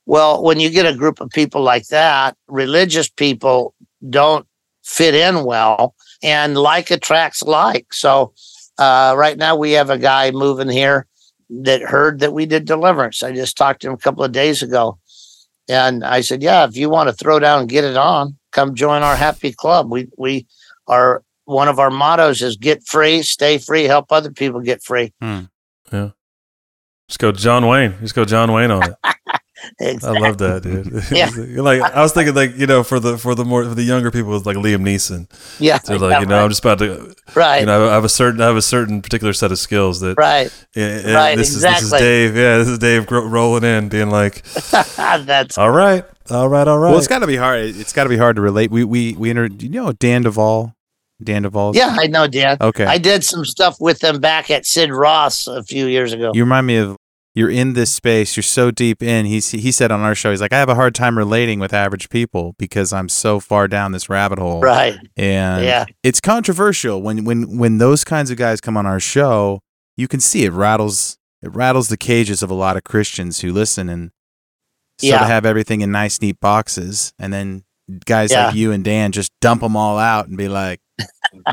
[0.06, 3.74] Well, when you get a group of people like that, religious people
[4.08, 4.46] don't
[4.82, 7.92] fit in well, and like attracts like.
[7.92, 8.32] So,
[8.78, 11.06] uh, right now we have a guy moving here
[11.50, 13.22] that heard that we did deliverance.
[13.22, 14.98] I just talked to him a couple of days ago
[15.70, 18.74] and I said, "Yeah, if you want to throw down and get it on, come
[18.74, 19.90] join our happy club.
[19.90, 20.46] We we
[20.86, 25.12] are one of our mottos is get free, stay free, help other people get free."
[25.20, 25.42] Hmm.
[25.92, 26.10] Yeah.
[27.08, 27.94] Let's go John Wayne.
[28.00, 28.94] Let's go John Wayne on it.
[29.78, 30.18] exactly.
[30.18, 31.04] I love that, dude.
[31.10, 31.30] Yeah.
[31.62, 34.10] like I was thinking, like you know, for the for the more for the younger
[34.10, 35.28] people, it's like Liam Neeson.
[35.60, 35.78] Yeah.
[35.78, 36.44] So like yeah, you know, right.
[36.44, 37.14] I'm just about to.
[37.34, 37.60] Right.
[37.60, 40.16] You know, I have a certain I have a certain particular set of skills that.
[40.18, 40.50] Right.
[40.74, 41.12] Yeah.
[41.14, 41.36] right.
[41.36, 41.84] This exactly.
[41.84, 42.36] is this is Dave.
[42.36, 42.58] Yeah.
[42.58, 44.42] This is Dave rolling in, being like.
[44.70, 46.04] That's all right.
[46.30, 46.66] All right.
[46.66, 46.90] All right.
[46.90, 47.60] Well, it's got to be hard.
[47.64, 48.70] It's got to be hard to relate.
[48.70, 49.46] We we we inter.
[49.46, 50.74] You know Dan Duval.
[51.22, 51.76] Dan Duval.
[51.76, 52.56] Yeah, I know Dan.
[52.60, 52.84] Okay.
[52.84, 56.32] I did some stuff with them back at Sid Roth a few years ago.
[56.34, 56.96] You remind me of
[57.34, 59.26] you're in this space, you're so deep in.
[59.26, 61.72] He's he said on our show, he's like, I have a hard time relating with
[61.72, 64.60] average people because I'm so far down this rabbit hole.
[64.60, 64.98] Right.
[65.16, 65.84] And yeah.
[66.02, 69.60] it's controversial when when when those kinds of guys come on our show,
[69.96, 73.52] you can see it rattles it rattles the cages of a lot of Christians who
[73.52, 74.10] listen and
[74.98, 75.20] so yeah.
[75.20, 77.64] to have everything in nice neat boxes and then
[78.04, 78.46] guys yeah.
[78.46, 80.80] like you and Dan just dump them all out and be like,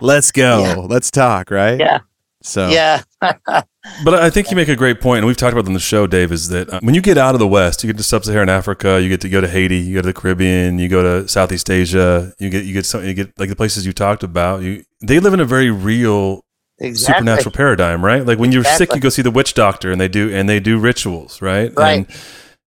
[0.01, 0.75] "Let's go, yeah.
[0.75, 1.79] let's talk," right?
[1.79, 1.99] Yeah.
[2.47, 3.03] So yeah.
[3.21, 6.07] but I think you make a great point, and we've talked about on the show,
[6.07, 6.31] Dave.
[6.31, 9.01] Is that uh, when you get out of the West, you get to sub-Saharan Africa,
[9.01, 11.69] you get to go to Haiti, you go to the Caribbean, you go to Southeast
[11.69, 14.61] Asia, you get you get some, you get like the places you talked about.
[14.61, 16.45] You they live in a very real
[16.79, 17.15] exactly.
[17.15, 18.25] supernatural paradigm, right?
[18.25, 18.85] Like when you're exactly.
[18.87, 21.71] sick, you go see the witch doctor, and they do and they do rituals, right?
[21.75, 22.07] Right.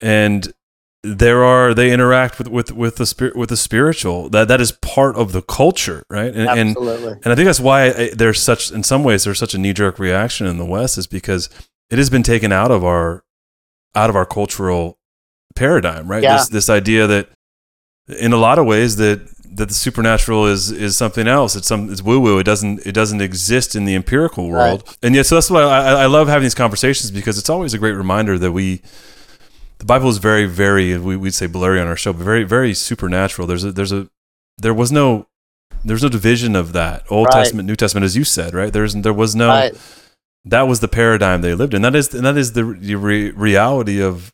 [0.00, 0.52] And, and
[1.04, 4.70] there are they interact with with with the spirit with the spiritual that that is
[4.72, 7.12] part of the culture right and Absolutely.
[7.12, 9.58] and, and i think that's why I, there's such in some ways there's such a
[9.58, 11.48] knee-jerk reaction in the west is because
[11.90, 13.24] it has been taken out of our
[13.96, 14.98] out of our cultural
[15.56, 16.36] paradigm right yeah.
[16.36, 17.28] this this idea that
[18.20, 21.90] in a lot of ways that that the supernatural is is something else it's some
[21.90, 24.98] it's woo woo it doesn't it doesn't exist in the empirical world right.
[25.02, 27.78] and yet so that's why I, I love having these conversations because it's always a
[27.78, 28.82] great reminder that we
[29.82, 32.72] the Bible is very, very we, would say blurry on our show, but very, very
[32.72, 33.48] supernatural.
[33.48, 34.08] There's a there's a
[34.56, 35.26] there was no
[35.84, 37.40] there's no division of that Old right.
[37.40, 38.72] Testament, New Testament, as you said, right?
[38.72, 39.74] There's there was no right.
[40.44, 41.82] that was the paradigm they lived in.
[41.82, 44.32] That is and that is the, the re- reality of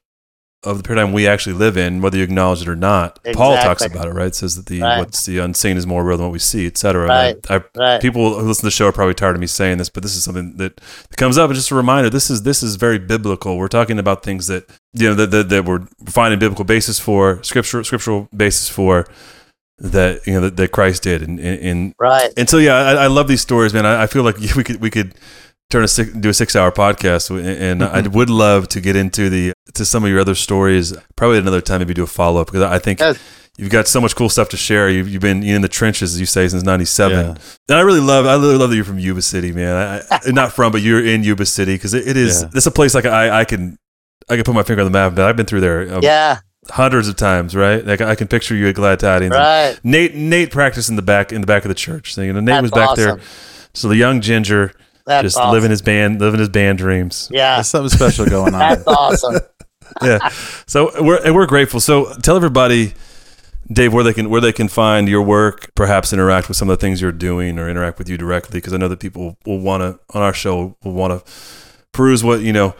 [0.65, 3.19] of the paradigm we actually live in, whether you acknowledge it or not.
[3.21, 3.33] Exactly.
[3.33, 4.35] Paul talks about it, right?
[4.35, 4.99] Says that the right.
[4.99, 7.07] what's the unseen is more real than what we see, etc.
[7.07, 7.51] Right.
[7.51, 8.03] I, right.
[8.03, 10.15] People who listen to the show are probably tired of me saying this, but this
[10.15, 10.79] is something that
[11.17, 11.49] comes up.
[11.49, 13.57] And just a reminder: this is this is very biblical.
[13.57, 17.43] We're talking about things that you know that that, that we're finding biblical basis for,
[17.43, 19.07] scriptural scriptural basis for.
[19.81, 23.07] That you know that, that Christ did, and, and right, and so yeah, I, I
[23.07, 23.87] love these stories, man.
[23.87, 25.15] I, I feel like we could we could
[25.71, 27.95] turn a six, do a six hour podcast and mm-hmm.
[27.95, 31.61] I would love to get into the to some of your other stories probably another
[31.61, 33.19] time maybe do a follow up because I think yes.
[33.59, 36.21] you've got so much cool stuff to share you've, you've been in the trenches as
[36.21, 37.35] you say since 97 yeah.
[37.69, 40.53] and I really love I really love that you're from Yuba City man I, not
[40.53, 42.51] from but you're in Yuba City because it, it is yeah.
[42.55, 43.79] it's a place like I, I can
[44.31, 46.41] I can put my finger on the map but I've been through there um, yeah
[46.71, 47.85] hundreds of times, right?
[47.85, 49.35] Like I can picture you at Glad Tidings.
[49.35, 49.79] Right.
[49.83, 52.15] Nate Nate practiced in the back in the back of the church.
[52.15, 53.05] So, you know, Nate That's was back awesome.
[53.05, 53.21] there.
[53.75, 54.73] So the young ginger
[55.07, 55.53] that's just awesome.
[55.53, 57.29] living his band, living his band dreams.
[57.33, 58.61] Yeah, there's something special going on.
[58.61, 59.41] That's awesome.
[60.03, 60.29] yeah.
[60.67, 61.81] So we're we're grateful.
[61.81, 62.95] So tell everybody,
[63.73, 66.79] Dave, where they can where they can find your work, perhaps interact with some of
[66.79, 69.61] the things you're doing, or interact with you directly, because I know that people will
[69.61, 71.33] want to on our show will want to
[71.93, 72.75] peruse what you know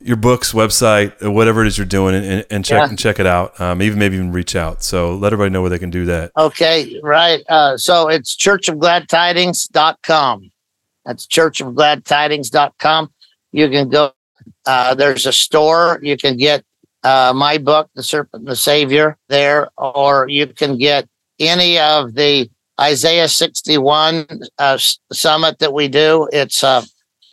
[0.00, 2.88] your books, website, whatever it is you're doing, and, and check yeah.
[2.88, 3.60] and check it out.
[3.60, 4.82] Um, even maybe even reach out.
[4.82, 6.32] So let everybody know where they can do that.
[6.36, 7.42] Okay, right.
[7.48, 10.50] Uh, so it's churchofgladtidings.com.
[11.04, 13.12] That's churchofgladtidings.com.
[13.52, 14.12] You can go,
[14.66, 16.00] uh, there's a store.
[16.02, 16.64] You can get
[17.04, 21.08] uh, my book, The Serpent and the Savior, there, or you can get
[21.38, 22.50] any of the
[22.80, 24.26] Isaiah 61
[24.58, 24.78] uh,
[25.12, 26.28] summit that we do.
[26.32, 26.82] It's uh,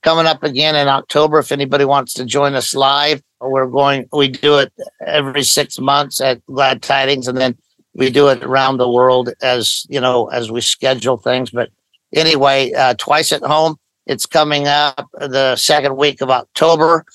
[0.02, 1.40] coming up again in October.
[1.40, 4.08] If anybody wants to join us live, we're going.
[4.12, 4.72] We do it
[5.06, 7.58] every six months at Glad Tidings, and then
[7.94, 11.50] we do it around the world as you know as we schedule things.
[11.50, 11.70] But
[12.14, 13.78] anyway, uh, twice at home.
[14.08, 17.06] It's coming up the second week of October,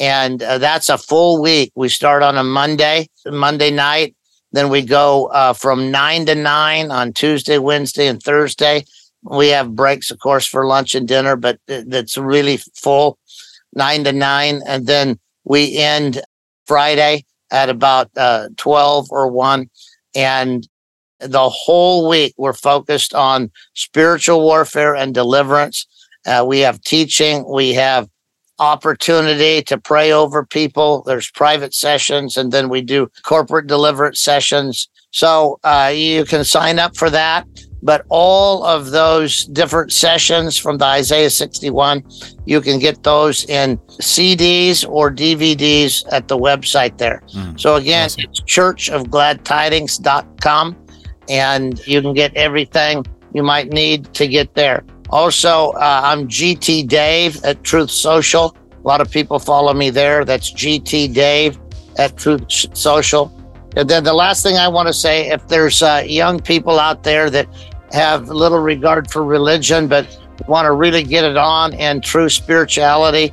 [0.00, 1.70] and uh, that's a full week.
[1.74, 4.16] We start on a Monday, Monday night.
[4.52, 8.84] Then we go uh, from nine to nine on Tuesday, Wednesday, and Thursday.
[9.22, 13.18] We have breaks, of course, for lunch and dinner, but that's really full,
[13.74, 16.22] nine to nine, and then we end
[16.66, 19.68] Friday at about uh, twelve or one,
[20.14, 20.66] and
[21.18, 25.86] the whole week we're focused on spiritual warfare and deliverance.
[26.26, 28.08] Uh, we have teaching, we have
[28.58, 31.02] opportunity to pray over people.
[31.02, 34.88] There's private sessions, and then we do corporate deliverance sessions.
[35.10, 37.46] So uh, you can sign up for that.
[37.82, 42.04] But all of those different sessions from the Isaiah 61,
[42.44, 47.22] you can get those in CDs or DVDs at the website there.
[47.34, 48.24] Mm, so again, awesome.
[48.24, 50.76] it's churchofgladtidings.com
[51.30, 54.84] and you can get everything you might need to get there.
[55.08, 58.54] Also, uh, I'm GT Dave at Truth Social.
[58.72, 60.24] A lot of people follow me there.
[60.24, 61.58] That's GT Dave
[61.96, 63.32] at Truth Social.
[63.76, 67.02] And then the last thing I want to say if there's uh, young people out
[67.02, 67.48] there that
[67.92, 73.32] have little regard for religion but want to really get it on and true spirituality,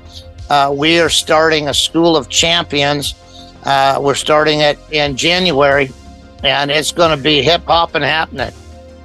[0.50, 3.16] uh, we are starting a school of champions.
[3.64, 5.90] Uh, we're starting it in January,
[6.44, 8.52] and it's going to be hip hop and happening.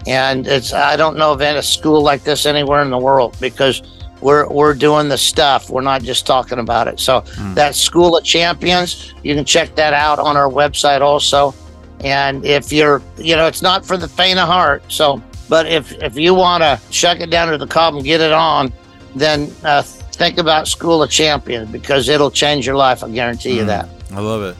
[0.06, 3.82] And it's I don't know of any school like this anywhere in the world because
[4.22, 5.68] we're we're doing the stuff.
[5.68, 7.00] We're not just talking about it.
[7.00, 7.54] So mm.
[7.54, 11.54] that School of Champions, you can check that out on our website also.
[12.00, 14.82] And if you're, you know, it's not for the faint of heart.
[14.88, 18.20] So, but if if you want to shuck it down to the cob and get
[18.20, 18.72] it on,
[19.14, 23.04] then uh, think about School of Champions because it'll change your life.
[23.04, 23.66] I guarantee you mm.
[23.66, 23.88] that.
[24.12, 24.56] I love it.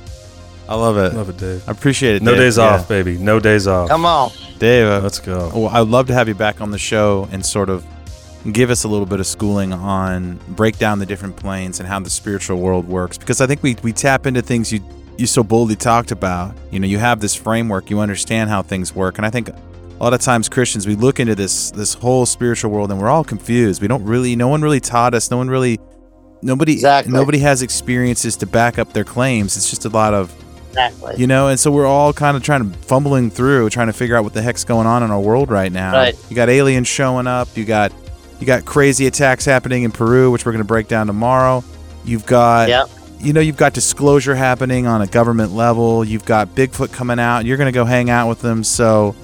[0.69, 1.15] I love it.
[1.15, 1.69] Love it, Dave.
[1.69, 2.23] I appreciate it.
[2.23, 2.41] No Dave.
[2.41, 2.65] days yeah.
[2.65, 3.19] off, baby.
[3.19, 3.89] No days off.
[3.89, 4.31] Come on.
[4.59, 5.51] Dave, uh, let's go.
[5.55, 7.85] Well, I'd love to have you back on the show and sort of
[8.51, 12.01] give us a little bit of schooling on break down the different planes and how
[12.01, 14.81] the spiritual world works because I think we, we tap into things you
[15.19, 16.57] you so boldly talked about.
[16.71, 19.55] You know, you have this framework, you understand how things work, and I think a
[20.03, 23.25] lot of times Christians we look into this this whole spiritual world and we're all
[23.25, 23.81] confused.
[23.81, 25.79] We don't really no one really taught us, no one really
[26.41, 27.13] nobody exactly.
[27.13, 29.57] nobody has experiences to back up their claims.
[29.57, 30.35] It's just a lot of
[30.73, 31.17] Exactly.
[31.19, 34.17] You know, and so we're all kind of trying to fumbling through, trying to figure
[34.17, 35.93] out what the heck's going on in our world right now.
[35.93, 36.17] Right.
[36.31, 37.55] You got aliens showing up.
[37.55, 37.93] You got
[38.43, 41.63] you got crazy attacks happening in Peru, which we're going to break down tomorrow.
[42.05, 42.91] You've got yep.
[43.21, 46.05] you know, you've got disclosure happening on a government level.
[46.05, 47.45] You've got Bigfoot coming out.
[47.45, 48.65] You're going to go hang out with them.
[48.65, 49.15] So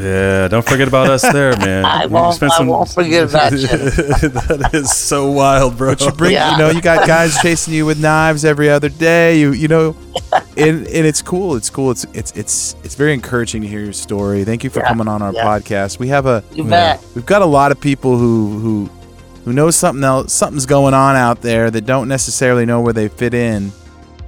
[0.00, 1.84] yeah, don't forget about us there, man.
[1.84, 3.66] I won't, I won't forget about you.
[3.66, 5.92] that is so wild, bro.
[5.92, 6.52] But you bring, yeah.
[6.52, 9.38] you know, you got guys chasing you with knives every other day.
[9.38, 9.96] You, you know,
[10.56, 11.56] and, and it's cool.
[11.56, 11.90] It's cool.
[11.90, 14.44] It's it's it's it's very encouraging to hear your story.
[14.44, 14.88] Thank you for yeah.
[14.88, 15.44] coming on our yeah.
[15.44, 15.98] podcast.
[15.98, 17.04] We have a, you bet.
[17.14, 18.90] we've got a lot of people who who
[19.44, 23.08] who know something else, something's going on out there that don't necessarily know where they
[23.08, 23.72] fit in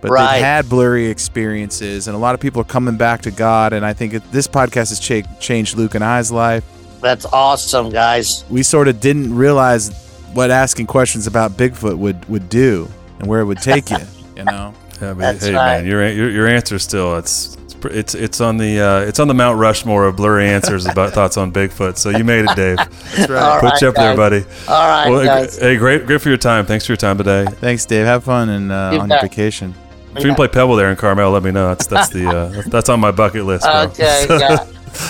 [0.07, 0.35] but right.
[0.35, 3.73] they've had blurry experiences, and a lot of people are coming back to God.
[3.73, 6.65] And I think this podcast has cha- changed Luke and I's life.
[7.01, 8.45] That's awesome, guys.
[8.49, 9.91] We sort of didn't realize
[10.33, 12.89] what asking questions about Bigfoot would would do
[13.19, 13.99] and where it would take you.
[14.37, 14.75] You know.
[14.99, 15.83] Yeah, but hey, right.
[15.83, 19.35] man, your, your your answer still it's it's it's on the uh, it's on the
[19.35, 21.97] Mount Rushmore of blurry answers about thoughts on Bigfoot.
[21.99, 22.77] So you made it, Dave.
[22.77, 23.61] That's right.
[23.61, 23.95] Put right, you up guys.
[23.95, 24.45] there, buddy.
[24.69, 25.59] All right, well, guys.
[25.59, 26.67] Hey, great, great for your time.
[26.67, 27.47] Thanks for your time today.
[27.47, 28.07] Thanks, Dave.
[28.07, 29.75] Have fun and uh, on your vacation.
[30.17, 31.69] If you can play Pebble there in Carmel, let me know.
[31.69, 33.65] That's that's the uh, that's on my bucket list.
[33.65, 33.83] Bro.
[33.83, 34.27] Okay.
[34.31, 34.59] yeah.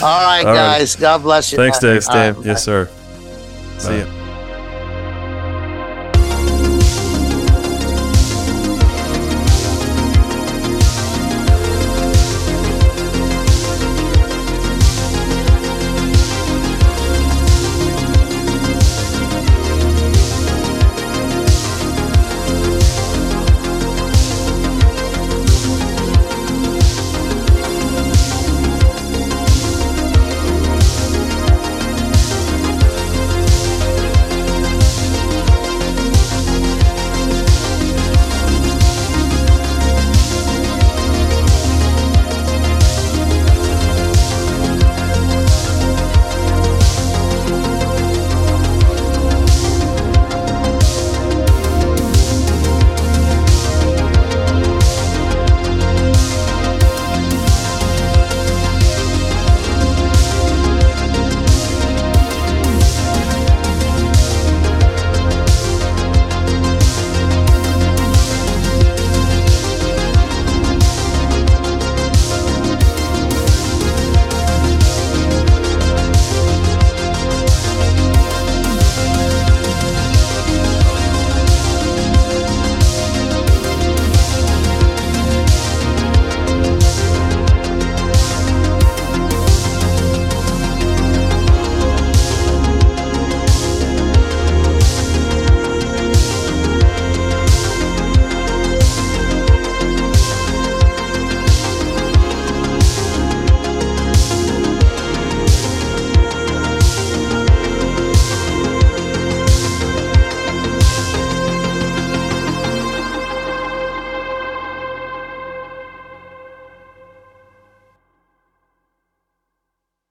[0.03, 0.97] All right, All guys.
[0.97, 1.01] Right.
[1.01, 1.59] God bless you.
[1.59, 2.05] Thanks, Dave.
[2.07, 2.45] Dave.
[2.45, 2.89] Yes, sir.
[3.79, 4.16] See you.